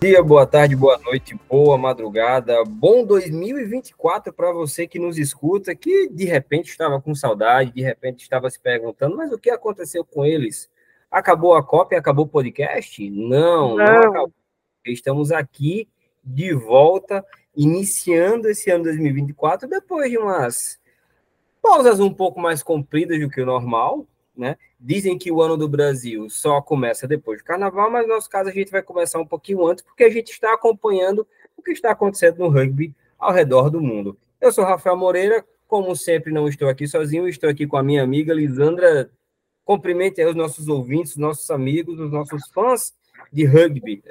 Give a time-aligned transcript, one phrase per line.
[0.00, 6.08] dia, boa tarde, boa noite, boa madrugada, bom 2024 para você que nos escuta, que
[6.08, 10.24] de repente estava com saudade, de repente estava se perguntando, mas o que aconteceu com
[10.24, 10.68] eles?
[11.08, 13.08] Acabou a cópia, acabou o podcast?
[13.08, 14.43] Não, não, não acabou.
[14.92, 15.88] Estamos aqui
[16.22, 17.24] de volta,
[17.56, 20.78] iniciando esse ano 2024, depois de umas
[21.62, 24.06] pausas um pouco mais compridas do que o normal,
[24.36, 24.56] né?
[24.78, 28.50] Dizem que o ano do Brasil só começa depois do carnaval, mas no nosso caso
[28.50, 31.90] a gente vai começar um pouquinho antes, porque a gente está acompanhando o que está
[31.90, 34.18] acontecendo no rugby ao redor do mundo.
[34.40, 38.02] Eu sou Rafael Moreira, como sempre, não estou aqui sozinho, estou aqui com a minha
[38.02, 39.10] amiga Lisandra.
[39.64, 42.92] Cumprimente aí os nossos ouvintes, nossos amigos, os nossos fãs
[43.32, 44.02] de rugby.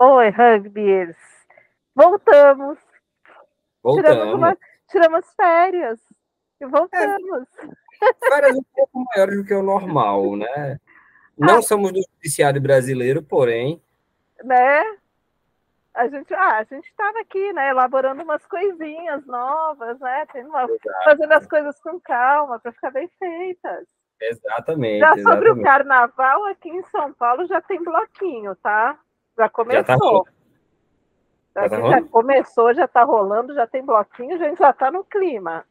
[0.00, 1.16] Oi, rugbyers.
[1.92, 2.78] Voltamos.
[3.82, 4.10] Voltamos.
[4.10, 5.98] Tiramos, uma, tiramos férias
[6.60, 7.48] e voltamos.
[8.00, 10.78] É férias um pouco maiores do que o normal, né?
[11.36, 13.82] Não ah, somos do judiciário brasileiro, porém.
[14.44, 14.84] Né?
[15.94, 20.26] A gente, ah, a gente estava aqui, né, elaborando umas coisinhas novas, né?
[20.36, 20.68] Uma,
[21.02, 23.84] fazendo as coisas com calma para ficar bem feitas.
[24.20, 25.00] Exatamente.
[25.00, 25.24] Já exatamente.
[25.24, 28.96] sobre o carnaval aqui em São Paulo já tem bloquinho, tá?
[29.38, 30.26] Já começou.
[31.54, 34.70] Já, tá já, tá já começou, já está rolando, já tem bloquinho, a gente já
[34.70, 35.64] está no clima.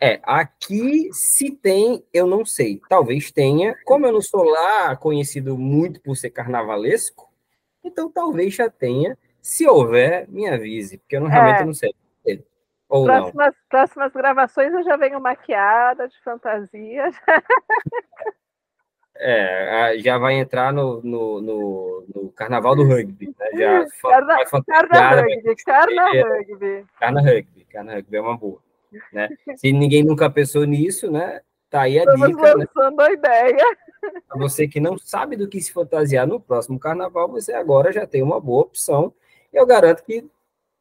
[0.00, 2.80] É, aqui se tem, eu não sei.
[2.88, 3.76] Talvez tenha.
[3.84, 7.32] Como eu não sou lá conhecido muito por ser carnavalesco,
[7.84, 9.18] então talvez já tenha.
[9.40, 11.64] Se houver, me avise, porque eu não, realmente é.
[11.64, 11.92] não sei.
[12.88, 13.54] Ou próximas, não.
[13.68, 17.10] próximas gravações eu já venho maquiada, de fantasia.
[19.14, 23.26] É, já vai entrar no, no, no, no carnaval do rugby.
[23.38, 23.46] Né?
[23.58, 26.86] Já carna, carna rugby, carna rugby.
[26.98, 28.58] Carna rugby, carna rugby é uma boa.
[29.12, 29.28] Né?
[29.56, 31.40] Se ninguém nunca pensou nisso, né?
[31.70, 32.42] Tá aí a Estamos dica.
[32.42, 32.66] Né?
[32.76, 33.04] lançando né?
[33.06, 33.76] a ideia.
[34.28, 38.06] Para você que não sabe do que se fantasiar no próximo carnaval, você agora já
[38.06, 39.14] tem uma boa opção.
[39.52, 40.24] Eu garanto que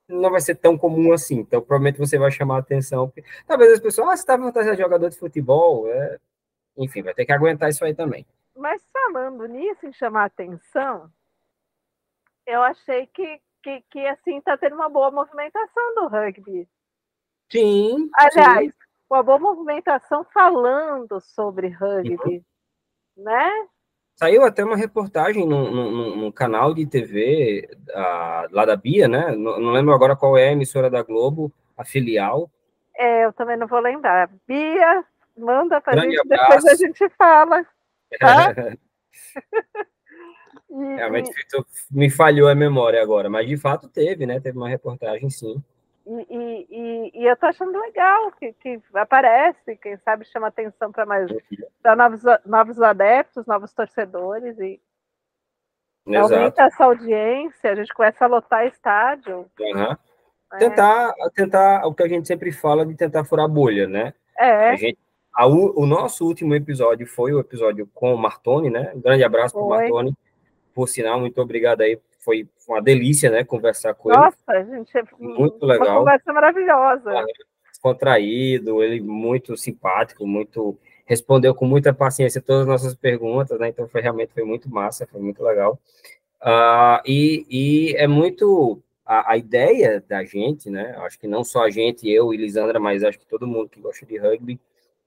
[0.07, 1.39] não vai ser tão comum assim.
[1.39, 3.11] Então, provavelmente você vai chamar a atenção.
[3.47, 5.87] Talvez as pessoas, ah, você está fantasiado de jogador de futebol.
[5.89, 6.17] É...
[6.77, 8.25] Enfim, vai ter que aguentar isso aí também.
[8.55, 11.09] Mas falando nisso, em chamar atenção,
[12.45, 16.67] eu achei que, que, que assim, está tendo uma boa movimentação do rugby.
[17.51, 18.09] Sim.
[18.15, 18.77] Aliás, sim.
[19.09, 22.37] uma boa movimentação falando sobre rugby,
[23.17, 23.23] uhum.
[23.23, 23.67] né?
[24.15, 29.31] Saiu até uma reportagem no, no, no canal de TV a, lá da Bia, né?
[29.31, 32.49] Não, não, lembro agora qual é a emissora da Globo, a filial.
[32.95, 34.29] É, eu também não vou lembrar.
[34.47, 35.03] Bia,
[35.41, 37.65] manda para gente, depois a gente fala.
[38.19, 38.53] Tá?
[40.69, 41.31] e, Realmente
[41.89, 44.39] me falhou a memória agora, mas de fato teve, né?
[44.39, 45.61] Teve uma reportagem, sim.
[46.05, 51.05] E, e, e, eu tô achando legal que, que aparece, quem sabe chama atenção para
[51.05, 51.31] mais
[51.81, 54.81] para novos, novos adeptos, novos torcedores e
[56.07, 56.33] Exato.
[56.33, 59.49] aumenta essa audiência, a gente começa a lotar estádio.
[59.59, 59.95] Uhum.
[60.53, 60.57] É.
[60.57, 64.13] Tentar, tentar o que a gente sempre fala de tentar furar a bolha, né?
[64.37, 64.69] É.
[64.69, 64.99] A gente,
[65.33, 68.91] a, o nosso último episódio foi o episódio com o Martoni, né?
[68.95, 70.13] Um grande abraço para o Martoni.
[70.73, 74.59] Por sinal, muito obrigado aí foi uma delícia, né, conversar com Nossa, ele.
[74.59, 75.87] Nossa, gente, é muito legal.
[75.87, 77.25] Uma conversa maravilhosa.
[77.81, 83.69] Contraído, ele muito simpático, muito respondeu com muita paciência todas as nossas perguntas, né?
[83.69, 85.79] Então foi realmente foi muito massa, foi muito legal.
[86.41, 90.95] Uh, e, e é muito a, a, ideia da gente, né?
[90.99, 93.81] Acho que não só a gente, eu e Lisandra, mas acho que todo mundo que
[93.81, 94.59] gosta de rugby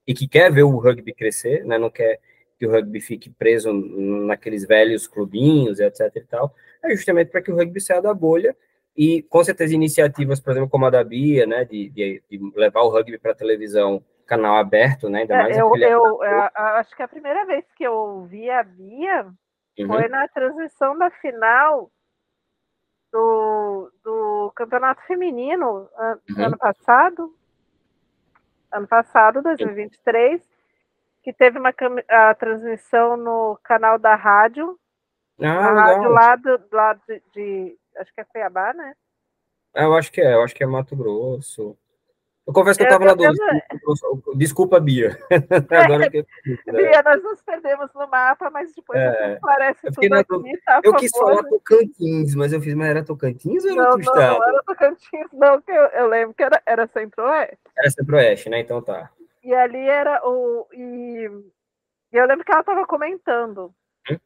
[0.06, 1.78] e que quer ver o rugby crescer, né?
[1.78, 2.20] Não quer
[2.58, 7.50] que o rugby fique preso naqueles velhos clubinhos, etc e tal, é justamente para que
[7.50, 8.56] o rugby saia da bolha
[8.96, 12.82] e, com certeza, iniciativas, por exemplo, como a da Bia, né, de, de, de levar
[12.82, 15.58] o rugby para a televisão, canal aberto, né, ainda é, mais...
[15.58, 19.26] eu, eu, eu, acho que a primeira vez que eu ouvi a Bia
[19.78, 19.86] uhum.
[19.88, 21.90] foi na transmissão da final
[23.12, 26.44] do, do campeonato feminino, uhum.
[26.44, 27.34] ano passado,
[28.74, 30.42] ano passado, 2023,
[31.22, 31.72] que teve uma
[32.08, 34.78] a transmissão no canal da rádio.
[35.40, 38.94] Ah, rádio lá, do, lá de, de, Acho que é Cuiabá, né?
[39.74, 41.76] Eu acho que é, eu acho que é Mato Grosso.
[42.46, 44.36] Eu confesso que eu estava lá do.
[44.36, 45.18] Desculpa, Bia.
[45.70, 46.26] Agora que...
[46.66, 50.20] Bia, nós nos perdemos no mapa, mas depois é, parece tudo na...
[50.20, 53.96] aqui, tá Eu quis falar Tocantins, mas eu fiz, mas era Tocantins ou era não,
[53.96, 54.14] não?
[54.14, 57.58] Não, era Tocantins, não, que eu, eu lembro que era, era Centro-Oeste.
[57.78, 58.60] Era Centro-Oeste, né?
[58.60, 59.10] Então tá.
[59.42, 60.66] E ali era o.
[60.74, 61.30] E,
[62.12, 63.74] e eu lembro que ela estava comentando.
[64.10, 64.18] Hum?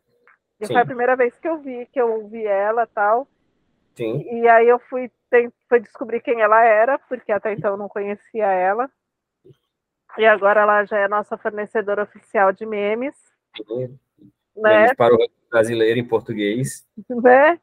[0.61, 0.73] E Sim.
[0.73, 3.29] foi a primeira vez que eu vi, que eu vi ela tal.
[3.99, 4.25] Sim.
[4.31, 5.11] E, aí eu fui,
[5.69, 8.89] fui descobrir quem ela era, porque até então eu não conhecia ela.
[10.17, 13.17] E agora ela já é nossa fornecedora oficial de memes.
[13.56, 13.99] Sim.
[14.56, 14.83] Né?
[14.83, 15.19] Memes para o
[15.50, 16.87] brasileiro em português.
[17.11, 17.61] Né?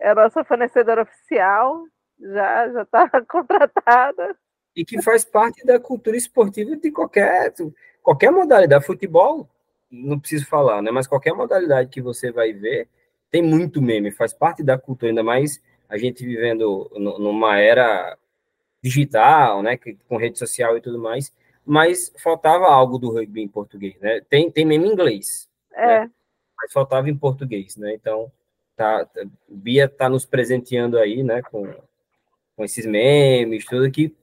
[0.00, 1.84] É a nossa fornecedora oficial,
[2.20, 4.36] já já está contratada.
[4.76, 7.52] E que faz parte da cultura esportiva de qualquer,
[8.00, 8.86] qualquer modalidade.
[8.86, 9.48] Futebol,
[9.90, 10.92] não preciso falar, né?
[10.92, 12.88] Mas qualquer modalidade que você vai ver,
[13.30, 18.16] tem muito meme, faz parte da cultura, ainda mais a gente vivendo numa era
[18.82, 19.78] digital, né?
[20.08, 21.32] Com rede social e tudo mais.
[21.64, 24.20] Mas faltava algo do rugby em português, né?
[24.28, 25.48] Tem, tem meme em inglês.
[25.74, 26.00] É.
[26.00, 26.10] Né?
[26.56, 27.94] Mas faltava em português, né?
[27.94, 28.30] Então,
[28.76, 29.06] tá,
[29.48, 31.42] Bia tá nos presenteando aí, né?
[31.42, 31.66] Com,
[32.56, 34.14] com esses memes, tudo que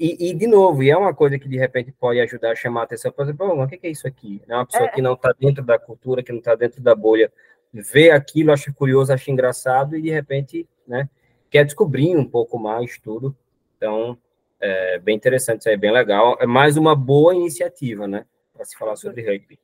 [0.00, 2.80] e, e, de novo, e é uma coisa que de repente pode ajudar a chamar
[2.80, 4.40] a atenção para exemplo, o que é isso aqui?
[4.48, 4.92] É uma pessoa é.
[4.92, 7.30] que não está dentro da cultura, que não está dentro da bolha,
[7.72, 11.08] vê aquilo, acha curioso, acha engraçado e de repente, né,
[11.50, 13.36] quer descobrir um pouco mais tudo.
[13.76, 14.18] Então,
[14.60, 16.36] é bem interessante, isso aí é bem legal.
[16.40, 19.58] É mais uma boa iniciativa, né, para se falar sobre rugby.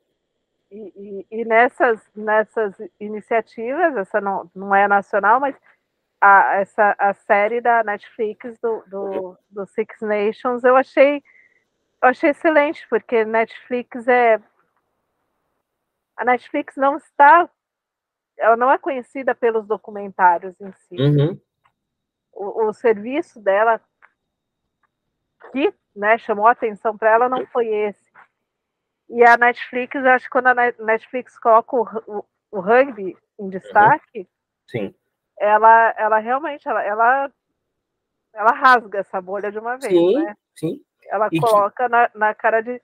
[0.70, 5.55] E, e, e, nessas, nessas iniciativas, essa não, não é nacional, mas
[6.20, 11.23] a, essa, a série da Netflix do, do, do, Six Nations, eu achei,
[12.02, 14.41] eu achei excelente, porque Netflix é.
[16.17, 17.49] A Netflix não está.
[18.38, 20.97] Ela não é conhecida pelos documentários em si.
[20.97, 21.41] Uhum.
[22.33, 23.81] O, o, serviço dela
[25.53, 28.12] que né, chamou a atenção para ela não foi esse.
[29.09, 34.21] E a Netflix, acho que quando a Netflix coloca o, o, o rugby em destaque,
[34.21, 34.27] uhum.
[34.69, 34.94] Sim
[35.38, 37.33] ela, ela realmente, ela, ela,
[38.35, 40.37] ela rasga essa bolha de uma vez, sim, né?
[40.55, 40.81] Sim.
[41.09, 41.91] Ela e coloca que...
[41.91, 42.81] na, na cara de,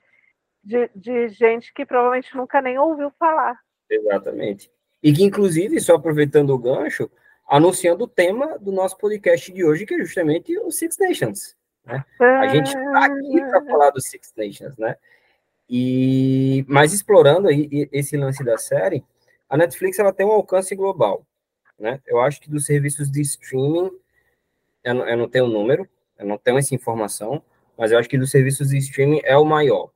[0.62, 3.58] de, de gente que provavelmente nunca nem ouviu falar.
[3.90, 4.70] Exatamente.
[5.02, 7.10] E que, inclusive, só aproveitando o gancho,
[7.48, 11.56] anunciando o tema do nosso podcast de hoje, que é justamente o Six Nations.
[11.84, 12.04] Né?
[12.20, 14.96] A gente está aqui para falar do Six Nations, né?
[15.68, 19.04] E, mas explorando aí esse lance da série,
[19.48, 21.26] a Netflix ela tem um alcance global.
[21.78, 22.00] Né?
[22.06, 23.90] Eu acho que dos serviços de streaming,
[24.84, 25.88] eu não, eu não tenho o número,
[26.18, 27.42] eu não tenho essa informação,
[27.76, 29.90] mas eu acho que dos serviços de streaming é o maior.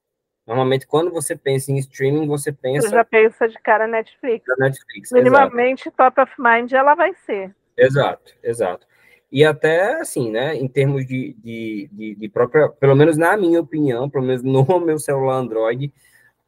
[0.46, 2.88] Normalmente, quando você pensa em streaming, você pensa.
[2.88, 4.44] Você já pensa de cara Netflix.
[4.58, 5.10] Netflix.
[5.10, 5.96] Minimamente, exato.
[5.96, 7.54] top of mind ela vai ser.
[7.76, 8.86] Exato, exato.
[9.30, 13.60] E até assim, né, em termos de, de, de, de própria, pelo menos na minha
[13.60, 15.92] opinião, pelo menos no meu celular Android,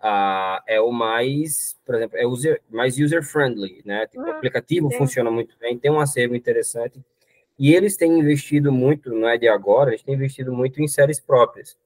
[0.01, 4.07] uh, é o mais, por exemplo, é user, mais user-friendly, né?
[4.07, 4.97] Tipo, o ah, aplicativo sim.
[4.97, 7.03] funciona muito bem, tem um acervo interessante.
[7.59, 11.19] E eles têm investido muito, não é de agora, eles têm investido muito em séries
[11.19, 11.77] próprias.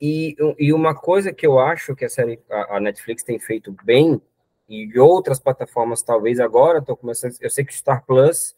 [0.00, 3.74] E, e uma coisa que eu acho que a série, a, a Netflix tem feito
[3.84, 4.20] bem,
[4.68, 8.54] e outras plataformas talvez agora, estou começando, eu sei que Star Plus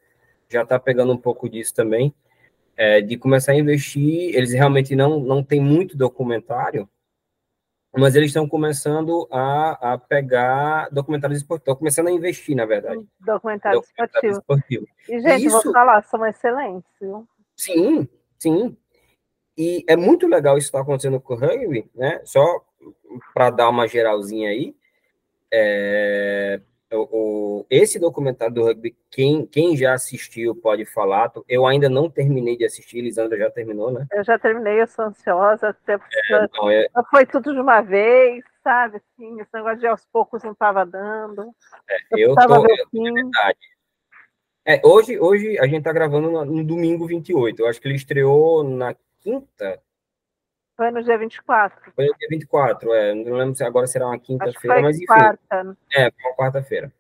[0.49, 2.13] já está pegando um pouco disso também,
[2.77, 6.89] é, de começar a investir, eles realmente não, não têm muito documentário,
[7.97, 13.05] mas eles estão começando a, a pegar documentários esportivos, estão começando a investir, na verdade.
[13.21, 14.89] Documentários, documentários esportivos.
[15.09, 15.63] E, gente, Isso...
[15.63, 17.27] vou falar, são excelentes, viu?
[17.57, 18.09] Sim,
[18.39, 18.77] sim.
[19.61, 22.23] E é muito legal isso que está acontecendo com o rugby, né?
[22.25, 22.65] Só
[23.35, 24.75] para dar uma geralzinha aí,
[25.53, 26.97] é, o,
[27.61, 31.31] o, esse documentário do rugby, quem, quem já assistiu pode falar.
[31.47, 34.07] Eu ainda não terminei de assistir, Lisandra já terminou, né?
[34.11, 35.69] Eu já terminei, eu sou ansiosa.
[35.69, 36.87] Até é, não, é...
[37.11, 38.97] Foi tudo de uma vez, sabe?
[38.97, 41.55] Assim, esse negócio de aos poucos não estava dando.
[41.87, 43.59] É, eu, eu, é verdade.
[44.65, 47.61] É, hoje, hoje a gente está gravando no, no, domingo 28.
[47.61, 49.81] Eu acho que ele estreou na quinta.
[50.77, 51.93] Foi no dia 24.
[51.95, 53.15] Foi no dia 24, é.
[53.15, 55.07] Não lembro se agora será uma quinta-feira, mas enfim.
[55.07, 55.77] Quarta.
[55.95, 56.93] É, uma quarta-feira.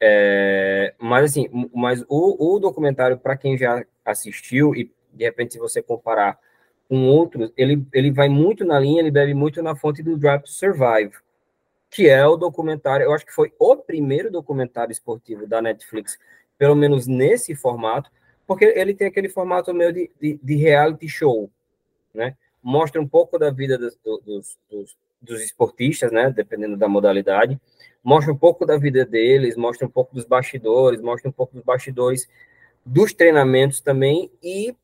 [0.00, 5.58] É, mas assim, mas o, o documentário, para quem já assistiu, e de repente, se
[5.58, 6.38] você comparar
[6.88, 10.42] com outros, ele, ele vai muito na linha, ele bebe muito na fonte do Drive
[10.42, 11.12] to Survive,
[11.90, 16.18] que é o documentário, eu acho que foi o primeiro documentário esportivo da Netflix,
[16.58, 18.10] pelo menos nesse formato,
[18.46, 21.50] porque ele tem aquele formato meio de, de, de reality show,
[22.12, 22.36] né?
[22.64, 27.60] mostra um pouco da vida dos, dos, dos, dos, esportistas, né, dependendo da modalidade,
[28.02, 31.62] mostra um pouco da vida deles, mostra um pouco dos bastidores, mostra um pouco dos
[31.62, 32.26] bastidores
[32.84, 34.74] dos treinamentos também, e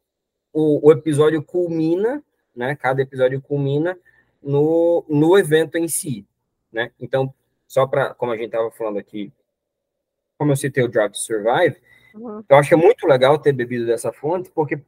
[0.52, 2.22] o, o episódio culmina,
[2.54, 3.98] né, cada episódio culmina
[4.42, 6.26] no, no evento em si,
[6.70, 7.32] né, então,
[7.66, 9.32] só para, como a gente estava falando aqui,
[10.36, 11.76] como eu citei o Drive to Survive,
[12.14, 12.44] uhum.
[12.48, 14.82] eu acho que é muito legal ter bebido dessa fonte, porque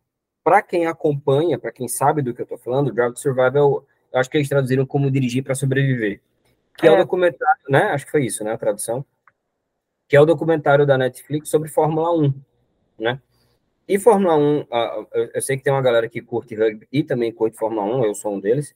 [0.45, 4.21] para quem acompanha, para quem sabe do que eu estou falando, Drive to Survival, eu
[4.21, 6.21] acho que eles traduziram como dirigir para sobreviver.
[6.77, 6.91] Que é.
[6.91, 7.85] é um documentário, né?
[7.91, 8.53] Acho que foi isso, né?
[8.53, 9.05] A tradução.
[10.09, 12.35] que é o documentário da Netflix sobre Fórmula 1,
[12.99, 13.21] né?
[13.89, 14.67] E Fórmula 1,
[15.35, 18.15] eu sei que tem uma galera que curte rugby e também curte Fórmula 1, eu
[18.15, 18.75] sou um deles,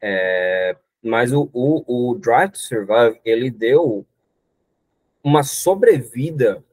[0.00, 4.06] é, mas o, o, o Drive to Survive, ele deu
[5.22, 6.64] uma sobrevida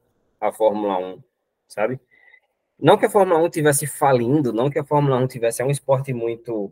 [0.48, 1.24] à Fórmula 1,
[1.68, 2.00] sabe?
[2.80, 5.72] Não que a Fórmula 1 tivesse falindo, não que a Fórmula 1 tivesse, é um
[5.72, 6.72] esporte muito,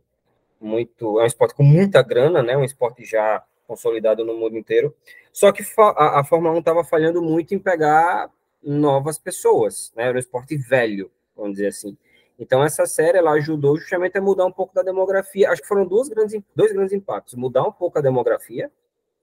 [0.60, 2.58] muito, é um esporte com muita grana, né?
[2.58, 4.96] Um esporte já consolidado no mundo inteiro.
[5.32, 8.30] Só que a, a Fórmula 1 estava falhando muito em pegar
[8.62, 10.04] novas pessoas, né?
[10.04, 11.98] Era um esporte velho, vamos dizer assim.
[12.38, 15.50] Então essa série ela ajudou justamente a mudar um pouco da demografia.
[15.50, 18.72] Acho que foram dois grandes, dois grandes impactos: mudar um pouco a demografia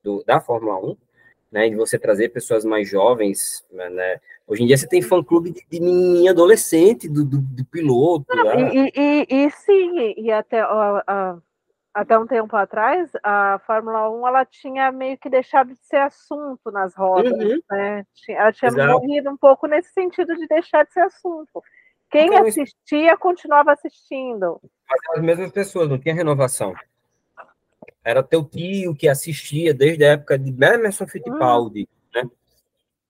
[0.02, 0.96] do, da Fórmula 1,
[1.50, 1.68] né?
[1.68, 4.20] De você trazer pessoas mais jovens, né?
[4.46, 8.26] Hoje em dia você tem fã-clube de, de menininha adolescente, do, do, do piloto.
[8.34, 8.70] né?
[8.74, 10.62] e, e, e, sim, e até
[11.92, 16.70] até um tempo atrás, a Fórmula 1 ela tinha meio que deixado de ser assunto
[16.70, 17.60] nas rodas, uhum.
[17.70, 18.06] né?
[18.28, 18.92] Ela tinha Exato.
[18.92, 21.62] morrido um pouco nesse sentido de deixar de ser assunto.
[22.10, 24.60] Quem então, assistia continuava assistindo.
[24.88, 26.74] Mas as mesmas pessoas, não tinha renovação.
[28.04, 32.22] Era teu tio que assistia desde a época de Emerson Fittipaldi, uhum.
[32.22, 32.30] né?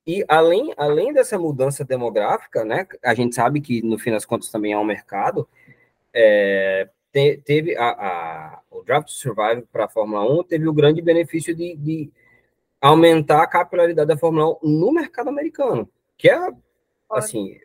[0.06, 4.50] E além, além dessa mudança demográfica, né, a gente sabe que no fim das contas
[4.50, 5.48] também há um mercado,
[6.12, 11.02] é, te, teve a, a, o Draft Survive para a Fórmula 1 teve o grande
[11.02, 12.10] benefício de, de,
[12.80, 16.48] aumentar a capilaridade da Fórmula 1 no mercado americano, que é,
[17.10, 17.58] assim,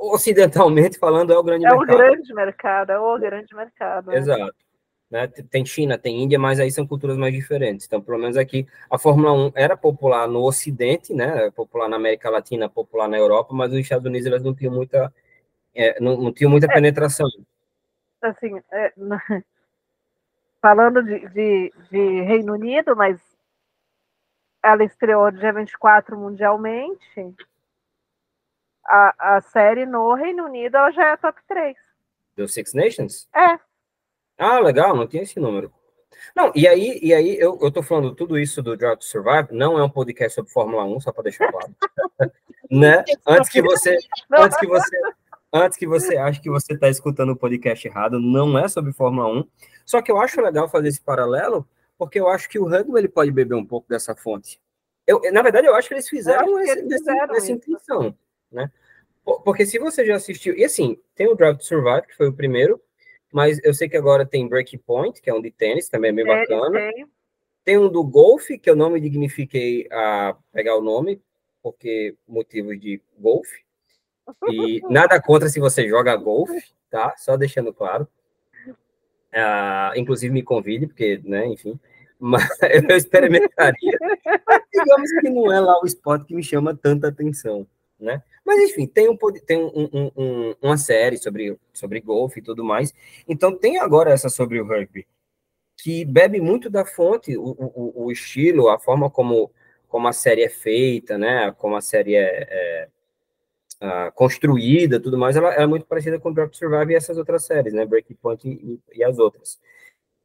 [0.00, 1.90] ocidentalmente falando, é o grande é mercado.
[1.90, 4.10] É o grande mercado, é o grande mercado.
[4.10, 4.18] Né?
[4.18, 4.54] Exato.
[5.10, 5.26] Né?
[5.26, 7.86] Tem China, tem Índia, mas aí são culturas mais diferentes.
[7.86, 11.50] Então, pelo menos aqui, a Fórmula 1 era popular no Ocidente, né?
[11.52, 15.12] Popular na América Latina, popular na Europa, mas os Estados Unidos elas não tinham muita,
[15.74, 16.74] é, não, não tinham muita é.
[16.74, 17.26] penetração
[18.20, 18.92] assim, é,
[20.60, 23.20] falando de, de, de, Reino Unido, mas
[24.62, 27.36] ela estreou dia 24 mundialmente.
[28.84, 31.76] A, a série no Reino Unido ela já é top 3.
[32.36, 33.28] Do Six Nations?
[33.34, 33.67] É.
[34.38, 35.72] Ah, legal, não tinha esse número.
[36.34, 39.48] Não, e aí, e aí eu, eu tô falando tudo isso do Drive to Survive,
[39.50, 41.74] não é um podcast sobre Fórmula 1, só para deixar claro.
[42.70, 43.04] né?
[43.26, 43.98] Antes que você,
[44.32, 44.96] antes que você,
[45.52, 49.28] antes que você ache que você está escutando o podcast errado, não é sobre Fórmula
[49.40, 49.44] 1.
[49.84, 51.66] Só que eu acho legal fazer esse paralelo,
[51.96, 54.60] porque eu acho que o rugby ele pode beber um pouco dessa fonte.
[55.06, 58.14] Eu, na verdade, eu acho que eles fizeram, esse, eles fizeram essa, intenção,
[58.52, 58.70] né?
[59.24, 62.32] Porque se você já assistiu, e assim, tem o Drive to Survive, que foi o
[62.32, 62.80] primeiro,
[63.32, 66.14] mas eu sei que agora tem Breaking Point, que é um de tênis, também é
[66.14, 66.78] bem bacana.
[66.92, 67.06] Tem.
[67.64, 71.20] tem um do golfe, que eu não me dignifiquei a pegar o nome,
[71.62, 73.64] porque motivos de golfe.
[74.50, 77.14] E nada contra se você joga golfe, tá?
[77.16, 78.08] Só deixando claro.
[78.66, 81.78] Uh, inclusive me convide, porque, né, enfim.
[82.18, 83.98] Mas eu experimentaria.
[84.46, 87.66] Mas, digamos que não é lá o esporte que me chama tanta atenção,
[88.00, 88.22] né?
[88.48, 92.64] Mas enfim, tem, um, tem um, um, um, uma série sobre, sobre golfe e tudo
[92.64, 92.94] mais.
[93.28, 95.06] Então tem agora essa sobre o rugby,
[95.76, 99.52] que bebe muito da fonte, o, o, o estilo, a forma como,
[99.86, 101.52] como a série é feita, né?
[101.58, 102.88] Como a série é, é
[103.82, 107.44] uh, construída, tudo mais, ela, ela, é muito parecida com Drop Survive e essas outras
[107.44, 107.84] séries, né?
[107.84, 109.60] Breaking Point e, e as outras.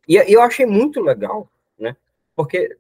[0.08, 1.98] E, e, eu achei muito legal, né?
[2.38, 2.78] Porque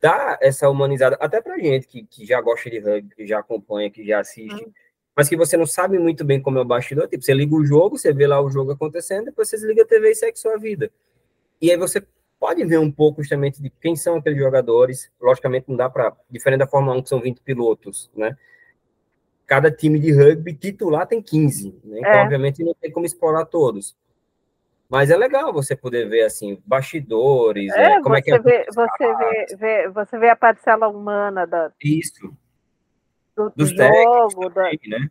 [0.00, 3.90] dá essa humanizada, até pra gente que, que já gosta de rugby, que já acompanha,
[3.90, 4.72] que já assiste.
[5.16, 7.64] Mas que você não sabe muito bem como é o bastidor, tipo, você liga o
[7.64, 10.56] jogo, você vê lá o jogo acontecendo, depois você desliga a TV e segue sua
[10.56, 10.90] vida.
[11.60, 12.04] E aí você
[12.38, 15.10] pode ver um pouco justamente de quem são aqueles jogadores.
[15.20, 16.14] Logicamente, não dá para.
[16.28, 18.36] Diferente da Fórmula 1, que são 20 pilotos, né?
[19.46, 21.98] cada time de rugby titular tem 15, né?
[21.98, 22.22] Então, é.
[22.22, 23.96] obviamente, não tem como explorar todos.
[24.88, 28.66] Mas é legal você poder ver assim bastidores, é, é como é que é vê,
[28.72, 32.32] você vê, vê, você vê a parcela humana da isso
[33.36, 35.10] do, do jogo, também, da, né?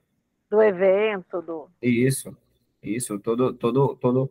[0.50, 2.36] do evento, do isso,
[2.82, 4.30] isso, todo, todo, todo.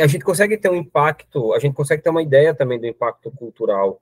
[0.00, 3.30] A gente consegue ter um impacto, a gente consegue ter uma ideia também do impacto
[3.30, 4.00] cultural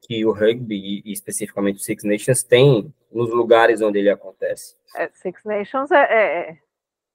[0.00, 4.76] que o rugby, e especificamente o Six Nations, tem nos lugares onde ele acontece.
[4.96, 6.58] É, Six Nations é, é, é,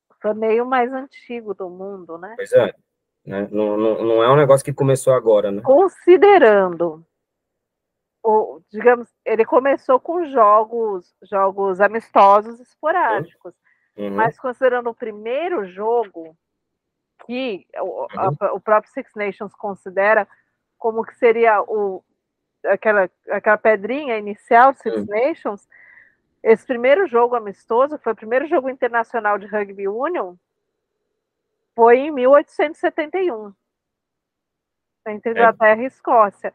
[0.09, 2.33] o torneio mais antigo do mundo, né?
[2.35, 2.73] Pois é.
[3.25, 3.47] Né?
[3.51, 5.61] Não, não, não é um negócio que começou agora, né?
[5.61, 7.05] Considerando,
[8.23, 13.53] o, digamos, ele começou com jogos, jogos amistosos esporádicos,
[13.97, 14.11] uhum.
[14.11, 16.37] mas considerando o primeiro jogo,
[17.25, 18.55] que o, a, uhum.
[18.55, 20.27] o próprio Six Nations considera
[20.77, 22.03] como que seria o
[22.65, 25.67] aquela, aquela pedrinha inicial do Six Nations,
[26.43, 30.35] esse primeiro jogo amistoso, foi o primeiro jogo internacional de rugby union,
[31.75, 33.53] foi em 1871,
[35.07, 35.33] entre é.
[35.33, 35.83] Inglaterra é.
[35.83, 36.53] e Escócia.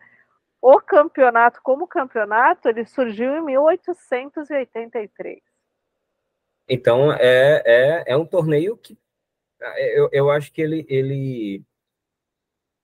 [0.61, 5.41] O campeonato, como campeonato, ele surgiu em 1883.
[6.69, 8.99] Então, é, é, é um torneio que
[9.77, 11.63] eu, eu acho que ele, ele,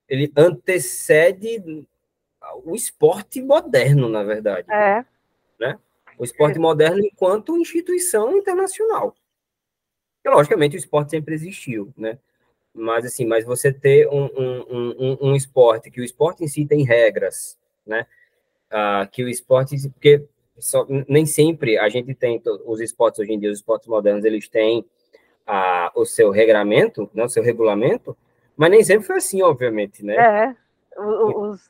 [0.07, 1.87] ele antecede
[2.63, 4.71] o esporte moderno, na verdade.
[4.71, 5.05] É.
[5.59, 5.79] Né?
[6.17, 9.15] O esporte moderno enquanto instituição internacional.
[10.23, 12.17] E, logicamente, o esporte sempre existiu, né?
[12.73, 16.65] Mas, assim, mas você ter um, um, um, um esporte, que o esporte em si
[16.65, 18.05] tem regras, né?
[18.69, 20.25] Ah, que o esporte, porque
[20.57, 24.47] só, nem sempre a gente tem, os esportes hoje em dia, os esportes modernos, eles
[24.47, 24.85] têm
[25.45, 28.17] ah, o seu regramento, né, o seu regulamento,
[28.55, 30.15] mas nem sempre foi assim, obviamente, né?
[30.15, 30.55] É,
[30.97, 31.69] os,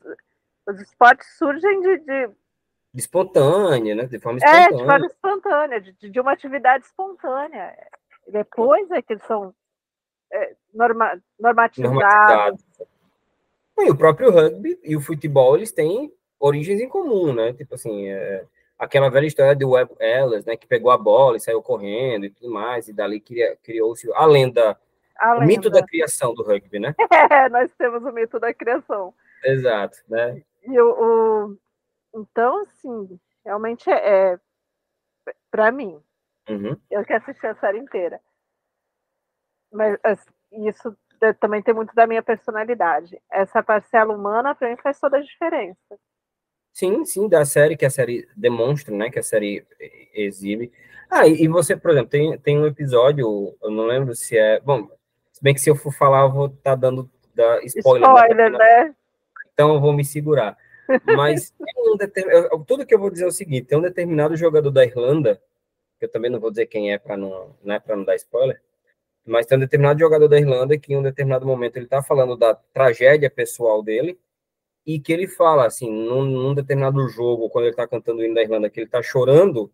[0.66, 2.26] os esportes surgem de, de...
[2.28, 4.06] de espontânea, né?
[4.06, 4.66] De forma espontânea.
[4.66, 7.74] É, de forma espontânea, de, de uma atividade espontânea.
[8.28, 9.54] Depois é que eles são
[10.32, 11.92] é, norma, normatizados.
[11.92, 12.63] normatizados.
[13.78, 17.52] E o próprio rugby e o futebol, eles têm origens em comum, né?
[17.52, 18.44] Tipo assim, é,
[18.78, 20.56] aquela velha história do Webb Ellis, né?
[20.56, 23.20] Que pegou a bola e saiu correndo e tudo mais, e dali
[23.62, 24.78] criou-se a lenda,
[25.18, 25.46] a o lenda.
[25.46, 26.94] mito da criação do rugby, né?
[27.30, 29.14] É, nós temos o mito da criação.
[29.44, 30.42] Exato, né?
[30.62, 31.58] E o, o
[32.14, 34.38] então, assim, realmente é, é
[35.50, 36.00] para mim.
[36.48, 36.76] Uhum.
[36.90, 38.20] Eu que assisti a série inteira.
[39.72, 39.98] Mas
[40.52, 40.96] isso
[41.32, 43.18] também tem muito da minha personalidade.
[43.30, 45.78] Essa parcela humana, para mim, faz toda a diferença.
[46.72, 49.08] Sim, sim, da série, que a série demonstra, né?
[49.08, 49.64] Que a série
[50.12, 50.72] exibe.
[51.08, 54.58] Ah, e, você, por exemplo, tem, tem um episódio, eu não lembro se é.
[54.60, 54.88] Bom,
[55.32, 58.08] se bem que se eu for falar, eu vou estar tá dando da spoiler.
[58.08, 58.94] Né, spoiler, né?
[59.52, 60.56] Então eu vou me segurar.
[61.16, 61.54] Mas
[61.86, 62.32] um determin...
[62.66, 65.40] tudo que eu vou dizer é o seguinte: tem um determinado jogador da Irlanda,
[65.98, 68.60] que eu também não vou dizer quem é para não, né, não dar spoiler,
[69.26, 72.36] mas tem um determinado jogador da Irlanda que em um determinado momento ele está falando
[72.36, 74.18] da tragédia pessoal dele
[74.86, 78.34] e que ele fala assim, num, num determinado jogo, quando ele está cantando o hino
[78.34, 79.70] da Irlanda, que ele está chorando,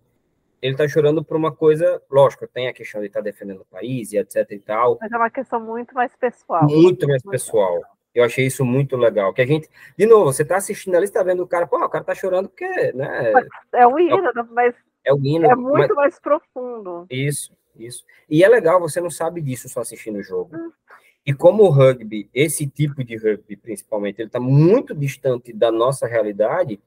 [0.63, 3.65] ele está chorando por uma coisa, lógico, tem a questão de estar tá defendendo o
[3.65, 4.99] país e etc e tal.
[5.01, 6.63] Mas é uma questão muito mais pessoal.
[6.65, 7.75] Muito mais muito pessoal.
[7.75, 7.97] pessoal.
[8.15, 9.33] Eu achei isso muito legal.
[9.33, 11.89] Que a gente, de novo, você está assistindo ali, está vendo o cara, pô, o
[11.89, 13.33] cara está chorando porque, né?
[13.73, 14.75] É o hino, é, mas
[15.05, 17.07] é, o hino, é muito mas, mais profundo.
[17.09, 17.53] Isso,
[17.85, 18.05] isso.
[18.29, 20.57] E é legal, você não sabe disso só assistindo o jogo.
[20.57, 20.73] Hum.
[21.25, 26.07] E como o rugby, esse tipo de rugby principalmente, ele está muito distante da nossa
[26.07, 26.81] realidade,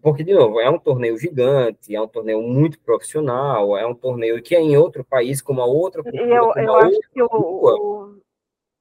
[0.00, 4.40] porque, de novo, é um torneio gigante, é um torneio muito profissional, é um torneio
[4.40, 8.20] que é em outro país, com uma outra cultura, eu, eu acho que o, o,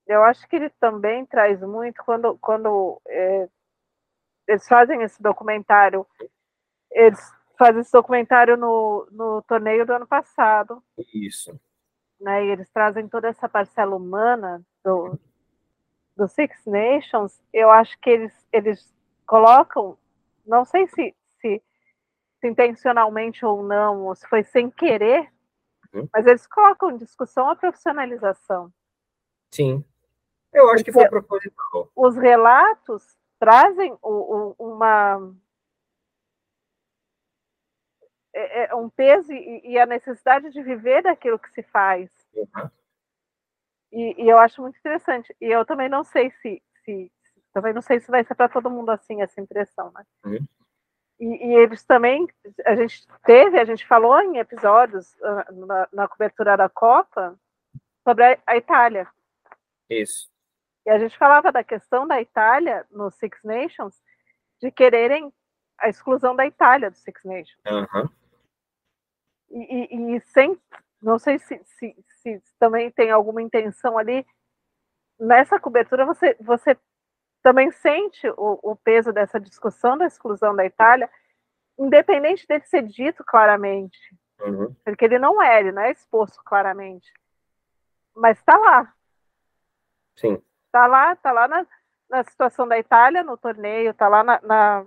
[0.06, 3.50] eu acho que ele também traz muito quando, quando é,
[4.48, 6.06] eles fazem esse documentário,
[6.92, 7.20] eles
[7.58, 10.82] fazem esse documentário no, no torneio do ano passado.
[11.14, 11.60] Isso.
[12.20, 15.20] Né, e eles trazem toda essa parcela humana do,
[16.16, 17.42] do Six Nations.
[17.54, 18.94] Eu acho que eles, eles
[19.26, 19.98] colocam,
[20.46, 21.62] não sei se, se,
[22.40, 25.32] se intencionalmente ou não, ou se foi sem querer,
[25.94, 26.08] uhum.
[26.12, 28.72] mas eles colocam em discussão a profissionalização.
[29.52, 29.84] Sim.
[30.52, 31.92] Eu acho que foi proposital.
[31.96, 35.32] Os relatos trazem o, o, uma
[38.38, 42.10] é, é um peso e, e, a necessidade de viver daquilo que se faz.
[42.34, 42.70] Uhum.
[43.92, 45.36] E, e, eu acho muito interessante.
[45.42, 47.12] E eu também não sei se, se
[47.54, 50.04] também não sei se vai ser para todo mundo assim essa impressão, né?
[50.26, 50.48] Uhum.
[51.20, 52.28] E, e, eles também,
[52.66, 57.36] a gente teve, a gente falou em episódios uh, na, na, cobertura da Copa
[58.04, 59.08] sobre a, a Itália.
[59.90, 60.30] Isso.
[60.86, 64.00] E a gente falava da questão da Itália no Six Nations,
[64.62, 65.34] de quererem
[65.80, 67.62] a exclusão da Itália do Six Nations.
[67.68, 68.10] Uhum.
[69.50, 70.60] E, e, e, sem,
[71.02, 74.26] não sei se, se, se, também tem alguma intenção ali,
[75.20, 76.78] nessa cobertura você, você
[77.42, 81.10] também sente o, o peso dessa discussão da exclusão da Itália,
[81.78, 83.98] independente dele ser dito claramente.
[84.42, 84.76] Uhum.
[84.84, 87.12] Porque ele não é, ele não é exposto claramente.
[88.16, 88.94] Mas está lá.
[90.16, 90.42] Sim.
[90.72, 91.66] Tá lá, tá lá na,
[92.10, 94.86] na situação da Itália no torneio, tá lá na, na,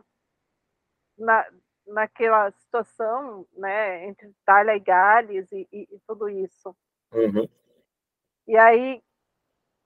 [1.18, 1.46] na
[1.90, 6.74] naquela situação, né, entre Itália e Gales e, e, e tudo isso.
[7.12, 7.48] Uhum.
[8.46, 9.02] E aí,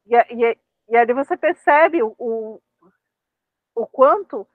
[0.06, 2.62] e, e, e aí você percebe o, o,
[3.74, 4.46] o quanto,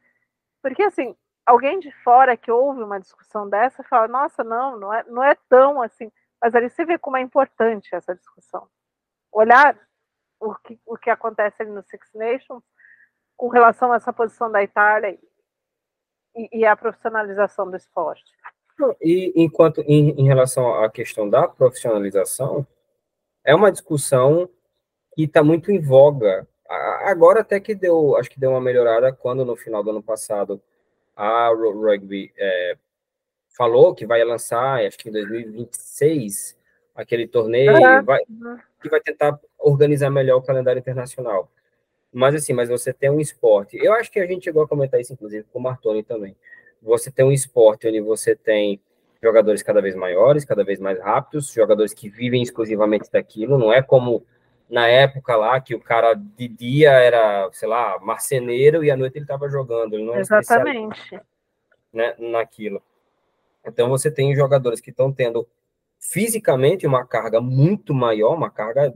[0.62, 5.04] porque assim, alguém de fora que ouve uma discussão dessa fala, nossa, não, não é,
[5.06, 8.70] não é tão assim, mas ali você vê como é importante essa discussão.
[9.32, 9.78] Olhar
[10.40, 12.64] o que, o que acontece ali no Six Nations
[13.36, 15.18] com relação a essa posição da Itália
[16.36, 18.24] e, e a profissionalização do esporte.
[19.02, 22.66] E enquanto em, em, relação à questão da profissionalização,
[23.44, 24.50] é uma discussão
[25.14, 29.44] que está muito em voga Agora até que deu, acho que deu uma melhorada quando
[29.44, 30.62] no final do ano passado
[31.16, 32.78] a Rugby é,
[33.58, 36.56] falou que vai lançar, acho que em 2026,
[36.94, 38.04] aquele torneio uhum.
[38.04, 38.20] vai,
[38.82, 41.52] que vai tentar organizar melhor o calendário internacional.
[42.12, 43.78] Mas assim, mas você tem um esporte.
[43.78, 46.36] Eu acho que a gente chegou a comentar isso, inclusive, com o Martoni também.
[46.82, 48.82] Você tem um esporte onde você tem
[49.22, 53.82] jogadores cada vez maiores, cada vez mais rápidos, jogadores que vivem exclusivamente daquilo, não é
[53.82, 54.26] como
[54.70, 59.18] na época lá que o cara de dia era, sei lá, marceneiro e à noite
[59.18, 61.20] ele estava jogando, ele não era Exatamente.
[61.92, 62.82] Né, naquilo.
[63.66, 65.48] Então você tem jogadores que estão tendo
[66.00, 68.94] fisicamente uma carga muito maior, uma carga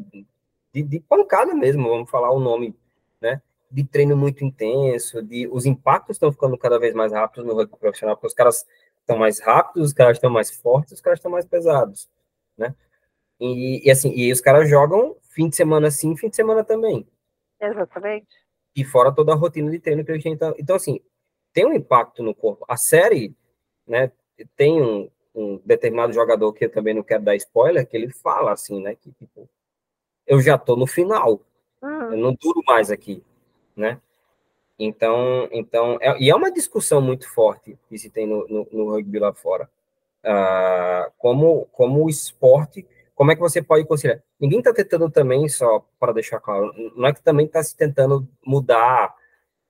[0.71, 2.75] de, de, pancada mesmo, vamos falar o nome,
[3.23, 3.41] né?
[3.71, 7.77] De treino muito intenso, de os impactos estão ficando cada vez mais rápidos no rugby
[7.77, 8.65] profissional, porque os caras
[8.99, 12.09] estão mais rápidos, os caras estão mais fortes, os caras estão mais pesados,
[12.57, 12.75] né?
[13.39, 17.07] E, e, assim, e os caras jogam fim de semana sim, fim de semana também.
[17.59, 18.27] Exatamente.
[18.75, 20.53] E fora toda a rotina de treino que a gente tá...
[20.57, 20.99] Então, assim,
[21.53, 22.65] tem um impacto no corpo.
[22.67, 23.35] A série,
[23.87, 24.11] né,
[24.55, 28.51] tem um, um determinado jogador que eu também não quero dar spoiler, que ele fala
[28.51, 29.49] assim, né, que tipo,
[30.27, 31.41] eu já tô no final,
[31.83, 32.13] uhum.
[32.13, 33.23] eu não duro mais aqui,
[33.75, 33.99] né?
[34.77, 38.91] Então, então é, e é uma discussão muito forte que se tem no, no, no
[38.91, 39.69] rugby lá fora.
[40.23, 44.21] Uh, como, como o esporte, como é que você pode conciliar?
[44.39, 48.27] Ninguém está tentando também, só para deixar claro, não é que também está se tentando
[48.45, 49.13] mudar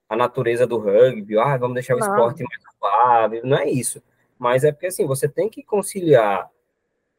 [0.08, 2.06] a natureza do rugby, ah, vamos deixar o não.
[2.06, 4.02] esporte mais suave, não é isso.
[4.38, 6.50] Mas é porque, assim, você tem que conciliar,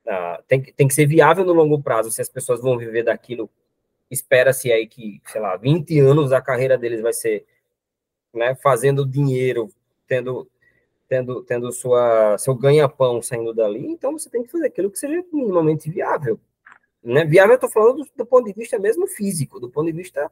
[0.06, 3.50] uh, tem, tem que ser viável no longo prazo, se as pessoas vão viver daquilo,
[4.10, 7.46] espera-se aí que, sei lá, 20 anos a carreira deles vai ser
[8.34, 9.70] né, fazendo dinheiro,
[10.08, 10.50] tendo
[11.08, 15.24] tendo, tendo sua, seu ganha-pão saindo dali, então você tem que fazer aquilo que seja
[15.32, 16.40] minimamente viável.
[17.04, 17.24] Né?
[17.26, 20.32] Viável, eu estou falando do, do, ponto de vista mesmo físico, do ponto de vista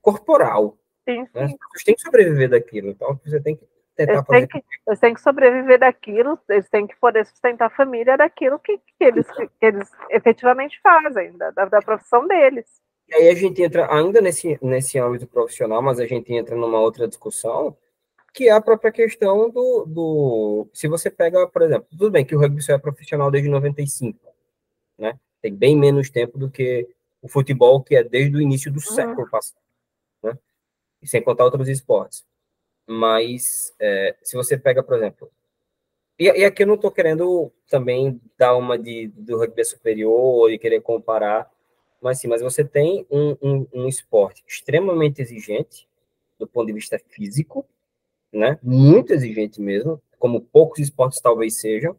[0.00, 0.78] corporal.
[1.08, 1.30] Sim, sim.
[1.34, 1.54] Né?
[1.74, 4.46] Você tem que sobreviver daquilo, então você tem que tentar eles fazer.
[4.46, 8.58] Têm que, eles têm que sobreviver daquilo, eles têm que poder sustentar a família daquilo
[8.58, 12.79] que, que, eles, que eles efetivamente fazem, da, da profissão deles.
[13.10, 16.78] E aí a gente entra ainda nesse, nesse âmbito profissional, mas a gente entra numa
[16.78, 17.76] outra discussão,
[18.32, 20.68] que é a própria questão do, do.
[20.72, 24.16] Se você pega, por exemplo, tudo bem que o rugby só é profissional desde 95,
[24.96, 25.18] né?
[25.42, 26.88] Tem bem menos tempo do que
[27.20, 28.94] o futebol, que é desde o início do uhum.
[28.94, 29.58] século passado,
[30.22, 30.38] né?
[31.02, 32.24] E sem contar outros esportes.
[32.86, 35.28] Mas, é, se você pega, por exemplo.
[36.16, 40.58] E, e aqui eu não estou querendo também dar uma de, do rugby superior e
[40.58, 41.50] querer comparar
[42.00, 45.88] mas sim, mas você tem um, um, um esporte extremamente exigente
[46.38, 47.66] do ponto de vista físico,
[48.32, 48.58] né?
[48.62, 51.92] Muito exigente mesmo, como poucos esportes talvez sejam.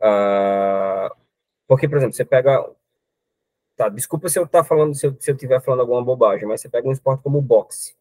[0.00, 1.14] Uh,
[1.66, 2.70] porque, por exemplo, você pega.
[3.76, 6.86] Tá, desculpa se eu tá falando, se eu estiver falando alguma bobagem, mas você pega
[6.86, 7.96] um esporte como o boxe,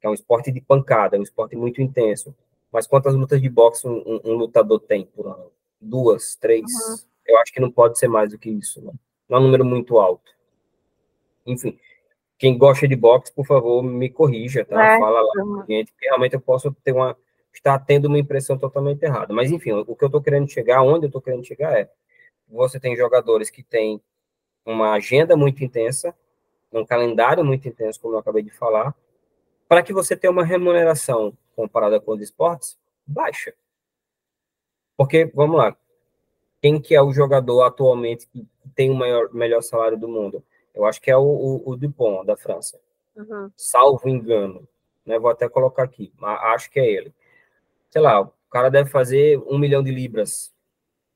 [0.00, 2.34] que é um esporte de pancada, um esporte muito intenso.
[2.72, 5.50] Mas quantas lutas de boxe um, um, um lutador tem por ano?
[5.80, 6.64] Duas, três?
[6.64, 6.96] Uhum.
[7.26, 8.92] Eu acho que não pode ser mais do que isso, né?
[9.30, 10.32] Não é um número muito alto.
[11.46, 11.78] Enfim,
[12.36, 14.94] quem gosta de boxe, por favor, me corrija, tá?
[14.94, 14.98] É.
[14.98, 17.16] Fala lá com gente, porque realmente eu posso ter uma
[17.52, 19.32] estar tendo uma impressão totalmente errada.
[19.32, 21.90] Mas enfim, o que eu estou querendo chegar, onde eu estou querendo chegar é,
[22.48, 24.00] você tem jogadores que têm
[24.64, 26.14] uma agenda muito intensa,
[26.72, 28.94] um calendário muito intenso, como eu acabei de falar,
[29.68, 33.52] para que você tenha uma remuneração comparada com os esportes baixa.
[34.96, 35.76] Porque, vamos lá,
[36.60, 40.44] quem que é o jogador atualmente que tem o maior, melhor salário do mundo?
[40.74, 42.78] Eu acho que é o, o, o Dupont, da França.
[43.16, 43.50] Uhum.
[43.56, 44.68] Salvo engano.
[45.04, 45.18] Né?
[45.18, 46.12] Vou até colocar aqui.
[46.22, 47.14] Acho que é ele.
[47.90, 50.52] Sei lá, o cara deve fazer um milhão de libras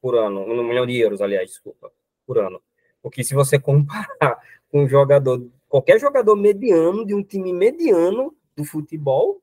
[0.00, 0.40] por ano.
[0.40, 1.92] Um milhão de euros, aliás, desculpa,
[2.26, 2.60] por ano.
[3.02, 4.08] Porque se você comparar
[4.70, 9.40] com um jogador, qualquer jogador mediano, de um time mediano do futebol,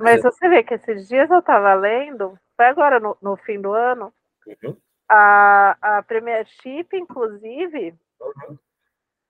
[0.00, 3.72] mas, você vê que esses dias eu estava lendo, foi agora no, no fim do
[3.72, 4.12] ano,
[4.46, 4.76] uhum.
[5.08, 8.58] a, a Premiership, inclusive, uhum.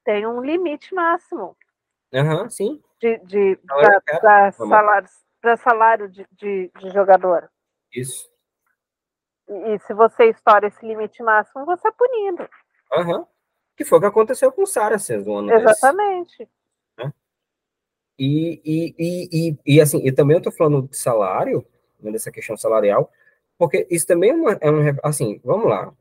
[0.05, 1.57] tem um limite máximo.
[2.13, 2.83] Uhum, sim.
[3.01, 3.57] De, de,
[4.21, 5.09] para salário,
[5.63, 7.49] salário de, de, de, jogador.
[7.95, 8.29] Isso.
[9.49, 12.49] E, e, se você estoura esse limite máximo, você é punido.
[12.95, 13.25] Uhum.
[13.77, 16.37] Que foi o que aconteceu com o Saracens no ano Exatamente.
[16.39, 17.15] Desse.
[18.19, 21.65] E, e, e, e, assim, e também eu estou falando de salário,
[22.01, 23.11] né, dessa questão salarial,
[23.61, 25.93] porque isso também é, uma, é um, assim, vamos lá,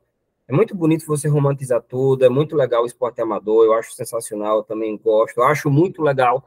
[0.48, 4.56] é muito bonito você romantizar tudo, é muito legal o esporte amador, eu acho sensacional,
[4.56, 6.42] eu também gosto, eu acho muito legal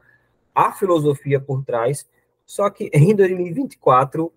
[0.52, 2.04] a filosofia por trás,
[2.44, 4.32] só que em 2024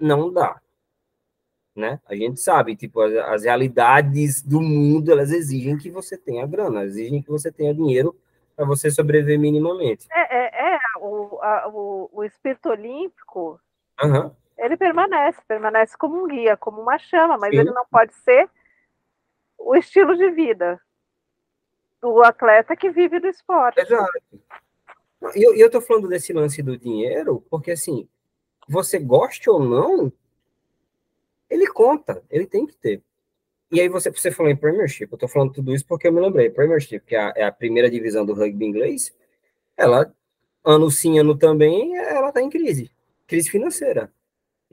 [0.00, 0.58] não dá,
[1.76, 2.00] né?
[2.06, 6.84] A gente sabe, tipo, as, as realidades do mundo, elas exigem que você tenha grana,
[6.84, 8.16] exigem que você tenha dinheiro
[8.56, 10.06] para você sobreviver minimamente.
[10.10, 13.60] É, é, é o, a, o, o espírito olímpico,
[14.02, 14.30] uhum.
[14.58, 17.60] Ele permanece, permanece como um guia, como uma chama, mas Sim.
[17.60, 18.48] ele não pode ser
[19.58, 20.80] o estilo de vida
[22.00, 23.80] do atleta que vive do esporte.
[23.80, 24.12] Exato.
[25.34, 28.06] E eu, tô falando desse lance do dinheiro, porque assim,
[28.68, 30.12] você goste ou não,
[31.48, 33.02] ele conta, ele tem que ter.
[33.72, 36.20] E aí você, você falou em Premiership, eu tô falando tudo isso porque eu me
[36.20, 39.14] lembrei, Premiership, que é a, é a primeira divisão do rugby inglês,
[39.76, 40.14] ela,
[40.62, 42.90] ano sim, ano também, ela tá em crise,
[43.26, 44.12] crise financeira,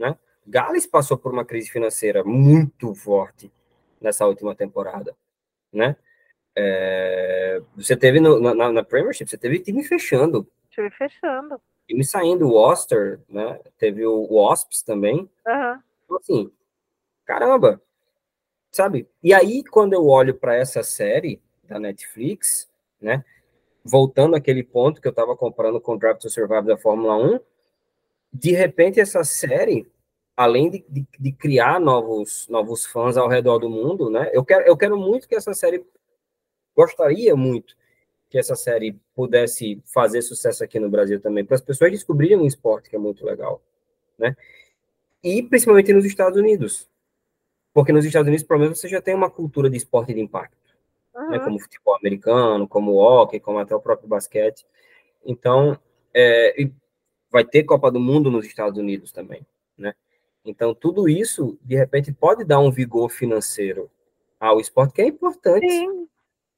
[0.01, 0.17] né?
[0.45, 3.51] Gales passou por uma crise financeira muito forte
[4.01, 5.15] nessa última temporada,
[5.71, 5.95] né?
[6.55, 10.45] É, você teve no, na, na, Premiership, você teve time fechando.
[10.69, 11.61] Time fechando.
[11.87, 13.59] Time saindo, o Worcester, né?
[13.77, 15.29] Teve o Wasps também.
[15.47, 15.79] Uhum.
[16.03, 16.51] Então, assim,
[17.23, 17.81] caramba,
[18.71, 19.07] sabe?
[19.23, 23.23] E aí, quando eu olho para essa série da Netflix, né?
[23.83, 27.39] Voltando àquele ponto que eu estava comprando com Draft to Survive da Fórmula 1,
[28.33, 29.89] de repente essa série
[30.35, 34.29] além de, de, de, criar novos, novos fãs ao redor do mundo, né?
[34.33, 35.85] Eu quero, eu quero muito que essa série,
[36.75, 37.75] gostaria muito
[38.29, 42.47] que essa série pudesse fazer sucesso aqui no Brasil também, para as pessoas descobrirem um
[42.47, 43.61] esporte que é muito legal,
[44.17, 44.35] né?
[45.21, 46.89] E principalmente nos Estados Unidos,
[47.73, 50.57] porque nos Estados Unidos, pelo menos, você já tem uma cultura de esporte de impacto,
[51.13, 51.29] uhum.
[51.29, 51.39] né?
[51.39, 54.65] Como futebol americano, como hockey, como até o próprio basquete.
[55.25, 55.77] Então,
[56.13, 56.67] é,
[57.31, 59.45] vai ter Copa do Mundo nos Estados Unidos também,
[59.77, 59.93] né?
[60.43, 63.89] Então, tudo isso, de repente, pode dar um vigor financeiro
[64.39, 65.69] ao esporte, que é importante.
[65.69, 66.09] Sim.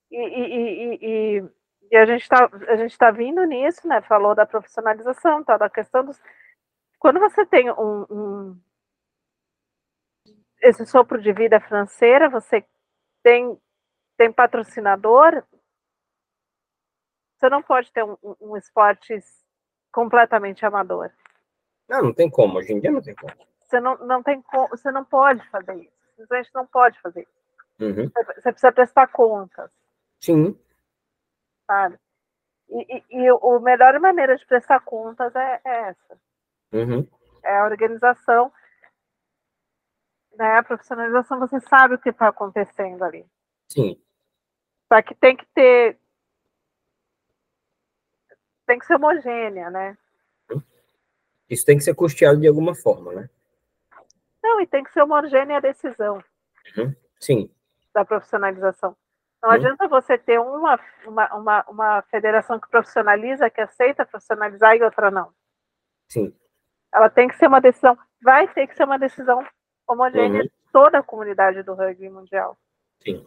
[0.09, 1.49] E, e, e,
[1.91, 2.49] e a gente está
[2.97, 4.01] tá vindo nisso, né?
[4.01, 5.57] Falou da profissionalização, tá?
[5.57, 6.19] da questão dos.
[6.97, 8.61] Quando você tem um, um
[10.61, 12.65] esse sopro de vida financeira, você
[13.21, 13.59] tem,
[14.17, 15.43] tem patrocinador,
[17.35, 19.19] você não pode ter um, um esporte
[19.93, 21.09] completamente amador.
[21.87, 23.33] Não, não tem como, hoje em dia não tem como.
[23.59, 25.93] Você não, não tem você não pode fazer isso.
[26.15, 27.43] Simplesmente não pode fazer isso.
[27.79, 28.11] Uhum.
[28.35, 29.71] Você precisa prestar contas.
[30.19, 30.59] Sim.
[31.65, 31.97] Sabe?
[32.69, 36.17] E, e, e a melhor maneira de prestar contas é, é essa.
[36.73, 37.07] Uhum.
[37.43, 38.51] É a organização,
[40.35, 40.57] né?
[40.57, 43.25] A profissionalização, você sabe o que está acontecendo ali.
[43.69, 43.99] Sim.
[44.91, 45.97] Só que tem que ter.
[48.73, 49.95] Tem que ser homogênea, né?
[51.47, 53.29] Isso tem que ser custeado de alguma forma, né?
[54.41, 56.23] Não, e tem que ser homogênea a decisão.
[56.75, 56.95] Uhum.
[57.19, 57.51] Sim.
[57.93, 58.97] Da profissionalização.
[59.43, 59.55] Não uhum.
[59.55, 65.11] adianta você ter uma, uma, uma, uma federação que profissionaliza, que aceita profissionalizar e outra
[65.11, 65.31] não.
[66.09, 66.33] Sim.
[66.91, 69.45] Ela tem que ser uma decisão, vai ter que ser uma decisão
[69.87, 70.47] homogênea uhum.
[70.47, 72.57] de toda a comunidade do rugby mundial.
[73.03, 73.23] Sim.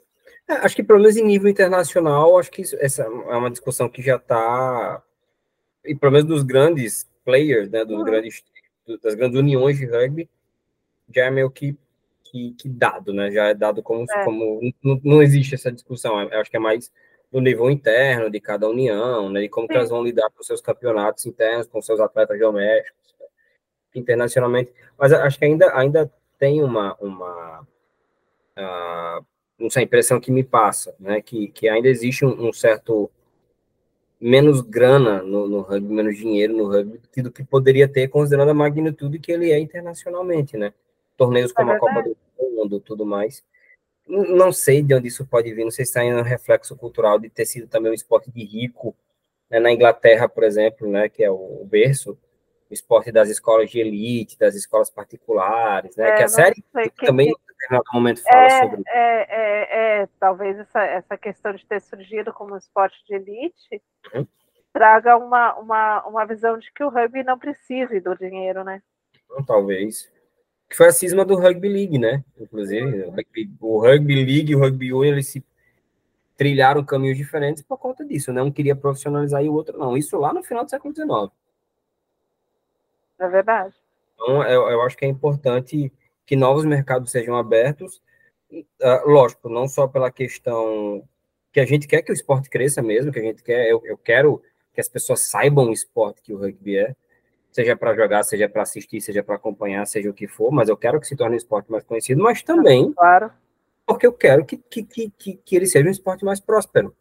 [0.49, 3.89] É, acho que pelo menos em nível internacional, acho que isso, essa é uma discussão
[3.89, 5.03] que já está,
[5.87, 8.05] e pelo menos dos grandes players, né, dos uhum.
[8.05, 8.45] grandes,
[9.03, 10.29] das grandes uniões de rugby,
[11.15, 11.77] já é meio que,
[12.25, 13.31] que, que dado, né?
[13.31, 14.25] Já é dado como, é.
[14.25, 16.21] como não, não, existe essa discussão.
[16.21, 16.91] Eu acho que é mais
[17.33, 19.45] no nível interno de cada união, né?
[19.45, 23.15] E como que elas vão lidar com seus campeonatos internos, com seus atletas domésticos,
[23.95, 24.73] internacionalmente.
[24.99, 27.67] Mas acho que ainda, ainda tem uma, uma
[28.59, 29.27] uh,
[29.59, 31.21] não sei, a impressão que me passa, né?
[31.21, 33.11] Que, que ainda existe um, um certo
[34.21, 38.55] menos grana no, no, rugby, menos dinheiro no rugby do que poderia ter, considerando a
[38.55, 40.73] magnitude que ele é internacionalmente, né?
[41.17, 43.43] torneios como é a Copa do Mundo, tudo mais.
[44.07, 47.19] Não sei de onde isso pode vir, não sei se está em um reflexo cultural
[47.19, 48.95] de ter sido também um esporte de rico,
[49.51, 52.17] né, na Inglaterra, por exemplo, né, que é o berço,
[52.71, 57.07] o esporte das escolas de elite, das escolas particulares, né, é, que a série que,
[57.07, 61.67] também que, algum momento fala é, sobre é, é, é, talvez essa, essa questão de
[61.67, 63.83] ter surgido como um esporte de elite
[64.15, 64.27] uhum.
[64.73, 68.83] traga uma, uma, uma visão de que o rugby não precise do dinheiro, né?
[69.25, 70.11] Então, talvez
[70.69, 72.25] que foi a cisma do Rugby League, né?
[72.39, 75.45] Inclusive, o Rugby, o rugby League e o Rugby Union, eles se
[76.37, 78.43] trilharam caminhos diferentes por conta disso, né?
[78.43, 79.97] Um queria profissionalizar e o outro não.
[79.97, 81.33] Isso lá no final do século XIX.
[83.19, 83.75] É verdade.
[84.15, 85.93] Então, eu, eu acho que é importante
[86.27, 88.03] que novos mercados sejam abertos,
[88.53, 91.03] uh, lógico, não só pela questão
[91.53, 93.97] que a gente quer que o esporte cresça mesmo, que a gente quer, eu, eu
[93.97, 94.43] quero
[94.75, 96.95] que as pessoas saibam o esporte que o rugby é,
[97.51, 100.77] seja para jogar, seja para assistir, seja para acompanhar, seja o que for, mas eu
[100.77, 103.31] quero que se torne um esporte mais conhecido, mas também claro.
[103.87, 105.11] porque eu quero que, que, que,
[105.43, 106.95] que, ele seja um esporte mais próspero,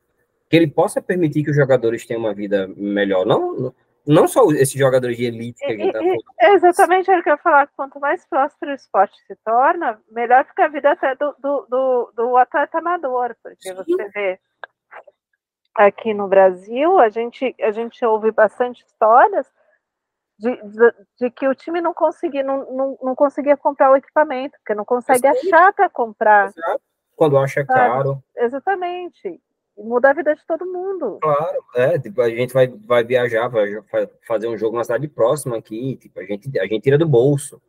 [0.49, 3.73] que ele possa permitir que os jogadores tenham uma vida melhor, não,
[4.08, 6.56] não só esses jogadores de elite que a gente está falando.
[6.56, 10.46] Exatamente era o que eu ia falar, quanto mais próspero o esporte se torna, melhor
[10.46, 13.76] fica a vida até do, do, do, do atleta amador, porque Sim.
[13.76, 14.39] você vê
[15.76, 19.46] aqui no Brasil, a gente, a gente ouve bastante histórias
[20.38, 24.58] de, de, de que o time não conseguia, não, não, não, conseguia comprar o equipamento,
[24.60, 26.48] porque não consegue achar para comprar.
[26.50, 26.82] Exato.
[27.15, 27.80] Quando acha sabe?
[27.80, 28.24] caro.
[28.36, 29.41] Exatamente.
[29.77, 31.19] Muda a vida de todo mundo.
[31.21, 33.81] Claro, é, tipo, a gente vai, vai viajar, vai
[34.27, 37.61] fazer um jogo na cidade próxima aqui, tipo, a gente, a gente tira do bolso,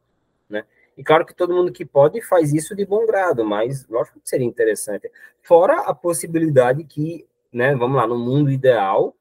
[0.48, 0.64] né?
[0.96, 4.28] E claro que todo mundo que pode faz isso de bom grado, mas lógico que
[4.28, 5.10] seria interessante.
[5.42, 9.14] Fora a possibilidade que, né, vamos lá, no mundo ideal,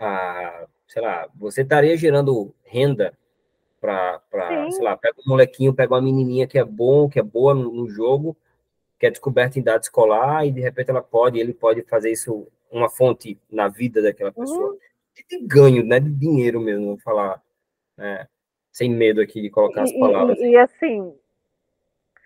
[0.00, 3.16] a, sei lá, você estaria gerando renda
[3.80, 4.20] para,
[4.70, 7.72] sei lá, pega um molequinho, pega uma menininha que é bom, que é boa no,
[7.72, 8.36] no jogo,
[8.98, 12.46] que é descoberta em dado escolar, e de repente ela pode, ele pode fazer isso
[12.70, 14.70] uma fonte na vida daquela pessoa.
[14.70, 14.78] Uhum.
[15.28, 17.42] De ganho, né, de dinheiro mesmo, vou falar.
[17.96, 18.26] Né?
[18.76, 20.38] sem medo aqui de colocar as palavras.
[20.38, 21.18] E, e, assim,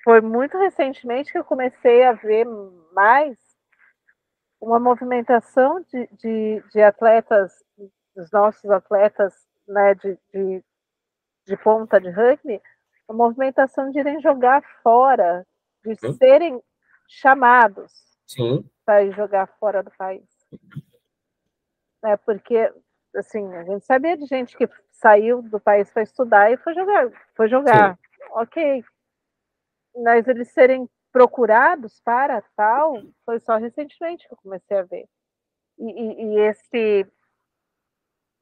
[0.02, 2.44] foi muito recentemente que eu comecei a ver
[2.92, 3.38] mais
[4.60, 7.52] uma movimentação de, de, de atletas,
[8.16, 9.32] dos nossos atletas
[9.68, 10.64] né, de, de,
[11.46, 12.60] de, ponta de rugby,
[13.08, 15.46] a movimentação de irem jogar fora,
[15.84, 16.12] de Sim.
[16.14, 16.62] serem
[17.08, 17.92] chamados
[18.84, 20.24] para jogar fora do país.
[22.04, 22.72] É, porque,
[23.16, 27.10] assim, a gente sabia de gente que saiu do país para estudar e foi jogar.
[27.34, 27.96] Foi jogar.
[27.96, 28.24] Sim.
[28.32, 28.84] Ok.
[30.04, 35.08] Mas eles serem procurados para tal, foi só recentemente que eu comecei a ver.
[35.78, 37.06] E, e, e esse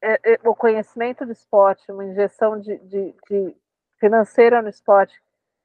[0.03, 3.57] é, é, o conhecimento do esporte, uma injeção de, de, de
[3.99, 5.21] financeira no esporte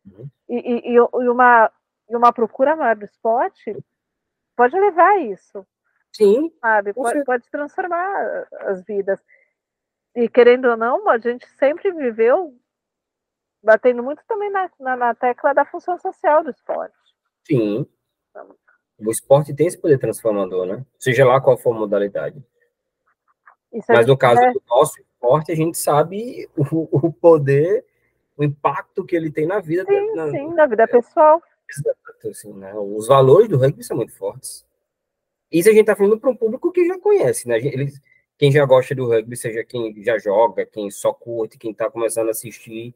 [0.05, 0.29] uhum.
[0.49, 1.71] e, e, uma,
[2.09, 3.75] e uma procura maior do esporte
[4.55, 5.65] pode levar a isso.
[6.11, 6.51] Sim.
[6.61, 6.93] Sabe?
[6.93, 9.19] Pode, pode transformar as vidas.
[10.15, 12.55] E querendo ou não, a gente sempre viveu
[13.63, 16.95] batendo muito também na, na, na tecla da função social do esporte.
[17.47, 17.87] Sim.
[18.29, 18.55] Então,
[18.99, 20.85] o esporte tem esse poder transformador, né?
[20.99, 22.43] Seja lá qual for a modalidade.
[23.89, 24.51] Mas no caso é...
[24.51, 27.83] do nosso esporte, a gente sabe o, o, poder,
[28.37, 29.85] o impacto que ele tem na vida.
[29.85, 31.41] Sim, na, sim, na vida pessoal.
[31.69, 32.73] Exato, assim, né?
[32.75, 34.65] Os valores do rugby são muito fortes.
[35.51, 37.57] Isso a gente está falando para um público que já conhece, né?
[37.57, 37.99] Eles,
[38.37, 42.29] quem já gosta do rugby, seja quem já joga, quem só curte, quem está começando
[42.29, 42.93] a assistir.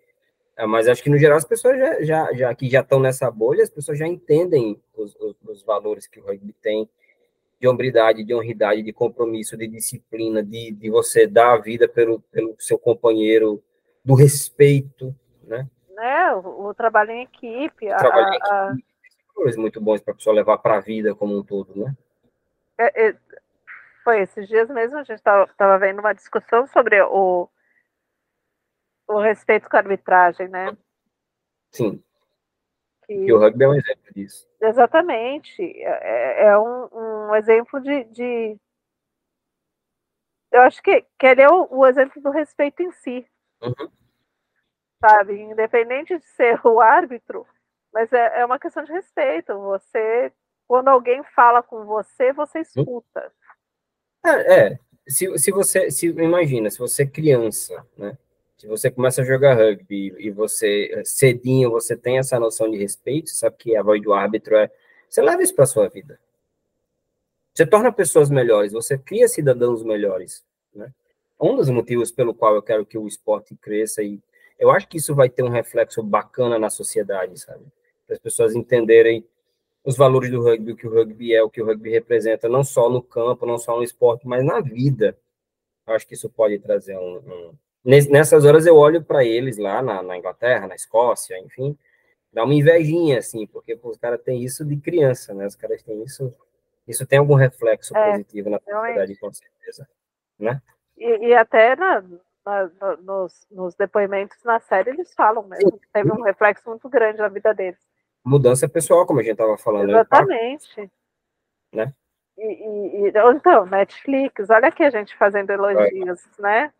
[0.56, 3.30] É, mas acho que, no geral, as pessoas já, já, já que já estão nessa
[3.30, 6.89] bolha, as pessoas já entendem os, os, os, valores que o rugby tem
[7.62, 12.19] de hombridade, de honridade, de compromisso, de disciplina, de, de você dar a vida pelo,
[12.32, 13.63] pelo seu companheiro,
[14.04, 15.13] do respeito,
[15.48, 15.68] né?
[15.90, 16.34] né?
[16.36, 17.92] O, o trabalho em equipe.
[17.92, 18.52] O trabalho a, em equipe.
[18.52, 18.76] A...
[19.36, 21.96] Valores muito bons para a pessoa levar para a vida como um todo, né?
[22.78, 23.18] É, é,
[24.04, 27.50] foi esses dias mesmo, a gente estava vendo uma discussão sobre o,
[29.08, 30.76] o respeito com a arbitragem, né?
[31.72, 32.02] Sim.
[33.06, 34.48] Que, e o rugby é um exemplo disso.
[34.62, 35.62] Exatamente.
[35.62, 38.58] É, é, é um, um, exemplo de, de,
[40.52, 43.26] Eu acho que, que ele é o, o exemplo do respeito em si.
[43.62, 43.92] Uhum.
[45.00, 45.40] Sabe?
[45.40, 47.46] Independente de ser o árbitro,
[47.94, 49.54] mas é, é uma questão de respeito.
[49.60, 50.32] Você,
[50.68, 53.32] quando alguém fala com você, você escuta.
[54.26, 54.32] Uhum.
[54.32, 58.18] É, é, se, se você, se imagina, se você é criança, né,
[58.58, 63.30] se você começa a jogar rugby e você, cedinho, você tem essa noção de respeito,
[63.30, 64.72] sabe que a voz do árbitro é,
[65.08, 66.20] você leva isso para sua vida.
[67.54, 70.92] Você torna pessoas melhores, você cria cidadãos melhores, né?
[71.40, 74.20] Um dos motivos pelo qual eu quero que o esporte cresça e
[74.60, 77.65] eu acho que isso vai ter um reflexo bacana na sociedade, sabe?
[78.06, 79.26] Para as pessoas entenderem
[79.84, 82.63] os valores do rugby, o que o rugby é, o que o rugby representa, não
[82.63, 85.17] só no campo, não só no esporte, mas na vida.
[85.86, 87.17] Acho que isso pode trazer um.
[87.17, 87.54] um...
[87.86, 91.78] Nessas horas eu olho para eles lá na, na, Inglaterra, na Escócia, enfim,
[92.34, 95.46] dá uma invejinha, assim, porque pô, os caras têm isso de criança, né?
[95.46, 96.34] Os caras têm isso.
[96.86, 99.88] Isso tem algum reflexo é, positivo na sociedade, com certeza.
[100.39, 100.62] Né?
[100.98, 102.04] E, e até na,
[102.48, 107.20] na, nos, nos, depoimentos na série eles falam mesmo que teve um reflexo muito grande
[107.20, 107.80] na vida deles
[108.28, 109.90] mudança pessoal, como a gente estava falando.
[109.90, 110.92] Exatamente.
[111.74, 111.94] Né?
[112.38, 116.72] E, e, então, Netflix, olha aqui a gente fazendo elogios, né?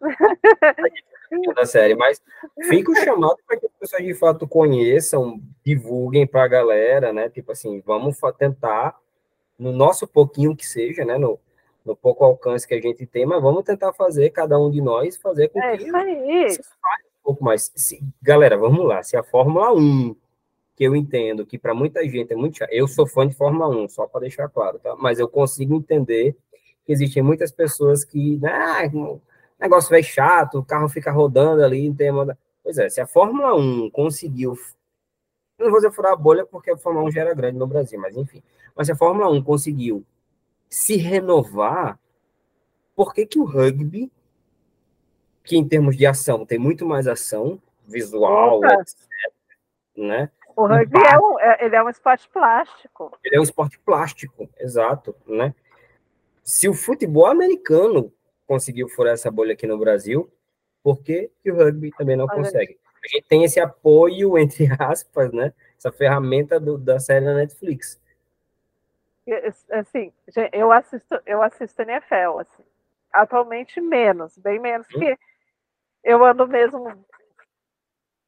[1.56, 2.22] Da série, mas
[2.70, 7.28] fica o chamado para que as pessoas de fato conheçam, divulguem para a galera, né?
[7.28, 8.96] Tipo assim, vamos tentar,
[9.58, 11.18] no nosso pouquinho que seja, né?
[11.18, 11.40] No,
[11.88, 15.16] no pouco alcance que a gente tem, mas vamos tentar fazer, cada um de nós,
[15.18, 16.48] fazer com é que aí.
[17.22, 17.72] um pouco mais.
[17.76, 20.16] Se, galera, vamos lá, se a Fórmula 1
[20.76, 22.70] que eu entendo que para muita gente é muito chato.
[22.72, 24.96] Eu sou fã de Fórmula 1, só para deixar claro, tá?
[24.96, 26.38] Mas eu consigo entender
[26.86, 29.20] que existem muitas pessoas que, ah, o
[29.60, 32.38] negócio é chato, o carro fica rodando ali, tem uma...
[32.64, 34.56] Pois é, se a Fórmula 1 conseguiu
[35.58, 37.66] eu não vou dizer furar a bolha porque a Fórmula 1 já era grande no
[37.66, 38.44] Brasil, mas enfim.
[38.76, 40.06] Mas se a Fórmula 1 conseguiu
[40.70, 42.00] se renovar,
[42.96, 44.12] por que, que o rugby,
[45.44, 48.98] que em termos de ação tem muito mais ação, visual, etc,
[49.96, 50.30] né?
[50.56, 53.18] O rugby é um, é, ele é um esporte plástico.
[53.24, 55.54] Ele é um esporte plástico, exato, né?
[56.44, 58.12] Se o futebol americano
[58.48, 60.32] conseguiu furar essa bolha aqui no Brasil,
[60.82, 62.80] por que, que o rugby também não consegue?
[63.04, 65.54] A gente tem esse apoio, entre aspas, né?
[65.78, 68.00] Essa ferramenta do, da série da Netflix.
[69.72, 70.14] Assim,
[70.54, 72.64] eu assisto, eu assisto NFL, assim.
[73.14, 75.18] Atualmente menos, bem menos, porque
[76.04, 77.06] eu ando mesmo.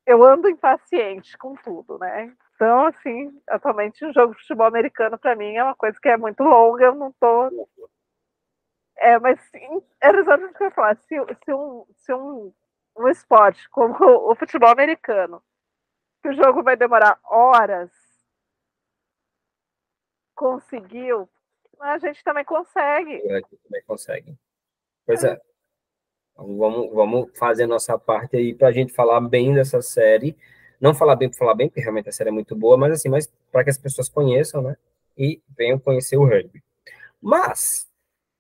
[0.06, 2.36] Eu ando impaciente com tudo, né?
[2.56, 6.18] Então, assim, atualmente um jogo de futebol americano para mim é uma coisa que é
[6.18, 7.50] muito longa, eu não tô.
[8.98, 10.96] É, mas sim, era exatamente o que eu ia falar.
[10.98, 12.54] Se, se, um, se um,
[12.98, 13.96] um esporte como
[14.30, 15.42] o futebol americano,
[16.24, 17.92] que o jogo vai demorar horas,
[20.40, 21.30] conseguiu,
[21.82, 23.16] a gente também consegue.
[23.30, 24.38] A gente também consegue.
[25.06, 25.38] Pois é.
[26.38, 30.38] Vamos, vamos fazer nossa parte aí para a gente falar bem dessa série.
[30.80, 33.10] Não falar bem por falar bem, porque realmente a série é muito boa, mas assim,
[33.10, 34.78] mas para que as pessoas conheçam, né?
[35.18, 36.64] E venham conhecer o rugby.
[37.22, 37.86] Mas,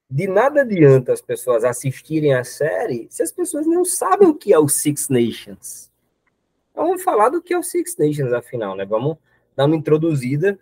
[0.09, 4.53] de nada adianta as pessoas assistirem a série se as pessoas não sabem o que
[4.53, 5.91] é o Six Nations.
[6.71, 8.85] Então, vamos falar do que é o Six Nations, afinal, né?
[8.85, 9.17] Vamos
[9.53, 10.57] dar uma introduzida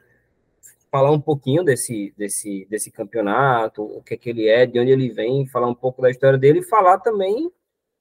[0.92, 4.92] falar um pouquinho desse, desse, desse campeonato, o que, é que ele é, de onde
[4.92, 7.52] ele vem, falar um pouco da história dele e falar também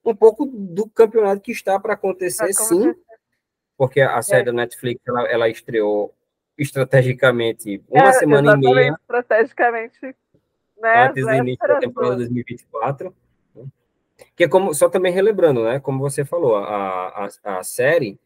[0.05, 2.95] um pouco do campeonato que está para acontecer, sim,
[3.77, 4.45] porque a série é.
[4.47, 6.15] da Netflix ela, ela estreou
[6.57, 8.99] estrategicamente uma é, semana e meia.
[9.01, 10.17] Estrategicamente,
[10.81, 11.09] né?
[11.09, 13.15] Antes do início da temporada 2024.
[13.55, 13.65] Né?
[14.35, 15.81] Que é como, só também relembrando, né?
[15.81, 18.19] Como você falou, a, a, a série,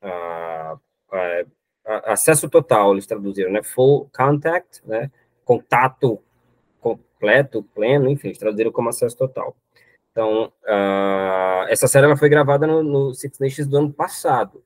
[0.00, 0.76] a,
[1.10, 1.44] a,
[1.86, 3.62] acesso total, eles traduziram, né?
[3.62, 5.10] Full contact, né?
[5.44, 6.20] Contato
[6.80, 9.56] completo, pleno, enfim, eles traduziram como acesso total.
[10.10, 14.62] Então, uh, essa série ela foi gravada no, no, Six Nations do ano passado,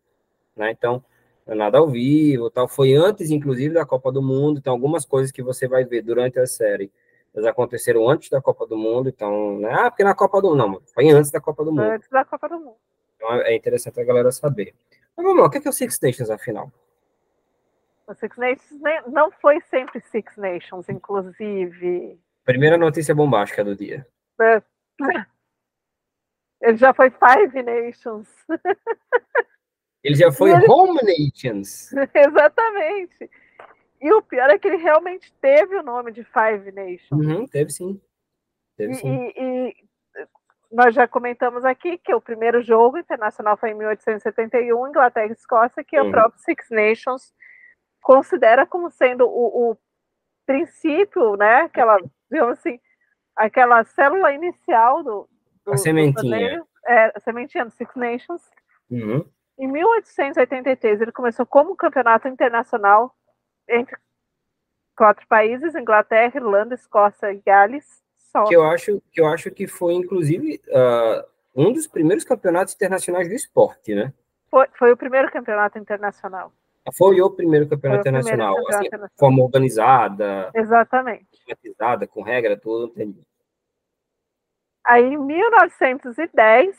[0.56, 0.70] né?
[0.70, 1.04] Então,
[1.46, 2.68] é nada ao vivo, tal.
[2.68, 4.58] Foi antes, inclusive, da Copa do Mundo.
[4.58, 6.90] Então, algumas coisas que você vai ver durante a série,
[7.34, 9.08] elas aconteceram antes da Copa do Mundo.
[9.08, 9.72] Então, né?
[9.72, 11.82] ah, porque na Copa do Mundo, não, foi antes da Copa do Mundo.
[11.82, 12.76] Antes da Copa do Mundo.
[13.16, 14.72] Então, é interessante a galera saber.
[15.16, 16.70] Mas vamos lá, o que é, que é o Six Nations, afinal?
[18.10, 22.18] O Six Nations não foi sempre Six Nations, inclusive.
[22.44, 24.04] Primeira notícia bombástica do dia.
[24.40, 24.60] É.
[26.60, 28.28] Ele já foi Five Nations.
[30.02, 30.66] Ele já foi ele...
[30.68, 31.92] Home Nations.
[32.12, 33.30] Exatamente.
[34.00, 37.10] E o pior é que ele realmente teve o nome de Five Nations.
[37.12, 38.00] Uhum, teve sim.
[38.78, 39.06] Teve, sim.
[39.06, 39.76] E, e,
[40.72, 45.84] nós já comentamos aqui que o primeiro jogo internacional foi em 1871, Inglaterra e Escócia,
[45.84, 46.08] que uhum.
[46.08, 47.34] o próprio Six Nations
[48.00, 49.76] considera como sendo o, o
[50.46, 51.62] princípio, né?
[51.62, 51.98] Aquela,
[52.30, 52.80] digamos assim,
[53.36, 55.28] aquela célula inicial do,
[55.64, 56.58] do a sementinha.
[56.58, 58.42] Do é, a sementinha do Six Nations.
[58.90, 59.24] Uhum.
[59.58, 63.14] Em 1883 ele começou como campeonato internacional
[63.68, 63.96] entre
[64.96, 68.00] quatro países: Inglaterra, Irlanda, Escócia e Gales.
[68.16, 68.44] Só.
[68.44, 71.24] Que eu acho que eu acho que foi inclusive uh,
[71.54, 74.12] um dos primeiros campeonatos internacionais do esporte, né?
[74.50, 76.52] Foi, foi o primeiro campeonato internacional.
[76.96, 82.86] Foi o primeiro campeonato internacional, primeiro campeonato assim, forma organizada, exatamente, organizada, com regra, tudo,
[82.86, 83.22] entendi.
[84.84, 86.76] Aí, em 1910,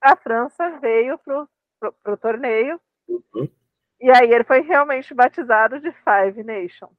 [0.00, 1.48] a França veio pro,
[2.06, 3.48] o torneio, uhum.
[4.00, 6.96] e aí ele foi realmente batizado de Five Nations.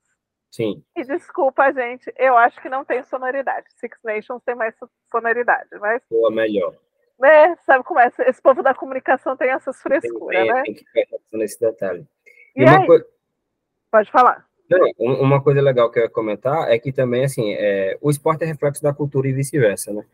[0.52, 0.84] Sim.
[0.96, 3.68] E desculpa, gente, eu acho que não tem sonoridade.
[3.76, 4.74] Six Nations tem mais
[5.12, 6.02] sonoridade, mas.
[6.10, 6.74] Boa, melhor
[7.20, 7.56] né?
[7.66, 8.12] Sabe como é?
[8.20, 10.64] Esse povo da comunicação tem essas frescuras, tem, né?
[10.64, 12.06] Tem que prestar nesse detalhe.
[12.56, 12.88] E, e aí?
[13.92, 14.46] Pode falar.
[14.70, 18.44] Não, uma coisa legal que eu ia comentar é que também, assim, é, o esporte
[18.44, 20.06] é reflexo da cultura e vice-versa, né?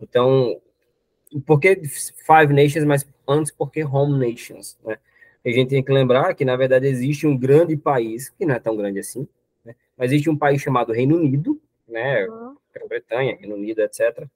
[0.00, 0.60] Então,
[1.46, 4.98] por que Five Nations, mas antes por que Home Nations, né?
[5.44, 8.58] A gente tem que lembrar que, na verdade, existe um grande país, que não é
[8.58, 9.26] tão grande assim,
[9.64, 9.74] né?
[9.96, 12.26] mas existe um país chamado Reino Unido, né?
[12.26, 12.56] Uhum.
[12.74, 14.26] Grã-Bretanha, Reino Unido, etc.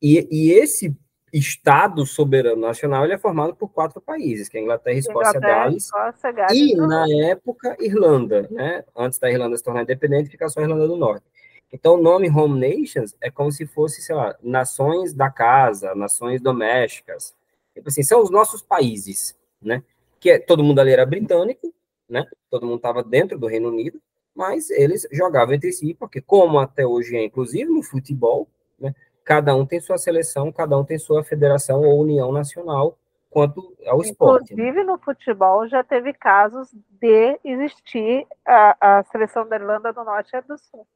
[0.00, 0.96] E, e esse
[1.32, 5.84] Estado soberano nacional ele é formado por quatro países, que é Inglaterra, Escócia, Inglaterra, Gales,
[5.84, 8.84] Escócia, Gales e, na época, Irlanda, né?
[8.96, 11.24] Antes da Irlanda se tornar independente, fica só a Irlanda do Norte.
[11.72, 16.40] Então, o nome Home Nations é como se fosse, sei lá, nações da casa, nações
[16.40, 17.34] domésticas.
[17.72, 19.82] Tipo assim, são os nossos países, né?
[20.18, 21.72] Que é, todo mundo ali era britânico,
[22.08, 22.26] né?
[22.50, 24.00] Todo mundo estava dentro do Reino Unido,
[24.34, 28.94] mas eles jogavam entre si, porque como até hoje é, inclusive no futebol, né?
[29.24, 32.98] Cada um tem sua seleção, cada um tem sua federação ou união nacional
[33.30, 34.54] quanto ao esporte.
[34.54, 34.62] Né?
[34.62, 36.68] Inclusive, no futebol, já teve casos
[37.00, 40.86] de existir a, a seleção da Irlanda do Norte e do Sul.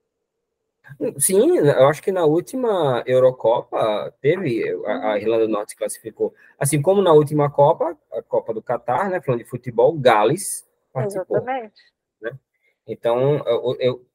[1.19, 6.35] Sim, eu acho que na última Eurocopa teve, a, a, Irlanda do Norte se classificou.
[6.59, 11.39] Assim como na última Copa, a Copa do Catar, né, falando de futebol, Gales participou.
[11.39, 11.81] Exatamente.
[12.21, 12.33] Né?
[12.87, 14.07] Então, eu, eu,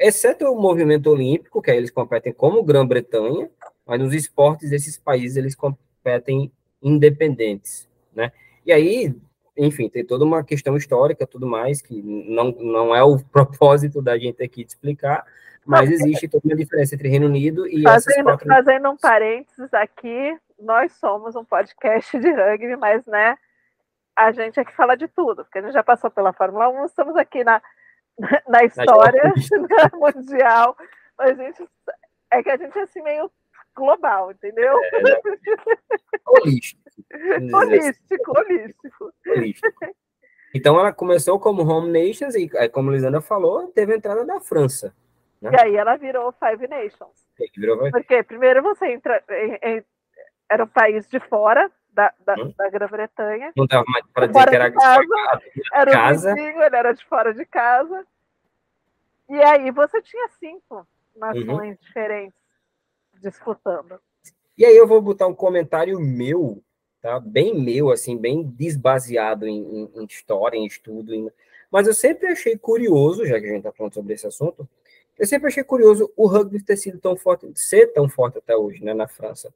[0.00, 3.50] exceto o movimento olímpico, que aí eles competem como Grã-Bretanha,
[3.86, 6.50] mas nos esportes desses países eles competem
[6.82, 8.32] independentes, né?
[8.64, 9.14] E aí,
[9.56, 14.18] enfim, tem toda uma questão histórica, tudo mais, que não, não é o propósito da
[14.18, 15.24] gente aqui de explicar,
[15.66, 18.48] mas existe toda uma diferença entre Reino Unido e fazendo, essas quatro...
[18.48, 23.36] Fazendo um parênteses aqui, nós somos um podcast de rugby, mas, né,
[24.16, 26.86] a gente é que fala de tudo, porque a gente já passou pela Fórmula 1,
[26.86, 27.60] estamos aqui na,
[28.48, 29.32] na história
[29.94, 30.76] mundial,
[31.18, 31.68] mas a gente,
[32.30, 33.30] é que a gente é assim meio
[33.74, 34.78] global, entendeu?
[34.84, 35.20] É, né?
[36.26, 36.82] holístico.
[37.52, 39.12] holístico, holístico.
[39.26, 39.96] Holístico.
[40.54, 44.40] Então ela começou como Home Nations e, como a Lisandra falou, teve a entrada da
[44.40, 44.94] França.
[45.40, 45.50] Né?
[45.52, 47.26] E aí ela virou Five Nations.
[47.56, 47.90] Virou...
[47.90, 49.22] Porque primeiro você entra.
[49.30, 49.84] Em, em,
[50.50, 52.52] era um país de fora da, da, hum?
[52.56, 53.52] da Grã-Bretanha.
[53.56, 55.02] Não dava mais para dizer que era casa,
[55.72, 56.32] era casa.
[56.32, 58.06] Um vizinho, ele era de fora de casa.
[59.30, 61.86] E aí você tinha cinco nações uhum.
[61.86, 62.34] diferentes
[63.20, 64.00] disputando.
[64.58, 66.60] E aí eu vou botar um comentário meu,
[67.00, 67.20] tá?
[67.20, 71.14] Bem meu, assim, bem desbaseado em, em, em história, em estudo.
[71.14, 71.30] Em...
[71.70, 74.68] Mas eu sempre achei curioso, já que a gente está falando sobre esse assunto,
[75.16, 78.82] eu sempre achei curioso o rugby ter sido tão forte, ser tão forte até hoje,
[78.82, 79.54] né, na França.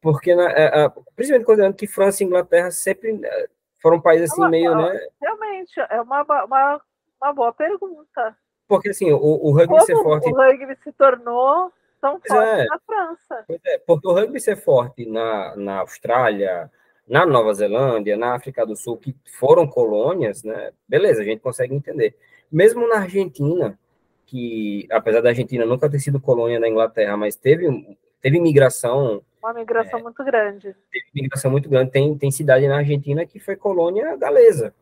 [0.00, 3.48] Porque, na, é, é, principalmente considerando que França e Inglaterra sempre é,
[3.82, 5.06] foram países assim, é uma, meio, né?
[5.20, 6.82] Realmente, é uma, uma,
[7.20, 8.36] uma boa pergunta.
[8.68, 10.28] Porque, assim, o, o rugby Como ser forte...
[10.28, 13.44] o rugby se tornou tão forte é, na França?
[13.46, 16.70] Pois é, porque o rugby ser forte na, na Austrália,
[17.08, 20.72] na Nova Zelândia, na África do Sul, que foram colônias, né?
[20.88, 22.16] Beleza, a gente consegue entender.
[22.50, 23.78] Mesmo na Argentina,
[24.26, 29.22] que, apesar da Argentina nunca ter sido colônia da Inglaterra, mas teve, teve migração.
[29.40, 30.74] Uma migração é, muito grande.
[30.90, 31.92] Teve migração muito grande.
[31.92, 34.74] Tem, tem cidade na Argentina que foi colônia galesa,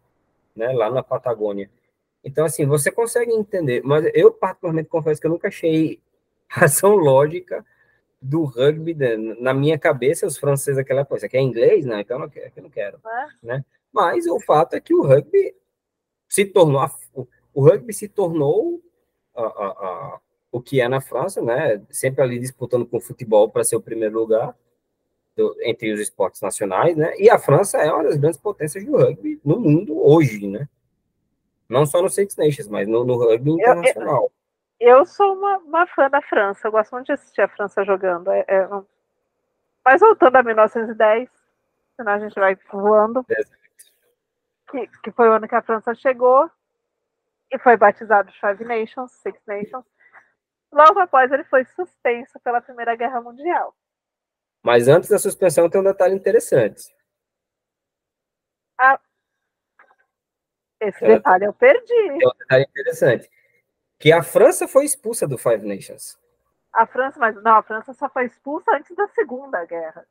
[0.56, 1.68] né, lá na Patagônia.
[2.24, 6.00] Então, assim, você consegue entender, mas eu, particularmente, confesso que eu nunca achei
[6.48, 7.64] razão lógica
[8.20, 12.16] do rugby né, na minha cabeça, os franceses aquela coisa, que é inglês, não, então
[12.16, 12.98] eu não quero, eu não quero
[13.42, 13.62] né?
[13.92, 15.54] Mas o fato é que o rugby
[16.26, 16.88] se tornou,
[17.52, 18.82] o rugby se tornou
[19.36, 20.20] a, a, a,
[20.50, 21.82] o que é na França, né?
[21.90, 24.56] Sempre ali disputando com o futebol para ser o primeiro lugar
[25.36, 27.14] do, entre os esportes nacionais, né?
[27.18, 30.66] E a França é uma das grandes potências do rugby no mundo hoje, né?
[31.74, 34.30] Não só no Six Nations, mas no, no rugby internacional.
[34.78, 37.84] Eu, eu, sou uma, uma, fã da França, eu gosto muito de assistir a França
[37.84, 38.30] jogando.
[38.30, 38.68] É, é.
[39.84, 41.28] Mas voltando a 1910,
[41.96, 43.26] senão a gente vai voando.
[44.70, 46.48] Que, que foi o ano que a França chegou,
[47.50, 49.84] e foi batizado Five Nations, Six Nations.
[50.72, 53.74] Logo após, ele foi suspenso pela Primeira Guerra Mundial.
[54.62, 56.94] Mas antes da suspensão tem um detalhe interessante.
[58.78, 58.98] Ah,
[60.88, 61.86] esse é, detalhe eu perdi.
[61.86, 63.30] Tem um detalhe interessante.
[63.98, 66.18] Que a França foi expulsa do Five Nations.
[66.72, 70.04] A França, mas não, a França só foi expulsa antes da Segunda Guerra.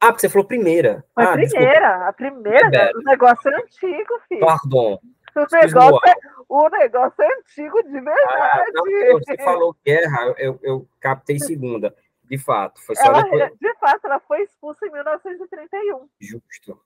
[0.00, 1.04] Ah, você falou primeira.
[1.14, 2.08] Foi ah, primeira, desculpa.
[2.08, 4.40] a primeira, é o negócio é antigo, filho.
[4.40, 4.98] Pardon.
[5.36, 6.14] O negócio, é,
[6.48, 8.16] o negócio é antigo de verdade.
[8.26, 11.94] Ah, não, você falou guerra, eu, eu captei segunda.
[12.24, 13.52] De fato, foi só ela, depois...
[13.60, 16.08] De fato, ela foi expulsa em 1931.
[16.20, 16.80] Justo.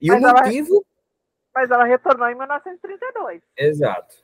[0.00, 0.74] E mas o motivo?
[0.74, 0.84] Ela,
[1.54, 3.42] mas ela retornou em 1932.
[3.56, 4.16] Exato.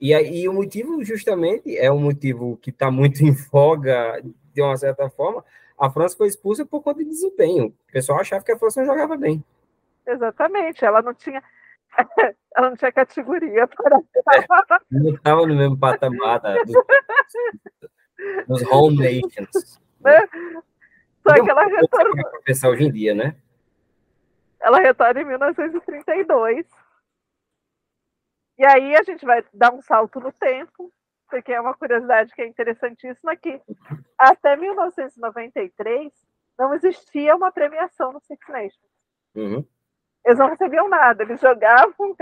[0.00, 4.20] E, aí, o motivo, justamente, é um motivo que está muito em voga,
[4.52, 5.44] de uma certa forma.
[5.78, 7.66] A França foi expulsa por conta de desempenho.
[7.66, 9.44] O pessoal achava que a França não jogava bem.
[10.06, 10.84] Exatamente.
[10.84, 11.42] Ela não tinha
[12.56, 13.98] ela não tinha categoria para.
[13.98, 16.74] É, não estava no mesmo patamar da, dos,
[18.46, 19.80] dos home nations.
[20.00, 20.28] Né?
[21.26, 22.14] Só que ela retornou.
[22.44, 23.34] pensar hoje em dia, né?
[24.64, 26.66] Ela retorna em 1932.
[28.56, 30.90] E aí a gente vai dar um salto no tempo,
[31.28, 33.60] porque é uma curiosidade que é interessantíssima que
[34.16, 36.10] até 1993
[36.58, 38.90] não existia uma premiação no Six Nations.
[39.34, 39.66] Uhum.
[40.24, 41.24] Eles não recebiam nada.
[41.24, 42.16] Eles jogavam,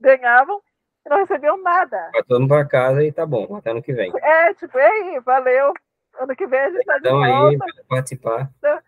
[0.00, 0.60] ganhavam
[1.04, 2.10] e não recebiam nada.
[2.28, 4.12] Mundo para casa e tá bom, até ano que vem.
[4.20, 5.72] É, tipo, e aí, valeu.
[6.18, 7.64] Ano que vem a gente está de então, volta.
[7.64, 8.50] aí, participar.
[8.58, 8.80] Então,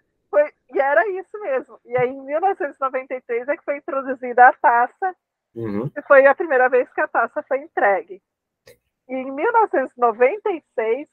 [0.70, 1.78] e era isso mesmo.
[1.84, 5.16] E aí, em 1993, é que foi introduzida a taça,
[5.54, 5.90] uhum.
[5.96, 8.22] e foi a primeira vez que a taça foi entregue.
[9.08, 11.08] E em 1996,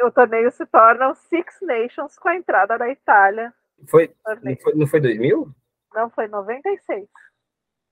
[0.00, 3.52] o torneio se torna o Six Nations com a entrada da Itália
[3.86, 5.54] foi, não foi, não foi 2000?
[5.94, 7.08] Não, foi 96.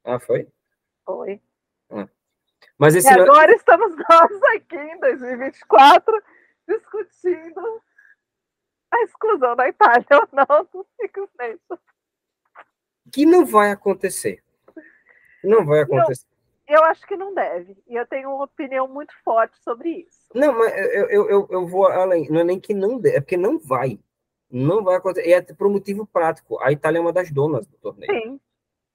[0.04, 0.48] Ah, foi?
[1.04, 1.40] Foi.
[1.90, 2.08] Ah.
[2.78, 6.22] Mas esse e agora estamos nós aqui em 2024
[6.68, 7.82] discutindo
[8.92, 11.80] a exclusão da Itália ou não do Six Nations.
[13.12, 14.42] Que não vai acontecer.
[15.42, 16.26] Não vai acontecer.
[16.66, 17.76] Eu, eu, acho que não deve.
[17.86, 20.28] E eu tenho uma opinião muito forte sobre isso.
[20.34, 22.28] Não, mas eu, eu, eu, eu vou além.
[22.28, 23.98] Não é nem que não deve, é porque não vai.
[24.50, 25.28] Não vai acontecer.
[25.28, 26.60] E é por um motivo prático.
[26.60, 28.10] A Itália é uma das donas do torneio.
[28.12, 28.40] Sim.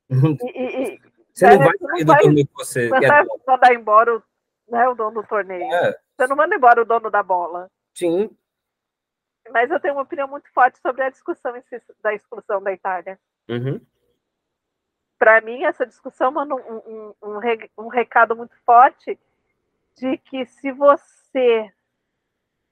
[0.54, 1.02] e, e,
[1.34, 3.26] você não vai sair do torneio que você não quer.
[3.48, 4.24] mandar embora o,
[4.70, 5.74] né, o dono do torneio.
[5.74, 5.98] É.
[6.18, 7.70] Você não manda embora o dono da bola.
[7.96, 8.30] Sim.
[9.50, 11.54] Mas eu tenho uma opinião muito forte sobre a discussão
[12.02, 13.20] da expulsão da Itália.
[13.50, 13.82] Uhum.
[15.18, 17.36] Para mim, essa discussão manda um, um, um,
[17.78, 19.20] um recado muito forte
[19.96, 21.72] de que se você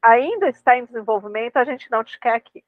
[0.01, 2.63] ainda está em desenvolvimento, a gente não te quer aqui.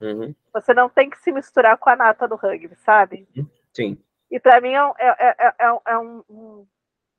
[0.00, 0.34] Uhum.
[0.52, 3.26] Você não tem que se misturar com a nata do rugby, sabe?
[3.36, 3.48] Uhum.
[3.72, 4.02] Sim.
[4.30, 5.54] E para mim é, é, é,
[5.86, 6.66] é um, um,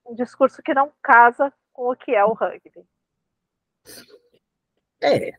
[0.06, 2.86] um, discurso que não casa com o que é o rugby.
[5.02, 5.32] É,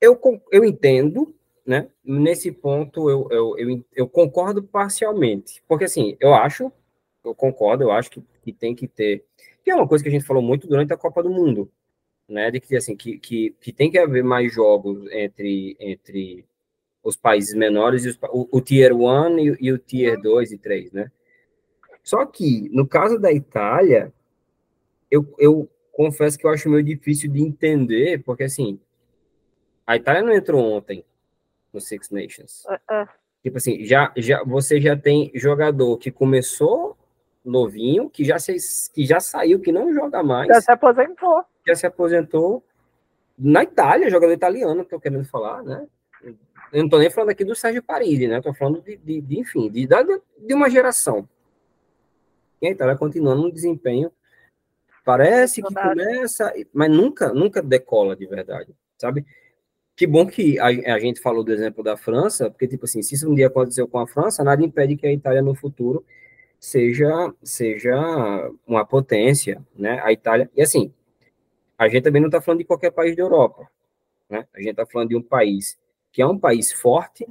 [0.00, 0.18] eu,
[0.50, 1.34] eu entendo,
[1.66, 1.88] né?
[2.04, 6.72] Nesse ponto eu, eu, eu, eu, concordo parcialmente, porque assim, eu acho,
[7.24, 9.24] eu concordo, eu acho que, que tem que ter,
[9.62, 11.70] que é uma coisa que a gente falou muito durante a Copa do Mundo,
[12.28, 12.50] né?
[12.50, 16.44] De que assim, que, que, que tem que haver mais jogos entre, entre
[17.02, 20.58] os países menores, e os, o, o Tier 1 e, e, o Tier 2 e
[20.58, 21.10] 3, né?
[22.02, 24.12] Só que, no caso da Itália,
[25.10, 28.80] eu, eu confesso que eu acho meio difícil de entender, porque, assim,
[29.88, 31.02] a Itália não entrou ontem
[31.72, 32.62] no Six Nations.
[32.66, 33.08] Uh -uh.
[33.42, 36.94] Tipo assim, já, já, você já tem jogador que começou
[37.42, 38.54] novinho, que já, se,
[38.92, 40.48] que já saiu, que não joga mais.
[40.48, 41.42] Já se aposentou.
[41.66, 42.62] Já se aposentou.
[43.38, 45.86] Na Itália, jogador italiano, que eu querendo falar, né?
[46.22, 48.38] Eu não estou nem falando aqui do Sérgio Paride, né?
[48.38, 51.26] Estou falando de, de, de, enfim, de, de uma geração.
[52.60, 54.12] E a Itália continuando no desempenho.
[55.02, 59.24] Parece que começa, mas nunca, nunca decola de verdade, sabe?
[59.98, 63.16] Que bom que a, a, gente falou do exemplo da França, porque, tipo assim, se
[63.16, 66.04] isso um dia aconteceu com a França, nada impede que a Itália no futuro
[66.60, 70.00] seja, seja uma potência, né?
[70.04, 70.94] A Itália, e assim,
[71.76, 73.68] a gente também não está falando de qualquer país da Europa,
[74.30, 74.46] né?
[74.54, 75.76] A gente está falando de um país
[76.12, 77.26] que é um país forte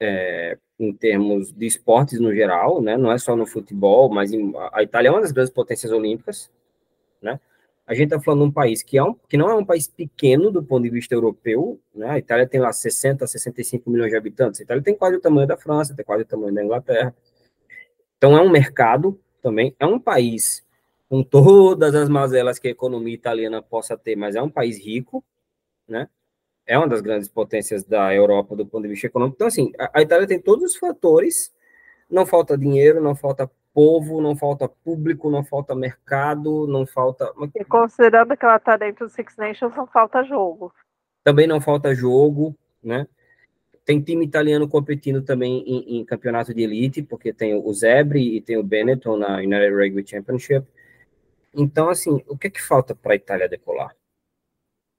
[0.00, 2.96] é, em termos de esportes no geral, né?
[2.96, 6.50] Não é só no futebol, mas em, a Itália é uma das grandes potências olímpicas,
[7.22, 7.38] né?
[7.86, 9.86] A gente está falando de um país que, é um, que não é um país
[9.86, 12.10] pequeno do ponto de vista europeu, né?
[12.10, 14.60] A Itália tem lá 60, 65 milhões de habitantes.
[14.60, 17.14] A Itália tem quase o tamanho da França, tem quase o tamanho da Inglaterra.
[18.16, 20.64] Então é um mercado também, é um país
[21.08, 25.22] com todas as mazelas que a economia italiana possa ter, mas é um país rico,
[25.86, 26.08] né?
[26.66, 29.36] é uma das grandes potências da Europa do ponto de vista econômico.
[29.36, 31.52] Então, assim, a, a Itália tem todos os fatores,
[32.10, 37.30] não falta dinheiro, não falta povo, não falta público, não falta mercado, não falta.
[37.54, 40.72] E considerando que ela está dentro do Six Nations, não falta jogo.
[41.24, 43.06] Também não falta jogo, né?
[43.84, 48.40] Tem time italiano competindo também em, em campeonato de elite, porque tem o Zebre e
[48.40, 50.66] tem o Benetton na United Rugby Championship.
[51.52, 53.94] Então, assim, o que é que falta para a Itália decolar?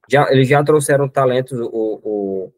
[0.08, 2.54] Já, eles já trouxeram talentos, o, o,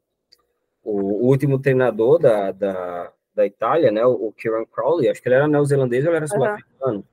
[0.84, 5.48] o último treinador da, da, da Itália, né, o Kieran Crowley, acho que ele era
[5.48, 7.04] neozelandês ou ele era sul-africano, uhum.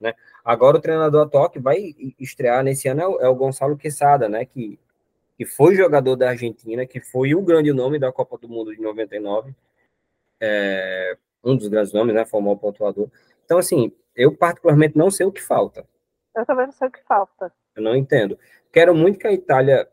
[0.00, 0.14] né?
[0.42, 4.28] Agora o treinador atual que vai estrear nesse ano é o, é o Gonçalo Quesada,
[4.28, 4.78] né, que,
[5.36, 8.80] que foi jogador da Argentina, que foi o grande nome da Copa do Mundo de
[8.80, 9.54] 99,
[10.40, 13.10] é, um dos grandes nomes, né, formou o pontuador.
[13.44, 15.86] Então, assim, eu particularmente não sei o que falta.
[16.34, 17.52] Eu também não sei o que falta.
[17.76, 18.38] Eu não entendo.
[18.72, 19.86] Quero muito que a Itália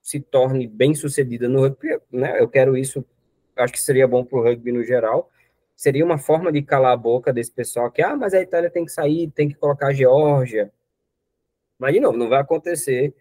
[0.00, 2.40] se torne bem sucedida no rugby, né?
[2.40, 3.04] Eu quero isso,
[3.60, 5.30] acho que seria bom para o rugby no geral.
[5.76, 8.84] Seria uma forma de calar a boca desse pessoal que, ah, mas a Itália tem
[8.84, 10.70] que sair, tem que colocar a Geórgia.
[11.78, 13.14] Mas, de novo, não vai acontecer,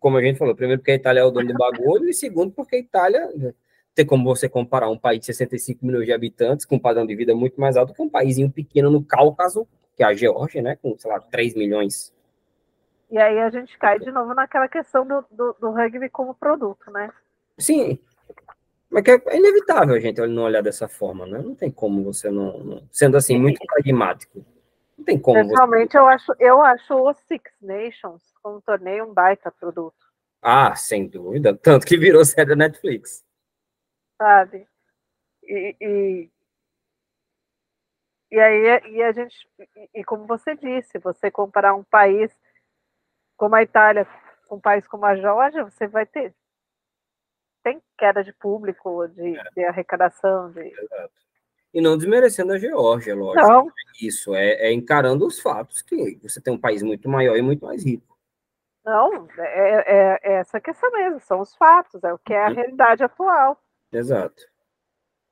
[0.00, 2.52] como a gente falou, primeiro porque a Itália é o dono do bagulho, e segundo
[2.52, 3.54] porque a Itália
[3.94, 7.14] tem como você comparar um país de 65 milhões de habitantes com um padrão de
[7.14, 9.66] vida muito mais alto que um país pequeno no Cáucaso,
[9.96, 12.12] que é a Geórgia, né, com, sei lá, 3 milhões
[13.10, 16.90] e aí a gente cai de novo naquela questão do, do, do rugby como produto,
[16.90, 17.10] né?
[17.58, 17.98] Sim.
[18.90, 21.40] Mas que é inevitável a gente não olhar dessa forma, né?
[21.42, 22.58] Não tem como você não.
[22.58, 23.40] não sendo assim, Sim.
[23.40, 24.44] muito pragmático.
[24.96, 25.38] Não tem como.
[25.38, 25.98] Pessoalmente, você...
[25.98, 29.94] eu, acho, eu acho o Six Nations como torneio um baita produto.
[30.40, 31.56] Ah, sem dúvida.
[31.56, 33.24] Tanto que virou série da Netflix.
[34.16, 34.66] Sabe?
[35.44, 36.30] E, e,
[38.30, 39.36] e aí e a gente.
[39.58, 42.32] E, e como você disse, você comparar um país
[43.36, 44.06] como a Itália,
[44.48, 46.34] com um país como a Geórgia, você vai ter
[47.68, 49.44] tem queda de público, de, é.
[49.54, 50.50] de arrecadação.
[50.52, 50.72] De...
[51.74, 53.46] E não desmerecendo a Geórgia, lógico.
[53.46, 53.72] Não.
[54.00, 57.64] Isso, é, é, encarando os fatos que você tem um país muito maior e muito
[57.64, 58.16] mais rico.
[58.84, 62.48] Não, é, é, é essa questão mesmo, são os fatos, é o que é a
[62.48, 62.54] uhum.
[62.54, 63.62] realidade atual.
[63.92, 64.42] Exato.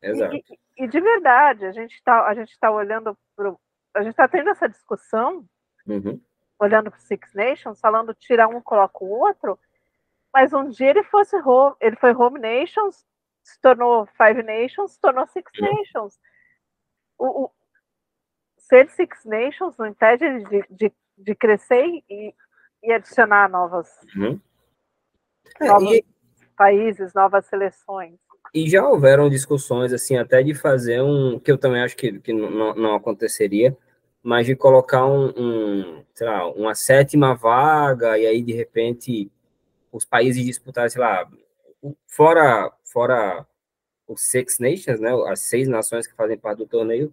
[0.03, 0.37] Exato.
[0.37, 0.45] E,
[0.77, 3.55] e, e de verdade, a gente está tá olhando para
[3.95, 5.47] a gente está tendo essa discussão,
[5.87, 6.21] uhum.
[6.59, 9.59] olhando para o Six Nations, falando tirar um, coloca o outro,
[10.37, 13.07] mas um dia ele fosse home, ele foi Home Nations,
[13.43, 15.51] se tornou Five Nations, se tornou Six.
[15.59, 16.19] Nations.
[17.19, 17.51] O, o,
[18.59, 22.35] ser Six Nations não impede de, de, de crescer e,
[22.83, 24.39] e adicionar novas, uhum.
[25.59, 26.05] novos é, e,
[26.55, 28.19] países, novas seleções.
[28.53, 32.35] E já houveram discussões, assim, até de fazer um, que eu também acho que, que
[32.35, 33.75] não, não aconteceria,
[34.23, 39.33] mas de colocar um, um, sei lá, uma sétima vaga e aí de repente
[39.97, 41.29] os países disputarem, sei lá,
[42.07, 43.47] fora fora
[44.07, 47.13] os Six Nations, né, as seis nações que fazem parte do torneio,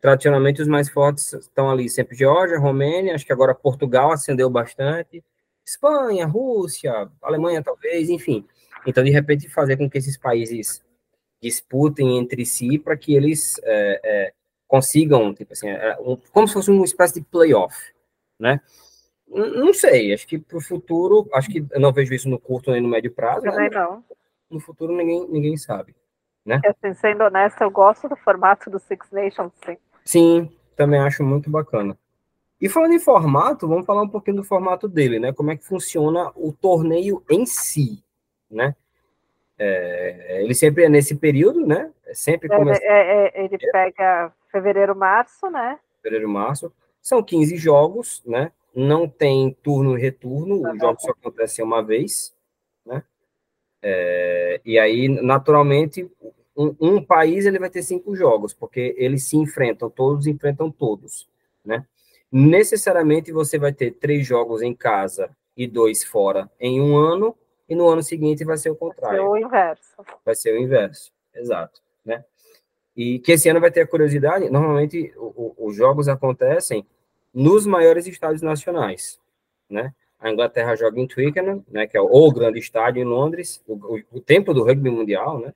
[0.00, 5.24] tradicionalmente os mais fortes estão ali sempre Geórgia, Romênia, acho que agora Portugal ascendeu bastante,
[5.66, 8.46] Espanha, Rússia, Alemanha talvez, enfim.
[8.86, 10.82] Então, de repente, fazer com que esses países
[11.42, 14.32] disputem entre si para que eles é, é,
[14.66, 17.76] consigam, tipo assim, é, um, como se fosse uma espécie de playoff,
[18.38, 18.60] né?
[19.30, 22.70] Não sei, acho que para o futuro, acho que eu não vejo isso no curto
[22.70, 23.42] nem no médio prazo.
[23.42, 24.02] Também não.
[24.50, 25.94] No futuro ninguém, ninguém sabe,
[26.44, 26.60] né?
[26.64, 29.76] Assim, sendo honesta, eu gosto do formato do Six Nations, sim.
[30.04, 31.98] Sim, também acho muito bacana.
[32.60, 35.32] E falando em formato, vamos falar um pouquinho do formato dele, né?
[35.32, 38.02] Como é que funciona o torneio em si,
[38.50, 38.74] né?
[39.58, 41.92] É, ele sempre é nesse período, né?
[42.06, 42.80] É sempre começa...
[42.82, 45.78] É, é, ele pega fevereiro, março, né?
[46.02, 46.72] Fevereiro, março.
[47.02, 48.50] São 15 jogos, né?
[48.74, 52.34] Não tem turno e retorno, os jogos só acontecem uma vez,
[52.84, 53.02] né?
[53.82, 56.10] É, e aí, naturalmente,
[56.56, 61.28] um, um, país ele vai ter cinco jogos, porque eles se enfrentam, todos enfrentam todos,
[61.64, 61.86] né?
[62.30, 67.34] Necessariamente você vai ter três jogos em casa e dois fora em um ano,
[67.68, 69.18] e no ano seguinte vai ser o contrário.
[69.18, 69.94] Vai ser o inverso.
[70.24, 72.24] Vai ser o inverso, exato, né?
[72.96, 76.84] E que esse ano vai ter a curiosidade, normalmente o, o, os jogos acontecem
[77.32, 79.20] nos maiores estádios nacionais,
[79.68, 79.92] né?
[80.20, 83.74] A Inglaterra joga em Twickenham, né, que é o, o grande estádio em Londres, o,
[83.74, 85.54] o, o, templo do rugby mundial, né?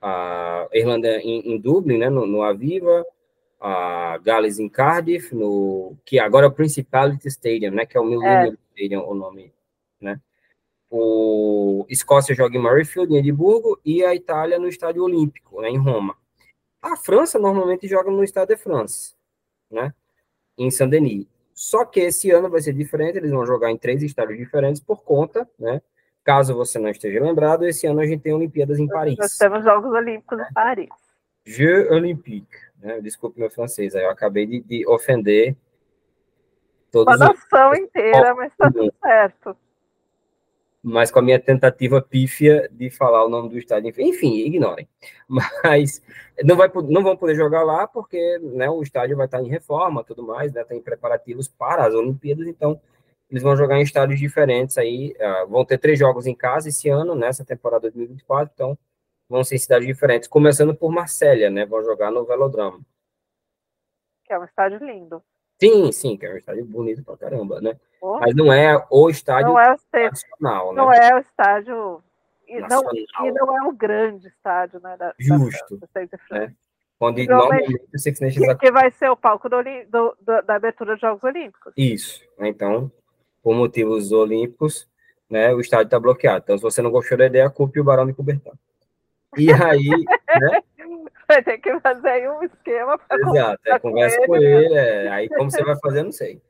[0.00, 3.04] A Irlanda em, em Dublin, né, no, no Aviva,
[3.60, 8.04] a Gales em Cardiff, no que agora é o Principality Stadium, né, que é o
[8.04, 8.56] Millennium é.
[8.74, 9.52] Stadium, o nome,
[10.00, 10.20] né?
[10.90, 15.78] O Escócia joga em Murrayfield, em Edimburgo, e a Itália no Estádio Olímpico, né, em
[15.78, 16.16] Roma.
[16.80, 19.14] A França normalmente joga no Stade de France,
[19.70, 19.94] né,
[20.62, 21.26] em Saint-Denis.
[21.54, 25.02] Só que esse ano vai ser diferente, eles vão jogar em três estádios diferentes por
[25.02, 25.82] conta, né,
[26.24, 29.16] caso você não esteja lembrado, esse ano a gente tem Olimpíadas em Paris.
[29.18, 30.88] Nós temos Jogos Olímpicos em Paris.
[31.44, 35.56] Jeux Olympiques, né, desculpe meu francês, aí eu acabei de, de ofender
[36.90, 37.78] todos a nação os...
[37.78, 39.56] inteira, mas tá tudo certo
[40.82, 43.94] mas com a minha tentativa pífia de falar o nome do estádio.
[43.98, 44.88] Enfim, ignorem.
[45.28, 46.02] Mas
[46.42, 50.02] não, vai, não vão poder jogar lá porque né, o estádio vai estar em reforma
[50.02, 52.80] tudo mais, né, tem preparativos para as Olimpíadas, então
[53.30, 55.14] eles vão jogar em estádios diferentes aí.
[55.18, 58.78] Uh, vão ter três jogos em casa esse ano, nessa temporada 2024, então
[59.28, 61.64] vão ser em cidades diferentes, começando por Marsella, né?
[61.64, 62.84] Vão jogar no Velodrome.
[64.24, 65.22] Que é um estádio lindo.
[65.62, 67.78] Sim, sim, que é um estádio bonito pra caramba, né?
[68.00, 68.18] Oh.
[68.18, 69.76] Mas não é o estádio não é o
[70.10, 70.82] nacional, né?
[70.82, 72.02] Não é o estádio.
[72.48, 74.96] E não, e não é o grande estádio, né?
[74.96, 75.78] Da, Justo.
[75.78, 76.52] Da, da né?
[76.98, 78.58] Onde normalmente o Six Nations.
[78.58, 81.72] Que, vai ser o palco do, do, do, da abertura dos Jogos Olímpicos.
[81.76, 82.20] Isso.
[82.36, 82.48] Né?
[82.48, 82.90] Então,
[83.40, 84.88] por motivos olímpicos,
[85.30, 86.42] né, o estádio está bloqueado.
[86.42, 88.50] Então, se você não gostou da ideia, culpe o Barão de Coubertin.
[89.38, 89.88] E aí,
[90.40, 90.62] né?
[91.28, 94.74] Vai ter que fazer aí um esquema para Exato, é, conversa com ele, com ele
[94.74, 96.40] é, aí como você vai fazer, não sei.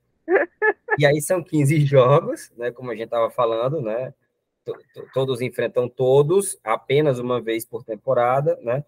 [0.98, 4.12] E aí são 15 jogos, né, como a gente estava falando, né?
[5.12, 8.84] Todos enfrentam todos apenas uma vez por temporada, né?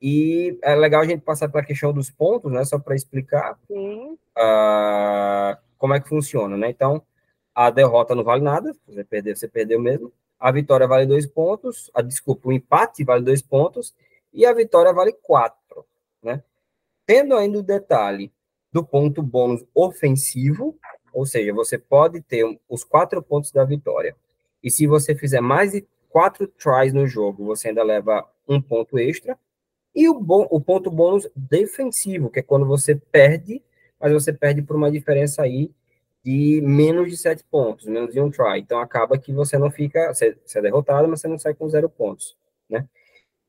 [0.00, 2.64] E é legal a gente passar pela questão dos pontos, né?
[2.64, 6.68] Só para explicar uh, como é que funciona, né?
[6.68, 7.02] Então,
[7.54, 10.12] a derrota não vale nada, você perdeu, você perdeu mesmo.
[10.38, 13.94] A vitória vale dois pontos, a desculpa, o empate vale dois pontos
[14.36, 15.86] e a vitória vale quatro,
[16.22, 16.42] né?
[17.06, 18.30] Tendo ainda o detalhe
[18.70, 20.78] do ponto bônus ofensivo,
[21.10, 24.14] ou seja, você pode ter os quatro pontos da vitória.
[24.62, 28.98] E se você fizer mais de quatro tries no jogo, você ainda leva um ponto
[28.98, 29.38] extra.
[29.94, 33.62] E o, bom, o ponto bônus defensivo, que é quando você perde,
[33.98, 35.70] mas você perde por uma diferença aí
[36.22, 38.58] de menos de sete pontos, menos de um try.
[38.58, 41.66] Então acaba que você não fica, você, você é derrotado, mas você não sai com
[41.70, 42.36] zero pontos,
[42.68, 42.86] né?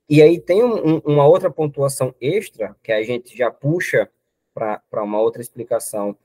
[0.10, 4.10] E aí tem um, uma outra pontuação extra, que a gente já puxa
[4.54, 6.18] para uma outra explicação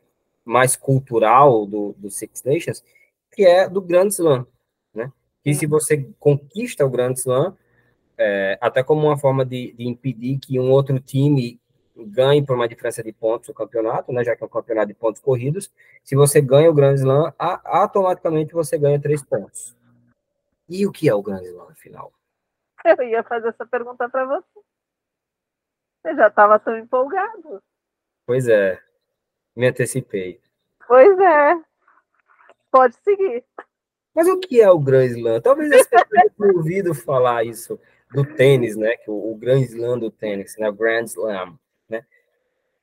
[0.44, 2.84] mais cultural do, do Six Nations,
[3.32, 4.46] que é do Grand Slam,
[4.94, 5.12] né?
[5.42, 7.56] Que se você conquista o Grand Slam,
[8.16, 11.60] é, até como uma forma de, de, impedir que um outro time
[11.96, 14.22] ganhe por uma diferença de pontos o campeonato, né?
[14.24, 15.70] Já que é um campeonato de pontos corridos,
[16.04, 19.76] se você ganha o Grand Slam, a, automaticamente você ganha três pontos.
[20.68, 22.12] E o que é o Grand Slam, afinal?
[22.98, 24.60] Eu ia fazer essa pergunta para você.
[26.02, 27.62] Você já estava tão empolgado.
[28.26, 28.80] Pois é,
[29.54, 30.40] me antecipei.
[30.86, 31.62] Pois é.
[32.70, 33.44] Pode seguir.
[34.14, 35.40] Mas o que é o Grand Slam?
[35.40, 37.78] Talvez as pessoas tenham ouvido falar isso
[38.12, 38.96] do tênis, né?
[38.96, 40.68] Que o, o Grand Slam do tênis, né?
[40.68, 41.58] O Grand Slam,
[41.88, 42.04] né?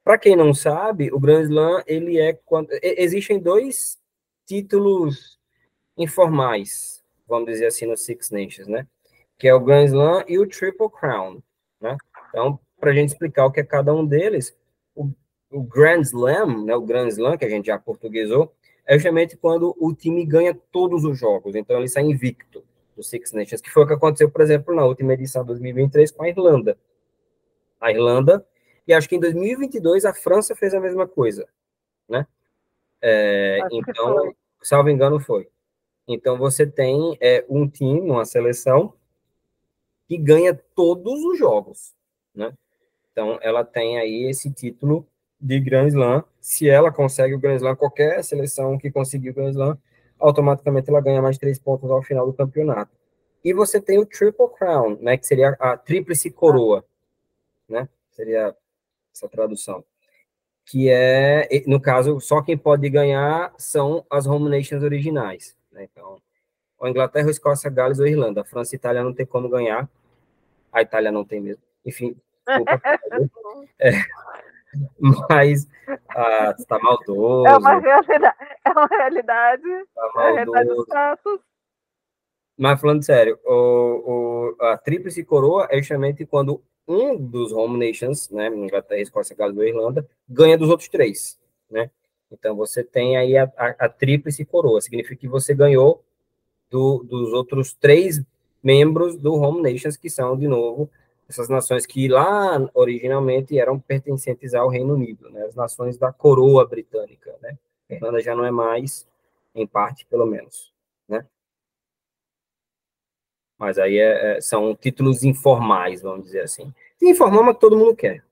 [0.04, 4.00] Para quem não sabe, o Grand Slam ele é quando existem dois
[4.46, 5.40] títulos
[5.98, 8.88] informais, vamos dizer assim, no Six Nations, né?
[9.40, 11.42] Que é o Grand Slam e o Triple Crown,
[11.82, 11.98] né?
[12.30, 14.56] Então, para a gente explicar o que é cada um deles,
[14.94, 15.10] o,
[15.50, 16.76] o Grand Slam, né?
[16.76, 18.54] O Grand Slam que a gente já portuguesou,
[18.86, 21.56] é justamente quando o time ganha todos os jogos.
[21.56, 22.64] Então, ele sai invicto
[22.96, 26.12] do Six Nations, que foi o que aconteceu, por exemplo, na última edição de 2023
[26.12, 26.78] com a Irlanda.
[27.80, 28.46] A Irlanda,
[28.86, 31.48] e acho que em 2022 a França fez a mesma coisa,
[32.10, 32.28] né?
[33.02, 35.48] É, então, salvo engano, foi.
[36.08, 38.94] Então, você tem é, um time, uma seleção,
[40.10, 41.94] que ganha todos os jogos,
[42.34, 42.52] né?
[43.12, 45.06] Então, ela tem aí esse título
[45.40, 46.24] de Grand Slam.
[46.42, 49.78] Se ela consegue o Grand Slam, qualquer seleção que conseguir o Grand Slam,
[50.18, 52.92] automaticamente ela ganha mais três pontos ao final do campeonato.
[53.44, 56.84] E você tem o Triple Crown, né, que seria a tríplice coroa,
[57.70, 57.88] né?
[58.10, 58.56] Seria
[59.14, 59.86] essa tradução.
[60.66, 65.56] Que é, no caso, só quem pode ganhar são as home nations originais.
[65.72, 65.88] Né?
[65.92, 66.20] Então,
[66.82, 68.42] a Inglaterra, Escócia, Gales ou Irlanda.
[68.42, 69.90] A França e a Itália não tem como ganhar.
[70.72, 71.64] A Itália não tem mesmo.
[71.86, 72.16] Enfim,
[72.48, 72.82] desculpa.
[73.80, 73.92] é,
[75.30, 75.68] mas
[76.10, 77.48] ah, está maldoso.
[77.48, 78.36] É uma realidade.
[78.66, 79.86] É uma realidade.
[79.96, 80.70] Tá é realidade
[82.58, 88.30] Mas falando sério, o, o, a tríplice coroa é justamente quando um dos home nations,
[88.30, 91.40] né, Inglaterra, Escócia, Gales e Irlanda, ganha dos outros três,
[91.70, 91.90] né?
[92.32, 96.04] Então você tem aí a, a, a tríplice coroa, significa que você ganhou
[96.70, 98.22] do, dos outros três
[98.64, 100.90] membros do home nations, que são, de novo,
[101.30, 106.68] essas nações que lá originalmente eram pertencentes ao Reino Unido, né, as nações da coroa
[106.68, 107.58] britânica, né?
[107.90, 109.08] A Irlanda já não é mais,
[109.54, 110.74] em parte, pelo menos,
[111.08, 111.26] né?
[113.58, 116.74] Mas aí é, é, são títulos informais, vamos dizer assim.
[117.02, 118.24] Informal, mas que todo mundo quer.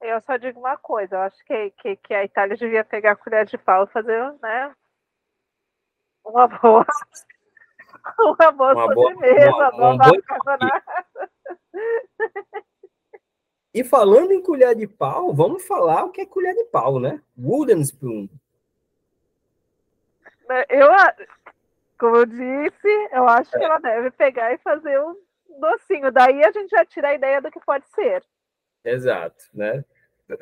[0.00, 3.16] Eu só digo uma coisa, eu acho que, que, que a Itália devia pegar a
[3.16, 4.74] colher de pau e fazer, né?
[6.24, 6.86] Uma boa.
[8.18, 10.22] Uma boa uma sobremesa, boa, uma, uma boa
[13.74, 17.20] e falando em colher de pau, vamos falar o que é colher de pau, né?
[17.36, 18.28] Wooden spoon.
[20.68, 20.88] Eu,
[21.98, 23.58] como eu disse, eu acho é.
[23.58, 25.16] que ela deve pegar e fazer um
[25.58, 26.12] docinho.
[26.12, 28.22] Daí a gente já tira a ideia do que pode ser.
[28.84, 29.84] Exato, né?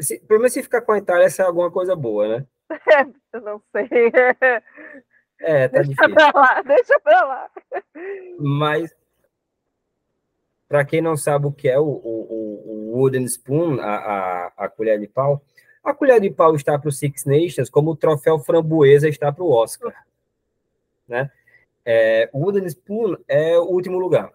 [0.01, 2.47] Se, pelo menos se ficar com a Itália, essa é alguma coisa boa, né?
[2.71, 3.89] É, eu não sei.
[5.43, 6.15] É, tá deixa difícil.
[6.15, 7.51] Pra lá, deixa pra lá.
[8.39, 8.95] Mas
[10.69, 14.69] para quem não sabe o que é o, o, o wooden spoon, a, a, a,
[14.71, 15.43] colher de pau,
[15.85, 19.45] a colher de pau está para o Six Nations como o troféu framboesa está para
[19.45, 19.93] o Oscar.
[21.07, 21.31] Né?
[21.85, 24.33] É, o wooden spoon é o último lugar,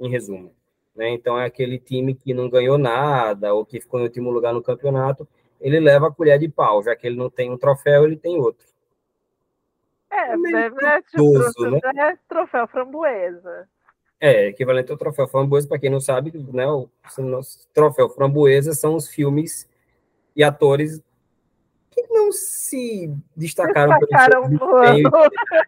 [0.00, 0.54] em resumo.
[0.94, 1.10] Né?
[1.10, 4.62] Então, é aquele time que não ganhou nada ou que ficou em último lugar no
[4.62, 5.28] campeonato,
[5.60, 8.38] ele leva a colher de pau, já que ele não tem um troféu, ele tem
[8.38, 8.66] outro.
[10.10, 11.38] É, é, é, tipo,
[11.70, 11.80] né?
[11.96, 13.68] é troféu framboesa.
[14.18, 16.88] É, equivalente ao troféu framboesa, para quem não sabe, né, o,
[17.18, 17.40] o
[17.74, 19.68] troféu framboesa são os filmes
[20.34, 21.02] e atores
[21.90, 24.60] que não se destacaram, destacaram pelo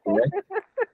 [0.05, 0.23] seu né?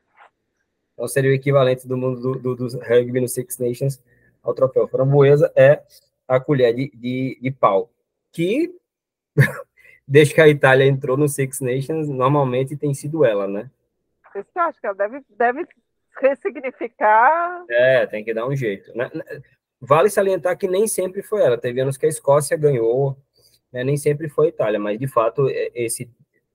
[0.95, 4.01] Então seria o equivalente do mundo do, do, do, rugby no Six Nations
[4.43, 5.83] ao troféu framboesa é
[6.27, 7.91] a colher de, de, de pau,
[8.33, 8.73] que
[10.07, 13.71] desde que a Itália entrou no Six Nations, normalmente tem sido ela, né?
[14.35, 15.67] Você acha que ela deve, deve
[16.21, 17.65] ressignificar.
[17.71, 18.97] É, tem que dar um jeito.
[18.97, 19.11] Né?
[19.81, 21.59] Vale salientar que nem sempre foi ela.
[21.59, 23.17] Teve anos que a Escócia ganhou,
[23.73, 23.85] né?
[23.85, 26.11] nem sempre foi a Itália, mas de fato, é, esse,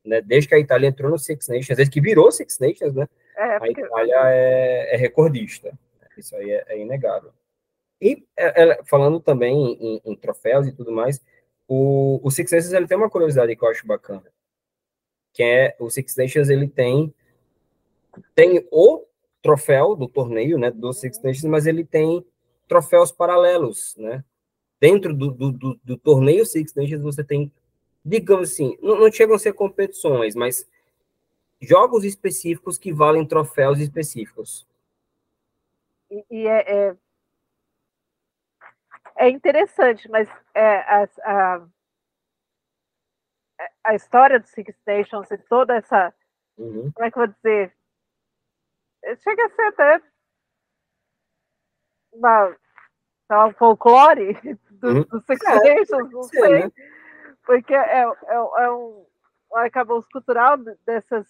[0.06, 0.22] né?
[0.22, 3.08] desde que a Itália entrou no Six Nations, desde que virou Six Nations, né?
[3.36, 3.82] É, porque...
[3.82, 5.72] A Itália é, é, recordista.
[6.18, 7.32] Isso aí é, é inegável.
[8.02, 11.22] E é, falando também em, em, troféus e tudo mais,
[11.70, 14.26] o, o Six Nations ele tem uma curiosidade que eu acho bacana,
[15.32, 17.14] que é o Six Nations ele tem
[18.34, 19.06] tem o
[19.40, 22.26] troféu do torneio, né, do Six Nations, mas ele tem
[22.68, 24.26] troféus paralelos, né?
[24.82, 27.52] Dentro do, do, do, do torneio Six Nations você tem,
[28.04, 30.68] digamos assim, não, não chegam a ser competições, mas
[31.62, 34.68] jogos específicos que valem troféus específicos.
[36.10, 36.98] E, e é, é,
[39.20, 41.68] é, interessante, mas é, a, a,
[43.84, 46.14] a, história do Six Nations e toda essa.
[46.58, 46.92] Uhum.
[46.94, 47.76] Como é que eu vou dizer?
[49.22, 50.02] Chega a ser até
[52.14, 52.56] uma,
[53.48, 54.34] um folclore
[54.72, 55.02] do, uhum.
[55.04, 56.42] do Six é, Nations, não sei.
[56.42, 56.72] Ser, né?
[57.44, 59.06] Porque é, é, é um,
[59.52, 61.28] um arcabouço cultural dessas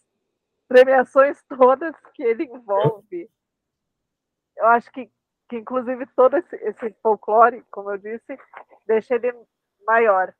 [0.68, 3.30] premiações todas que ele envolve.
[4.56, 5.10] Eu acho que,
[5.50, 8.38] que inclusive, todo esse, esse folclore, como eu disse,
[8.88, 9.34] deixa ele
[9.86, 10.32] maior.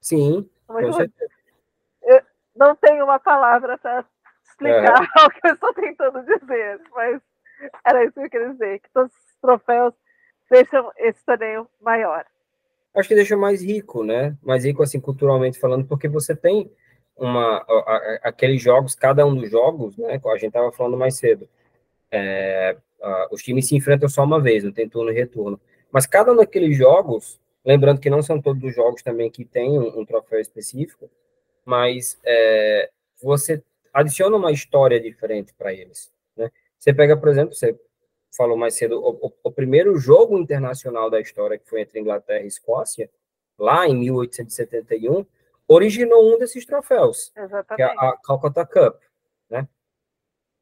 [0.00, 1.32] Sim, eu, certeza.
[2.02, 2.22] Eu
[2.54, 4.04] não tenho uma palavra para
[4.44, 5.24] explicar é.
[5.24, 7.20] o que eu estou tentando dizer, mas
[7.84, 9.94] era isso que eu queria dizer, que todos os troféus
[10.50, 12.26] deixam esse torneio maior.
[12.94, 14.36] Acho que deixa mais rico, né?
[14.42, 16.70] Mais rico, assim, culturalmente falando, porque você tem
[17.16, 21.16] uma, a, a, aqueles jogos, cada um dos jogos, né, a gente estava falando mais
[21.16, 21.48] cedo,
[22.10, 22.76] é,
[23.30, 25.60] os times se enfrentam só uma vez, não tem turno e retorno.
[25.90, 29.78] Mas cada um daqueles jogos, lembrando que não são todos os jogos também que tem
[29.78, 31.10] um, um troféu específico,
[31.64, 32.90] mas é,
[33.22, 36.10] você adiciona uma história diferente para eles.
[36.36, 36.50] Né?
[36.78, 37.78] Você pega, por exemplo, você
[38.36, 42.44] falou mais cedo, o, o, o, primeiro jogo internacional da história, que foi entre Inglaterra
[42.44, 43.10] e Escócia,
[43.58, 45.26] lá em 1871,
[45.66, 47.76] originou um desses troféus, Exatamente.
[47.76, 49.02] que é a Calcutta Cup?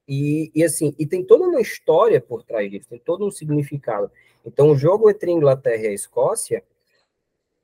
[0.08, 4.10] E, e, assim, e tem toda uma história por trás disso, tem todo um significado.
[4.44, 6.62] Então, o jogo entre a Inglaterra e a Escócia,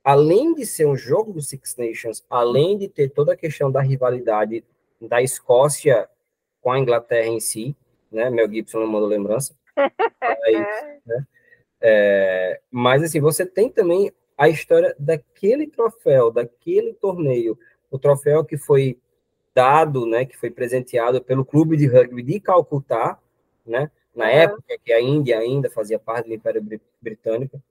[0.03, 3.81] além de ser um jogo do Six Nations, além de ter toda a questão da
[3.81, 4.63] rivalidade
[4.99, 6.09] da Escócia
[6.61, 7.75] com a Inglaterra em si,
[8.11, 8.29] né?
[8.29, 9.55] Mel Gibson não mandou lembrança.
[10.45, 10.59] É
[11.05, 11.27] né?
[11.81, 17.57] é, mas assim, você tem também a história daquele troféu, daquele torneio,
[17.91, 18.97] o troféu que foi
[19.53, 23.19] dado, né, que foi presenteado pelo clube de rugby de Calcutá,
[23.65, 24.43] né, na é.
[24.43, 26.63] época que a Índia ainda fazia parte do Império
[27.01, 27.61] Britânico,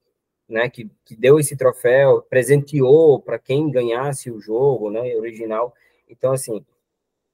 [0.49, 5.75] né, que, que deu esse troféu, presenteou para quem ganhasse o jogo, né, original.
[6.09, 6.65] Então, assim,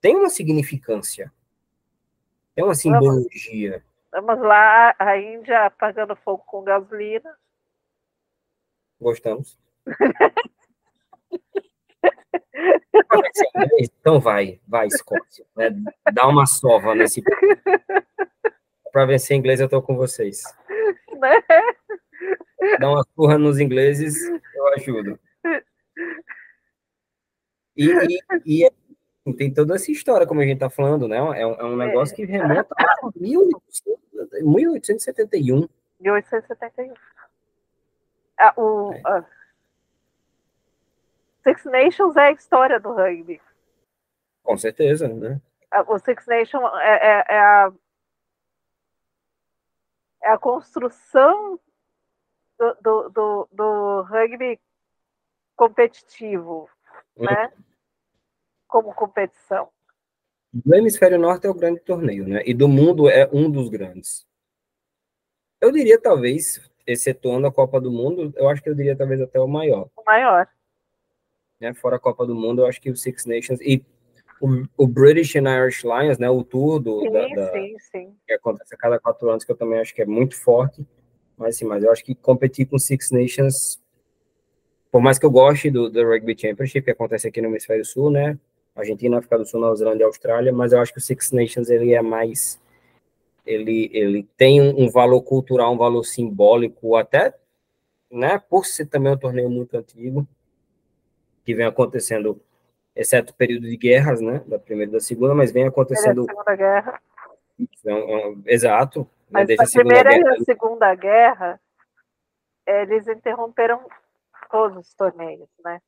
[0.00, 1.32] tem uma significância,
[2.54, 3.82] tem uma simbologia.
[4.12, 7.30] Vamos, vamos lá, a Índia apagando fogo com gasolina,
[9.00, 9.56] Gostamos.
[13.78, 15.46] então vai, vai, Scott.
[15.56, 15.70] Né?
[16.12, 17.22] Dá uma sova nesse.
[18.92, 20.42] Para vencer inglês, eu estou com vocês.
[21.18, 21.42] Né?
[22.80, 24.16] Dá uma surra nos ingleses,
[24.54, 25.20] eu ajudo.
[27.76, 28.70] E, e, e é,
[29.36, 31.18] tem toda essa história, como a gente está falando, né?
[31.18, 35.68] É um, é um negócio que remonta a 1871.
[36.00, 36.94] 1871
[38.38, 39.00] a, o é.
[39.04, 39.24] a
[41.48, 43.40] Six Nations é a história do rugby.
[44.42, 45.40] Com certeza, né?
[45.86, 47.72] O Six Nations é, é, é, a,
[50.24, 51.58] é a construção
[52.58, 54.60] do, do, do, do rugby
[55.56, 56.68] competitivo,
[57.16, 57.50] né?
[58.66, 59.70] Como competição.
[60.52, 62.42] Do hemisfério norte é o grande torneio, né?
[62.44, 64.26] E do mundo é um dos grandes.
[65.60, 69.40] Eu diria, talvez, excetuando a Copa do Mundo, eu acho que eu diria talvez até
[69.40, 69.88] o maior.
[69.96, 70.46] O maior.
[71.60, 73.84] Né, fora a Copa do Mundo, eu acho que o Six Nations e
[74.40, 78.14] o, o British and Irish Lions, né, o tour do, sim, da, da, sim, sim.
[78.26, 80.86] que acontece a cada quatro anos, que eu também acho que é muito forte,
[81.36, 83.82] mas sim, mas eu acho que competir com Six Nations,
[84.92, 88.10] por mais que eu goste do, do Rugby Championship, que acontece aqui no Hemisfério Sul,
[88.10, 88.38] né,
[88.76, 91.68] Argentina, África do Sul, Nova Zelândia e Austrália, mas eu acho que o Six Nations,
[91.68, 92.60] ele é mais
[93.48, 97.34] ele, ele tem um valor cultural, um valor simbólico, até
[98.10, 100.28] né, por ser também um torneio muito antigo,
[101.48, 102.38] que vem acontecendo,
[102.94, 106.26] exceto o período de guerras, né, da primeira e da segunda, mas vem acontecendo...
[106.26, 107.00] Segunda guerra.
[108.44, 109.00] exato.
[109.30, 111.60] Né, mas né, a primeira guerra, e a segunda guerra,
[112.66, 113.80] eles interromperam
[114.50, 115.80] todos os torneios, né?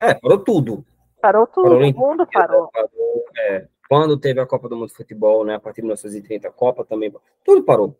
[0.00, 0.84] É, parou tudo.
[1.20, 2.70] Parou tudo, parou o mundo parou.
[2.70, 6.46] parou é, quando teve a Copa do Mundo de Futebol, né, a partir de 1930,
[6.46, 7.12] a Copa também,
[7.44, 7.98] tudo parou.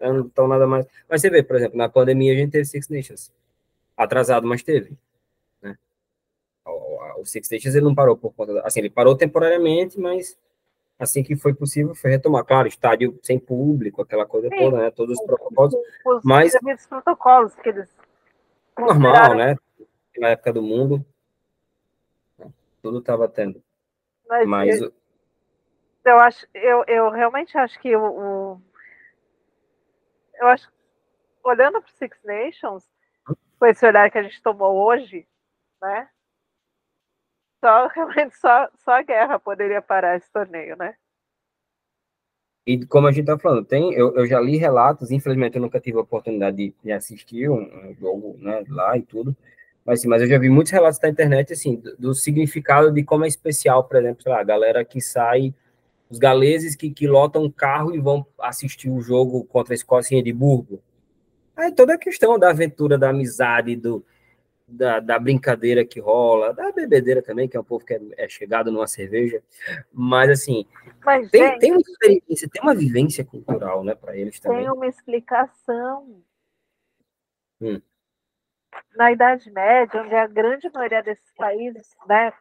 [0.00, 0.86] Então, nada mais.
[1.06, 3.30] Mas você vê, por exemplo, na pandemia a gente teve Six Nations.
[3.94, 4.96] Atrasado, mas teve.
[6.66, 8.54] O, Six Nations ele não parou por conta.
[8.54, 10.38] Da, assim, ele parou temporariamente, mas
[10.98, 12.44] assim que foi possível foi retomar.
[12.44, 14.90] Claro, estádio sem público, aquela coisa Sim, toda, né?
[14.90, 15.74] Todos os protocolos.
[16.04, 16.54] Os, mas.
[16.54, 17.88] Os protocolos que eles.
[18.78, 19.56] Normal, né?
[20.18, 21.04] Na época do mundo.
[22.82, 23.62] Tudo estava tendo.
[24.28, 24.80] Mas, mas
[26.06, 28.62] eu acho, eu, eu realmente acho que o, o
[30.34, 30.70] eu acho
[31.42, 32.84] olhando para o Six Nations,
[33.58, 35.26] com esse olhar que a gente tomou hoje,
[35.80, 36.08] né?
[37.64, 40.94] Só realmente só, só a guerra poderia parar esse torneio, né?
[42.66, 45.78] E como a gente está falando, tem, eu, eu, já li relatos, infelizmente eu nunca
[45.78, 49.36] tive a oportunidade de, assistir um, um, jogo né, lá e tudo,
[49.84, 53.04] mas, assim, mas eu já vi muitos relatos na internet assim, do, do significado de
[53.04, 55.54] como é especial, por exemplo, lá, a galera que sai,
[56.10, 60.16] os galeses que, que lotam um carro e vão assistir o jogo contra a Escócia
[60.16, 60.80] em Edimburgo.
[61.56, 64.04] Aí toda a questão da aventura, da amizade, do,
[64.66, 68.28] da, da, brincadeira que rola, da bebedeira também, que é um povo que é, é
[68.28, 69.42] chegado numa cerveja,
[69.92, 70.66] mas assim,
[71.04, 74.60] mas, tem, gente, tem uma experiência, tem uma vivência cultural, né, para eles também.
[74.60, 76.22] Tem uma explicação.
[77.60, 77.80] Hum.
[78.94, 82.32] Na Idade Média, onde a grande maioria desses países, né,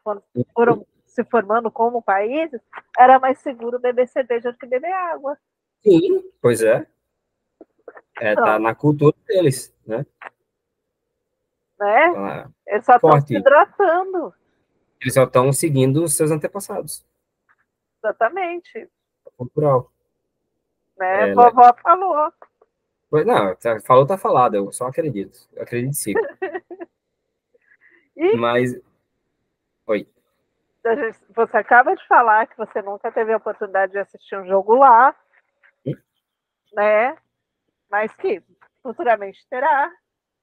[0.53, 2.59] foram se formando como países,
[2.97, 5.37] era mais seguro beber cerveja do que beber água.
[5.81, 6.85] Sim, pois é.
[8.19, 8.59] É, tá então.
[8.59, 10.05] na cultura deles, né?
[11.79, 12.07] Né?
[12.07, 14.33] Então, Eles só estão se hidratando.
[15.01, 17.05] Eles só estão seguindo os seus antepassados.
[18.03, 18.89] Exatamente.
[19.37, 19.91] Cultural.
[20.97, 21.29] Né?
[21.29, 21.73] É, Vovó né?
[21.81, 22.33] falou.
[23.09, 25.37] Pois não, tá, falou, tá falado, eu só acredito.
[25.53, 26.13] Eu acredito sim.
[28.15, 28.35] e...
[28.35, 28.79] Mas.
[29.87, 30.07] Oi.
[31.35, 35.15] Você acaba de falar que você nunca teve a oportunidade de assistir um jogo lá,
[35.85, 35.93] hum?
[36.73, 37.17] né?
[37.89, 38.41] Mas que
[38.83, 39.91] futuramente terá.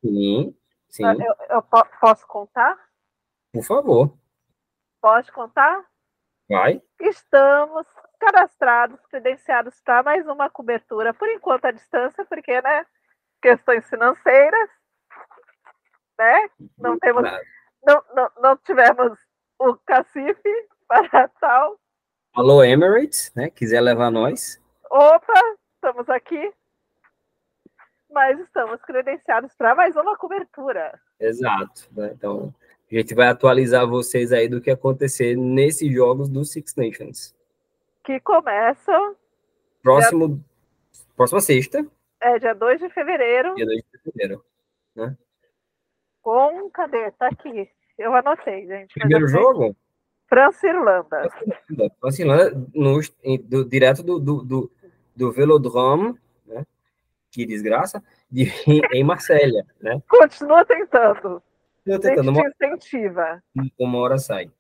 [0.01, 0.55] Sim.
[0.93, 1.05] Sim.
[1.07, 1.63] Eu, eu
[2.01, 2.79] posso contar?
[3.51, 4.15] Por favor.
[5.01, 5.85] Pode contar?
[6.49, 6.83] Vai.
[7.01, 7.87] Estamos
[8.21, 12.87] cadastrados, credenciados para mais uma cobertura, por enquanto à distância, porque, né,
[13.41, 14.71] questões financeiras,
[16.19, 17.25] né, não temos,
[17.85, 19.19] não, não, não tivemos
[19.59, 21.81] o cacife para tal.
[22.35, 24.63] Alô, Emirates, né, quiser levar nós.
[24.91, 26.53] Opa, estamos aqui
[28.13, 30.99] mas estamos credenciados para mais uma cobertura.
[31.19, 31.89] Exato.
[31.93, 32.13] Né?
[32.15, 32.55] Então,
[32.91, 37.35] a gente vai atualizar vocês aí do que acontecer nesses jogos do Six Nations.
[38.05, 39.17] Que começam.
[39.83, 40.45] Próximo, dia...
[41.17, 41.85] Próxima sexta.
[42.21, 43.55] É, dia 2 de fevereiro.
[43.55, 44.45] Dia 2 de fevereiro.
[44.95, 45.17] Né?
[46.21, 46.71] Com.
[46.71, 47.11] Cadê?
[47.13, 47.69] Tá aqui.
[47.99, 48.95] Eu anotei, gente.
[48.95, 49.75] Primeiro jogo?
[50.29, 51.31] França e Irlanda.
[52.01, 53.01] França e Irlanda, no,
[53.65, 54.73] direto do, do, do,
[55.17, 56.19] do Velodrome
[57.33, 58.53] que desgraça, de,
[58.93, 60.01] em Marsella, né?
[60.09, 61.43] Continua tentando.
[61.79, 62.31] Continua tentando.
[62.31, 63.43] Uma, incentiva.
[63.79, 64.51] Uma hora sai.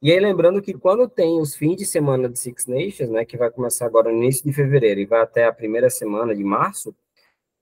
[0.00, 3.36] E aí, lembrando que quando tem os fins de semana de Six Nations, né, que
[3.36, 6.94] vai começar agora no início de fevereiro e vai até a primeira semana de março,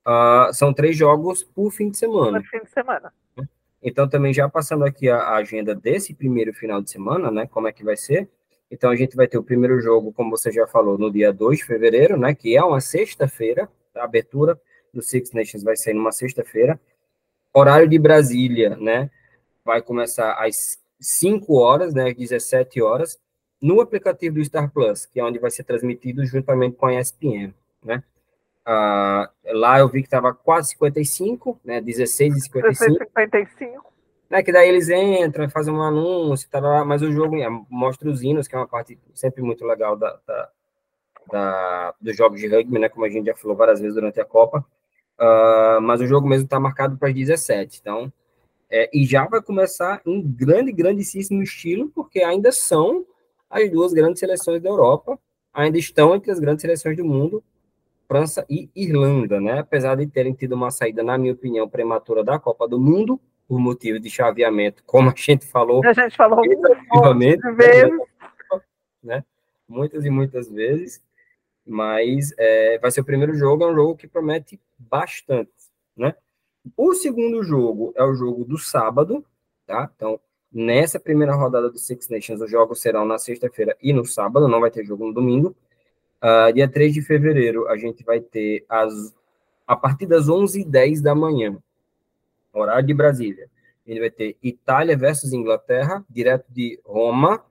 [0.06, 2.40] uh, são três jogos por fim de semana.
[2.40, 3.12] Por fim de semana.
[3.82, 7.68] Então, também já passando aqui a, a agenda desse primeiro final de semana, né, como
[7.68, 8.28] é que vai ser.
[8.70, 11.58] Então, a gente vai ter o primeiro jogo, como você já falou, no dia 2
[11.58, 14.60] de fevereiro, né, que é uma sexta-feira, a abertura
[14.92, 16.80] do Six Nations vai ser numa sexta-feira.
[17.52, 19.10] Horário de Brasília, né?
[19.64, 22.10] Vai começar às 5 horas, né?
[22.10, 23.18] Às 17 horas,
[23.60, 27.52] no aplicativo do Star Plus, que é onde vai ser transmitido juntamente com a ESPN,
[27.84, 28.02] né?
[28.64, 31.80] Ah, lá eu vi que estava quase 55, né?
[31.80, 33.04] 16 e 55.
[33.04, 33.96] 55.
[34.28, 38.10] Né, que daí eles entram, fazem um anúncio, tá lá, mas o jogo é, mostra
[38.10, 40.50] os hinos, que é uma parte sempre muito legal da, da,
[41.30, 44.24] da, dos jogos de rugby, né, como a gente já falou várias vezes durante a
[44.24, 44.64] Copa,
[45.18, 48.12] uh, mas o jogo mesmo está marcado para as 17, então,
[48.70, 53.06] é, e já vai começar em grande, grandíssimo estilo, porque ainda são
[53.48, 55.18] as duas grandes seleções da Europa,
[55.52, 57.42] ainda estão entre as grandes seleções do mundo,
[58.08, 62.38] França e Irlanda, né, apesar de terem tido uma saída, na minha opinião, prematura da
[62.38, 65.80] Copa do Mundo, por motivo de chaveamento, como a gente falou.
[65.84, 66.42] A gente falou
[67.14, 68.00] muitas vezes.
[69.02, 69.24] Né?
[69.68, 71.00] Muitas e muitas vezes
[71.66, 75.50] mas é, vai ser o primeiro jogo, é um jogo que promete bastante,
[75.96, 76.14] né?
[76.76, 79.24] O segundo jogo é o jogo do sábado,
[79.66, 79.90] tá?
[79.94, 80.20] Então,
[80.52, 84.60] nessa primeira rodada do Six Nations, os jogos serão na sexta-feira e no sábado, não
[84.60, 85.54] vai ter jogo no domingo.
[86.22, 89.14] Uh, dia 3 de fevereiro, a gente vai ter as,
[89.66, 91.56] a partir das 11h10 da manhã,
[92.52, 93.48] horário de Brasília.
[93.86, 97.44] A gente vai ter Itália versus Inglaterra, direto de Roma,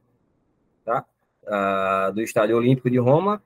[0.84, 1.06] tá?
[1.44, 3.42] Uh, do Estádio Olímpico de Roma,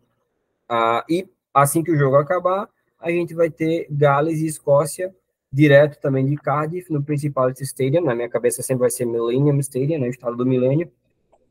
[0.70, 2.70] ah, e assim que o jogo acabar,
[3.00, 5.14] a gente vai ter Gales e Escócia
[5.52, 8.04] direto também de Cardiff, no principal Stadium.
[8.04, 10.92] Na minha cabeça sempre vai ser Millennium Stadium, né, o estado do milênio.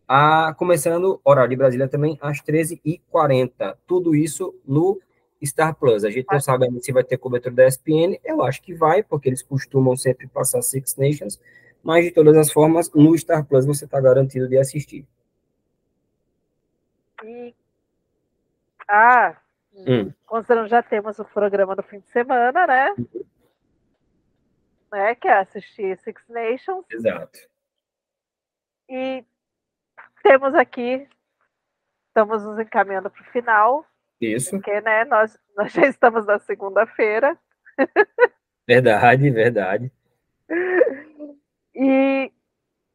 [0.07, 3.77] Ah, começando, horário de Brasília também, às 13h40.
[3.87, 5.01] Tudo isso no
[5.45, 6.05] Star Plus.
[6.05, 8.19] A gente não sabe ainda se vai ter cobertura da ESPN.
[8.25, 11.39] Eu acho que vai, porque eles costumam sempre passar Six Nations.
[11.83, 15.07] Mas, de todas as formas, no Star Plus você está garantido de assistir.
[17.25, 17.55] E
[18.89, 19.37] ah,
[19.87, 20.13] Hum.
[20.27, 22.91] Considerando já temos o programa do fim de semana, né?
[22.99, 23.25] Uhum.
[24.93, 25.15] né?
[25.15, 26.85] Que é assistir Six Nations.
[26.91, 27.39] Exato.
[28.89, 29.25] E
[30.23, 31.07] temos aqui,
[32.09, 33.87] estamos nos encaminhando para o final.
[34.21, 34.51] Isso.
[34.51, 37.39] Porque, né, nós, nós já estamos na segunda-feira.
[38.67, 39.93] Verdade, verdade.
[41.75, 42.33] E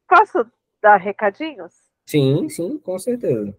[0.06, 0.46] posso
[0.82, 1.72] dar recadinhos?
[2.06, 3.56] Sim, sim, com certeza.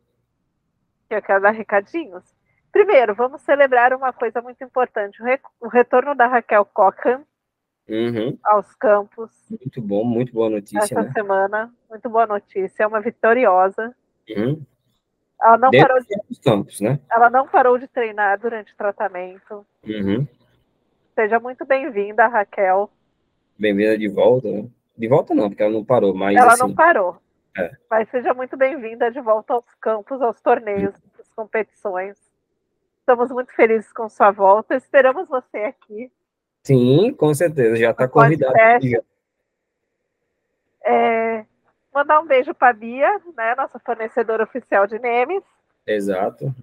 [1.16, 2.24] Eu quero dar recadinhos.
[2.72, 7.24] Primeiro, vamos celebrar uma coisa muito importante: o, re o retorno da Raquel Cocan
[7.88, 8.38] uhum.
[8.44, 9.32] aos campos.
[9.50, 10.80] Muito bom, muito boa notícia.
[10.80, 11.12] Essa né?
[11.14, 12.84] semana, muito boa notícia.
[12.84, 13.96] É uma vitoriosa.
[14.30, 14.62] Uhum.
[15.42, 17.00] Ela não parou de campos, né?
[17.12, 19.66] Ela não parou de treinar durante o tratamento.
[19.86, 20.28] Uhum.
[21.14, 22.90] Seja muito bem-vinda, Raquel.
[23.58, 24.50] Bem-vinda de volta.
[24.50, 24.68] Né?
[24.98, 27.18] De volta não, porque ela não parou, mas ela assim, não parou.
[27.58, 27.72] É.
[27.90, 32.18] Mas seja muito bem-vinda de volta aos campos, aos torneios, às competições.
[33.00, 34.76] Estamos muito felizes com sua volta.
[34.76, 36.12] Esperamos você aqui.
[36.64, 37.78] Sim, com certeza.
[37.78, 38.54] Já está convidado.
[40.84, 41.46] É,
[41.94, 45.44] mandar um beijo para a Bia, né, nossa fornecedora oficial de memes.
[45.88, 46.54] Exato.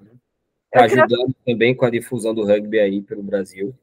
[0.67, 1.35] Está ajudando queria...
[1.47, 3.75] também com a difusão do rugby aí pelo Brasil.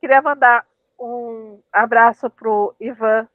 [0.00, 0.66] Queria mandar
[0.98, 3.26] um abraço para o Ivan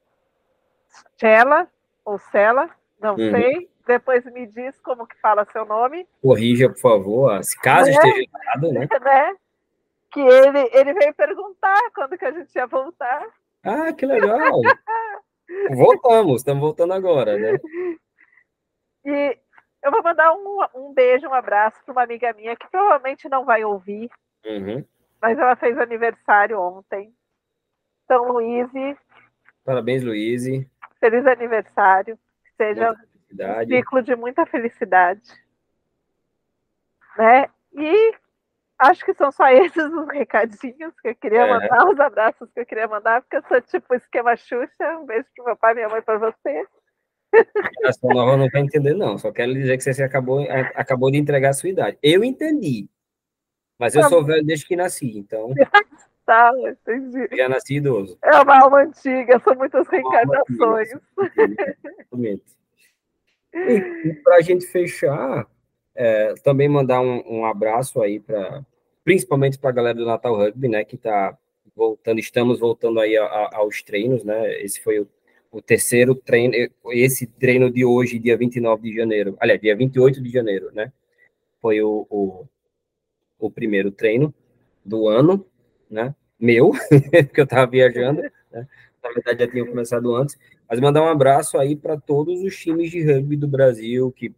[1.17, 1.67] Cella,
[2.05, 2.69] ou Cela,
[2.99, 3.31] não uhum.
[3.31, 3.69] sei.
[3.87, 6.07] Depois me diz como que fala seu nome.
[6.21, 8.87] Corrija, por favor, caso é, esteja errado, né?
[9.01, 9.35] né?
[10.11, 13.25] Que ele, ele veio perguntar quando que a gente ia voltar.
[13.63, 14.61] Ah, que legal!
[15.71, 17.57] Voltamos, estamos voltando agora, né?
[19.05, 19.37] E
[19.83, 23.45] eu vou mandar um, um beijo, um abraço para uma amiga minha que provavelmente não
[23.45, 24.09] vai ouvir,
[24.45, 24.85] uhum.
[25.21, 27.13] mas ela fez aniversário ontem.
[28.05, 28.97] Então, Luíse.
[29.63, 30.69] Parabéns, Luíse.
[30.99, 32.17] Feliz aniversário.
[32.59, 35.21] Seja um ciclo de muita felicidade.
[37.17, 37.47] Né?
[37.73, 38.13] E
[38.77, 41.49] acho que são só esses os recadinhos que eu queria é.
[41.49, 44.99] mandar, os abraços que eu queria mandar, porque eu sou tipo esquema Xuxa.
[44.99, 46.65] Um beijo para meu pai minha mãe para você.
[47.85, 49.17] Essa nova não vai entender, não.
[49.17, 50.45] Só quero dizer que você acabou,
[50.75, 51.97] acabou de entregar a sua idade.
[52.03, 52.89] Eu entendi.
[53.77, 55.53] Mas eu tá sou velho desde que nasci, então.
[56.29, 57.27] Tá, entendi.
[57.35, 58.15] Já nasci idoso.
[58.21, 60.89] É uma alma antiga, são muitas reencarnações.
[61.97, 62.43] Exatamente.
[63.51, 65.47] E, e para a gente fechar,
[65.95, 68.63] é, também mandar um, um abraço aí para,
[69.03, 71.35] principalmente para a galera do Natal Rugby, né, que está
[71.75, 75.07] voltando, estamos voltando aí a, a, aos treinos, né, esse foi o,
[75.51, 76.53] o, terceiro treino,
[76.91, 80.93] esse treino de hoje, dia 29 de janeiro, aliás, dia 28 de janeiro, né,
[81.59, 82.45] foi o, o,
[83.39, 84.31] o primeiro treino
[84.85, 85.43] do ano,
[85.89, 86.71] né, meu,
[87.27, 88.67] porque eu estava viajando, né,
[89.03, 90.37] na verdade já tinha começado antes,
[90.69, 94.33] mas mandar um abraço aí para todos os times de rugby do Brasil que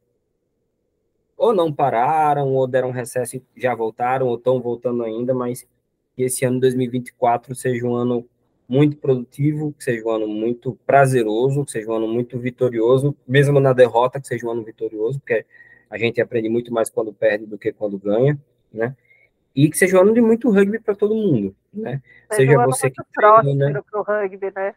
[1.41, 5.67] ou não pararam, ou deram recesso e já voltaram, ou estão voltando ainda, mas
[6.15, 8.23] que esse ano 2024 seja um ano
[8.69, 13.59] muito produtivo, que seja um ano muito prazeroso, que seja um ano muito vitorioso, mesmo
[13.59, 15.43] na derrota, que seja um ano vitorioso, porque
[15.89, 18.39] a gente aprende muito mais quando perde do que quando ganha,
[18.71, 18.95] né?
[19.55, 22.01] E que seja um ano de muito rugby para todo mundo, né?
[22.31, 23.81] Seja, seja você que próximo né?
[23.89, 24.73] para o rugby, né?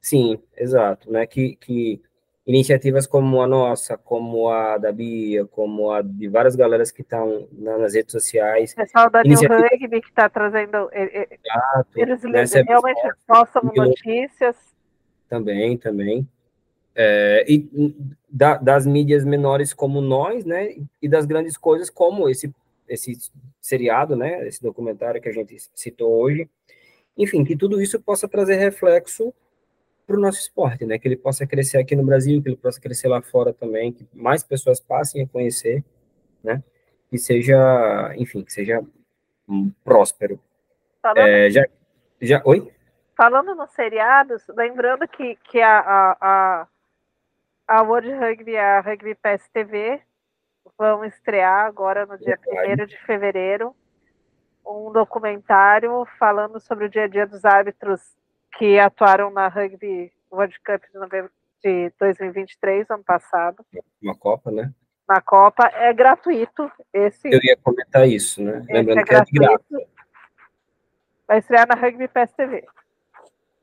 [0.00, 1.26] Sim, exato, né?
[1.26, 2.02] Que, que
[2.46, 7.48] iniciativas como a nossa, como a da Bia, como a de várias galeras que estão
[7.52, 8.72] nas redes sociais.
[8.72, 9.60] O pessoal da Iniciativa...
[9.60, 10.90] New Rugby que está trazendo.
[10.92, 12.62] Exato, eles né?
[12.66, 14.56] realmente postam notícias.
[15.28, 16.28] Também, também.
[16.94, 17.94] É, e
[18.28, 20.74] da, das mídias menores como nós, né?
[21.00, 22.52] E das grandes coisas como esse,
[22.92, 23.16] esse
[23.60, 24.46] seriado, né?
[24.46, 26.48] Esse documentário que a gente citou hoje.
[27.16, 29.32] Enfim, que tudo isso possa trazer reflexo
[30.06, 30.98] para o nosso esporte, né?
[30.98, 34.06] Que ele possa crescer aqui no Brasil, que ele possa crescer lá fora também, que
[34.12, 35.84] mais pessoas passem a conhecer,
[36.42, 36.62] né?
[37.08, 38.82] Que seja, enfim, que seja
[39.84, 40.40] próspero.
[41.16, 41.64] É, já,
[42.20, 42.72] já, oi?
[43.16, 46.68] Falando nos seriados, lembrando que, que a, a, a,
[47.68, 50.00] a World Rugby a Rugby Pass TV
[50.78, 53.74] vão estrear agora no dia 1 de fevereiro
[54.66, 58.00] um documentário falando sobre o dia a dia dos árbitros
[58.56, 61.30] que atuaram na Rugby World Cup de, novembro,
[61.62, 63.64] de 2023, ano passado.
[64.02, 64.72] Uma Copa, né?
[65.08, 65.68] Na Copa.
[65.74, 66.70] É gratuito.
[66.92, 68.64] Esse, Eu ia comentar isso, né?
[68.68, 69.86] Lembrando é que é de graça.
[71.26, 72.64] Vai estrear na Rugby Pass TV.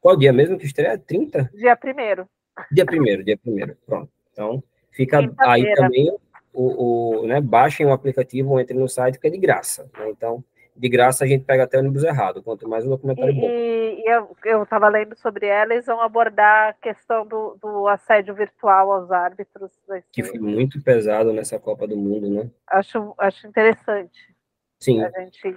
[0.01, 0.97] Qual dia mesmo que estreia?
[0.97, 1.51] 30?
[1.53, 2.27] Dia 1
[2.71, 4.11] Dia 1 dia 1 Pronto.
[4.31, 6.17] Então, fica aí também
[6.53, 9.89] o, o, né, baixem o aplicativo ou entrem no site que é de graça.
[9.97, 10.09] Né?
[10.09, 10.43] Então,
[10.75, 13.47] de graça a gente pega até o ônibus errado, quanto mais um documentário e, bom.
[13.47, 14.05] E
[14.45, 19.11] eu estava lendo sobre ela, eles vão abordar a questão do, do assédio virtual aos
[19.11, 19.71] árbitros.
[20.11, 22.49] Que foi muito pesado nessa Copa do Mundo, né?
[22.67, 24.33] Acho, acho interessante.
[24.79, 25.03] Sim.
[25.03, 25.55] A gente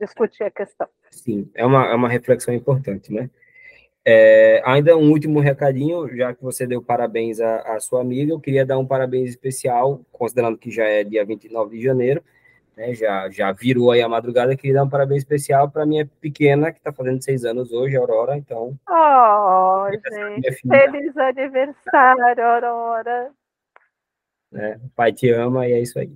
[0.00, 0.88] discutir a questão.
[1.10, 3.28] Sim, é uma, é uma reflexão importante, né?
[4.10, 8.40] É, ainda um último recadinho, já que você deu parabéns à, à, sua amiga, eu
[8.40, 12.24] queria dar um parabéns especial, considerando que já é dia 29 de janeiro,
[12.74, 16.72] né, já, já virou aí a madrugada, queria dar um parabéns especial para minha pequena,
[16.72, 18.74] que está fazendo seis anos hoje, Aurora, então...
[18.88, 23.30] Oh, gente, feliz aniversário, Aurora!
[24.54, 26.10] É, o pai te ama e é isso aí.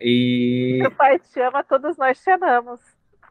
[0.00, 0.80] E...
[0.86, 2.80] O pai te ama, todos nós te amamos.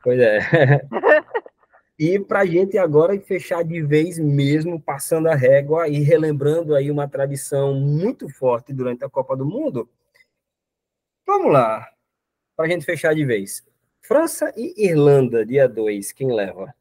[0.03, 0.37] Pois é.
[1.99, 6.89] E para a gente agora fechar de vez mesmo, passando a régua e relembrando aí
[6.89, 9.89] uma tradição muito forte durante a Copa do Mundo,
[11.27, 11.85] vamos lá,
[12.55, 13.67] para a gente fechar de vez.
[14.01, 16.73] França e Irlanda, dia 2, quem leva?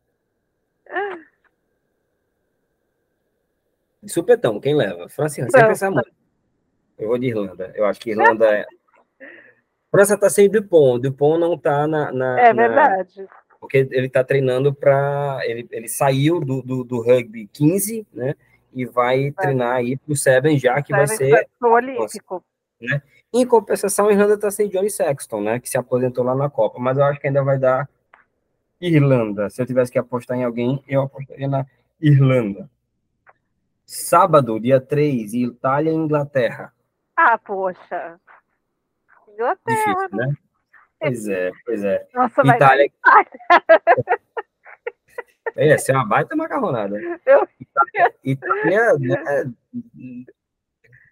[4.01, 5.09] De supetão, quem leva?
[5.09, 6.13] França e Irlanda, sem pensar muito.
[6.97, 8.65] Eu vou de Irlanda, eu acho que Irlanda é...
[9.91, 12.41] França está sem Dupont, Dupont não está na, na...
[12.41, 13.23] É verdade.
[13.23, 15.41] Na porque ele está treinando para.
[15.45, 18.35] Ele, ele saiu do, do, do, rugby 15, né?
[18.73, 19.33] E vai é.
[19.33, 21.49] treinar aí para o Seven, já que vai ser.
[21.61, 22.45] O Olímpico.
[22.81, 23.03] Né?
[23.33, 25.59] Em compensação, a Irlanda está sem Johnny Sexton, né?
[25.59, 27.89] Que se aposentou lá na Copa, mas eu acho que ainda vai dar
[28.81, 29.51] Irlanda.
[29.51, 31.67] Se eu tivesse que apostar em alguém, eu apostaria na
[32.01, 32.71] Irlanda.
[33.85, 36.73] Sábado, dia 3, Itália e Inglaterra.
[37.17, 38.21] Ah, poxa.
[39.29, 39.95] Inglaterra.
[39.95, 40.35] Difícil, né?
[41.01, 42.07] Pois é, pois é.
[42.13, 42.91] Nossa, Itália.
[45.57, 46.99] É, essa é uma baita macarronada.
[47.25, 47.49] Eu...
[47.61, 49.53] Itália, Itália né,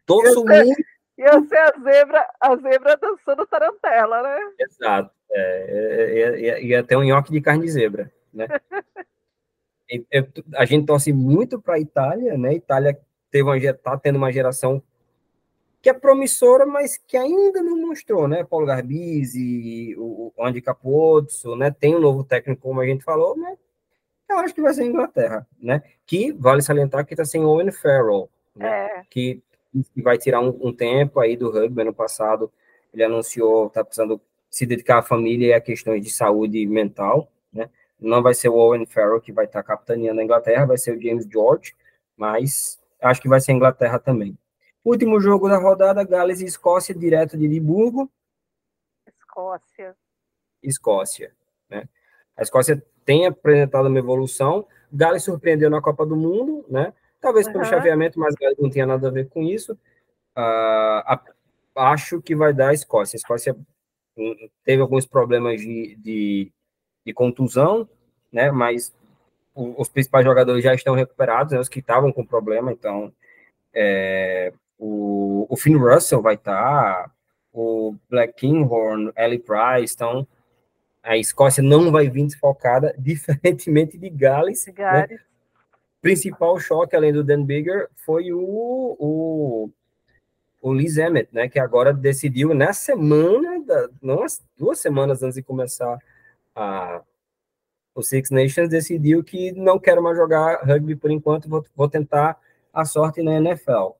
[0.04, 0.82] torço muito.
[1.18, 4.52] Ia ser a zebra, a zebra dançando tarantela, né?
[4.58, 5.10] Exato.
[5.30, 8.46] É, ia, ia ter um nhoque de carne de zebra, né?
[10.56, 12.54] a gente torce muito para a Itália, né?
[12.54, 12.98] Itália
[13.30, 14.82] teve uma, tá tendo uma geração
[15.86, 18.42] que é promissora, mas que ainda não mostrou, né?
[18.42, 21.70] Paulo Garbisi, o, Andy Capozzo, né?
[21.70, 23.56] Tem um novo técnico, como a gente falou, mas
[24.28, 25.84] eu acho que vai ser a Inglaterra, né?
[26.04, 28.66] Que vale salientar que está sem Owen Farrell, né?
[28.68, 29.02] É.
[29.08, 29.40] Que,
[29.94, 31.82] que, vai tirar um, um, tempo aí do rugby.
[31.82, 32.52] Ano passado
[32.92, 37.70] ele anunciou tá precisando se dedicar à família e a questões de saúde mental, né?
[38.00, 40.96] Não vai ser o Owen Farrell que vai estar tá capitaneando a Inglaterra, vai ser
[40.96, 41.76] o James George,
[42.16, 44.36] mas acho que vai ser a Inglaterra também.
[44.86, 48.08] Último jogo da rodada, Gales e Escócia, direto de Edimburgo.
[49.04, 49.96] Escócia.
[50.62, 51.32] Escócia,
[51.68, 51.88] né?
[52.36, 54.64] A Escócia tem apresentado uma evolução.
[54.92, 56.92] Gales surpreendeu na Copa do Mundo, né?
[57.20, 57.54] Talvez uhum.
[57.54, 59.72] pelo chaveamento, mas Gales não tinha nada a ver com isso.
[59.72, 61.20] Uh, a,
[61.74, 63.16] acho que vai dar a Escócia.
[63.16, 63.56] A Escócia
[64.16, 66.52] hum, teve alguns problemas de, de,
[67.04, 67.88] de contusão,
[68.30, 68.52] né?
[68.52, 68.94] Mas
[69.52, 71.58] os principais jogadores já estão recuperados, né?
[71.58, 73.12] Os que estavam com problema, então
[73.74, 77.10] é, o, o Finn Russell vai estar, tá,
[77.52, 80.26] o Black Kinghorn, Ellie Price, então
[81.02, 84.66] a Escócia não vai vir desfalcada, diferentemente de Gales.
[84.76, 85.18] Né?
[86.02, 88.40] Principal choque, além do Dan Bigger, foi o,
[88.98, 89.70] o,
[90.60, 95.36] o Liz Emmett, né, que agora decidiu, na semana, da, não as duas semanas antes
[95.36, 95.98] de começar
[96.54, 97.00] a,
[97.94, 102.38] o Six Nations, decidiu que não quero mais jogar rugby por enquanto, vou, vou tentar
[102.72, 103.92] a sorte na NFL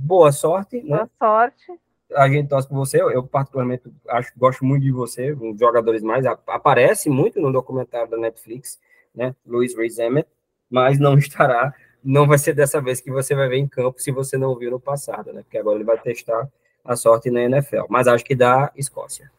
[0.00, 0.82] boa sorte.
[0.82, 0.96] Né?
[0.96, 1.80] Boa sorte.
[2.14, 3.00] A gente torce por você.
[3.00, 6.26] Eu, particularmente, acho gosto muito de você, um dos jogadores mais.
[6.26, 8.80] Aparece muito no documentário da Netflix,
[9.14, 9.34] né?
[9.46, 10.28] Luiz Reis Emmett,
[10.68, 11.72] mas não estará.
[12.02, 14.70] Não vai ser dessa vez que você vai ver em campo se você não viu
[14.70, 15.42] no passado, né?
[15.42, 16.48] Porque agora ele vai testar
[16.84, 17.84] a sorte na NFL.
[17.88, 19.30] Mas acho que dá Escócia.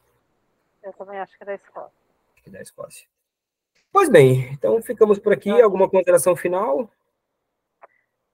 [0.83, 1.91] Eu também acho que dá Escócia.
[2.33, 3.07] Acho que dá Escócia.
[3.91, 5.49] Pois bem, então ficamos por aqui.
[5.59, 6.89] Alguma consideração final?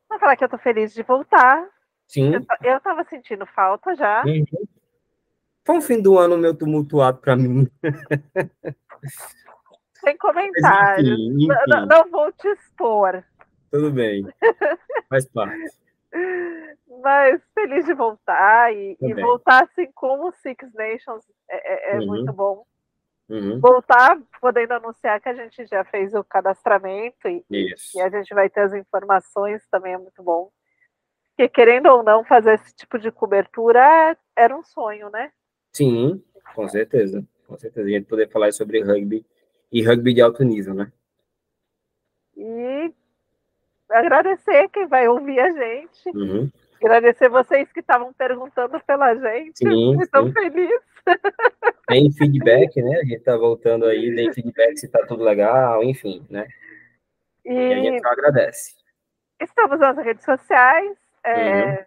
[0.10, 1.68] Vou falar que eu tô feliz de voltar.
[2.08, 2.34] Sim.
[2.64, 4.24] Eu, estava sentindo falta já.
[4.26, 4.46] Uhum.
[5.66, 7.70] Foi um fim do ano meu tumultuado para mim.
[9.96, 11.10] Sem comentários.
[11.10, 11.48] Enfim, enfim.
[11.68, 13.24] Não, não, vou te expor.
[13.70, 14.26] Tudo bem.
[15.10, 15.76] Faz parte.
[17.02, 22.08] Mas feliz de voltar e, e voltar assim como Six Nations é, é, é uhum.
[22.08, 22.66] muito bom.
[23.30, 23.60] Uhum.
[23.60, 28.50] Voltar podendo anunciar que a gente já fez o cadastramento e, e, a gente vai
[28.50, 30.50] ter as informações também é muito bom.
[31.38, 35.32] Porque, querendo ou não, fazer esse tipo de cobertura era um sonho, né?
[35.72, 36.24] Sim,
[36.56, 37.24] com certeza.
[37.46, 37.88] Com certeza.
[37.88, 39.24] A gente poder falar sobre rugby
[39.72, 40.92] e rugby de alto nível, né?
[42.36, 42.92] E
[43.88, 46.10] agradecer quem vai ouvir a gente.
[46.10, 46.50] Uhum.
[46.84, 49.60] Agradecer vocês que estavam perguntando pela gente.
[49.60, 50.82] Sim, Estou feliz.
[51.88, 52.98] Tem feedback, né?
[52.98, 56.48] A gente está voltando aí, tem feedback se está tudo legal, enfim, né?
[57.46, 58.76] E, e a gente só agradece.
[59.40, 61.86] Estamos nas redes sociais, é.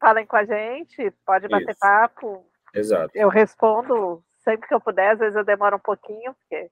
[0.00, 1.78] Falem com a gente, pode bater Isso.
[1.78, 2.44] papo.
[2.74, 3.10] Exato.
[3.14, 6.70] Eu respondo sempre que eu puder, às vezes eu demoro um pouquinho, porque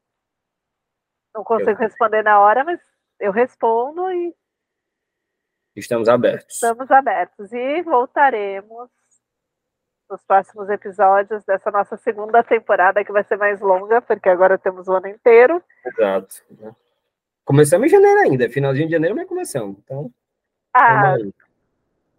[1.34, 1.76] não consigo eu...
[1.76, 2.80] responder na hora, mas
[3.20, 4.34] eu respondo e.
[5.76, 6.54] Estamos abertos.
[6.54, 7.52] Estamos abertos.
[7.52, 8.90] E voltaremos
[10.10, 14.88] nos próximos episódios dessa nossa segunda temporada, que vai ser mais longa, porque agora temos
[14.88, 15.62] o ano inteiro.
[15.86, 16.34] Exato.
[17.44, 19.78] Começamos em janeiro ainda, finalzinho de janeiro, mas começamos.
[19.78, 20.10] Então.
[20.74, 21.14] Ah,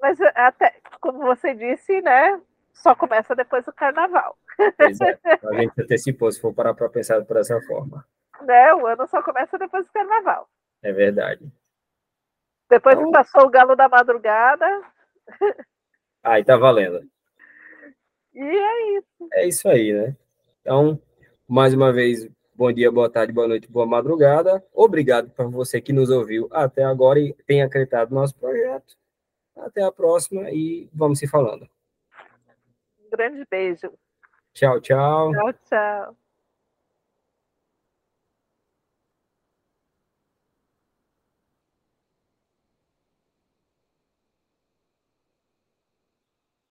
[0.01, 2.41] mas até, como você disse, né?
[2.73, 4.37] Só começa depois do carnaval.
[4.59, 4.85] É,
[5.47, 8.05] a gente antecipou, se for parar para pensar por essa forma.
[8.41, 10.49] Né, o ano só começa depois do carnaval.
[10.81, 11.51] É verdade.
[12.69, 13.07] Depois então...
[13.07, 14.65] que passou o galo da madrugada.
[16.23, 17.01] Aí tá valendo.
[18.33, 19.29] E é isso.
[19.33, 20.15] É isso aí, né?
[20.61, 21.01] Então,
[21.47, 24.63] mais uma vez, bom dia, boa tarde, boa noite, boa madrugada.
[24.73, 28.95] Obrigado para você que nos ouviu até agora e tem acreditado no nosso projeto.
[29.55, 31.67] Até a próxima e vamos se falando.
[32.99, 33.91] Um grande beijo.
[34.53, 35.31] Tchau, tchau.
[35.31, 36.17] Tchau, tchau.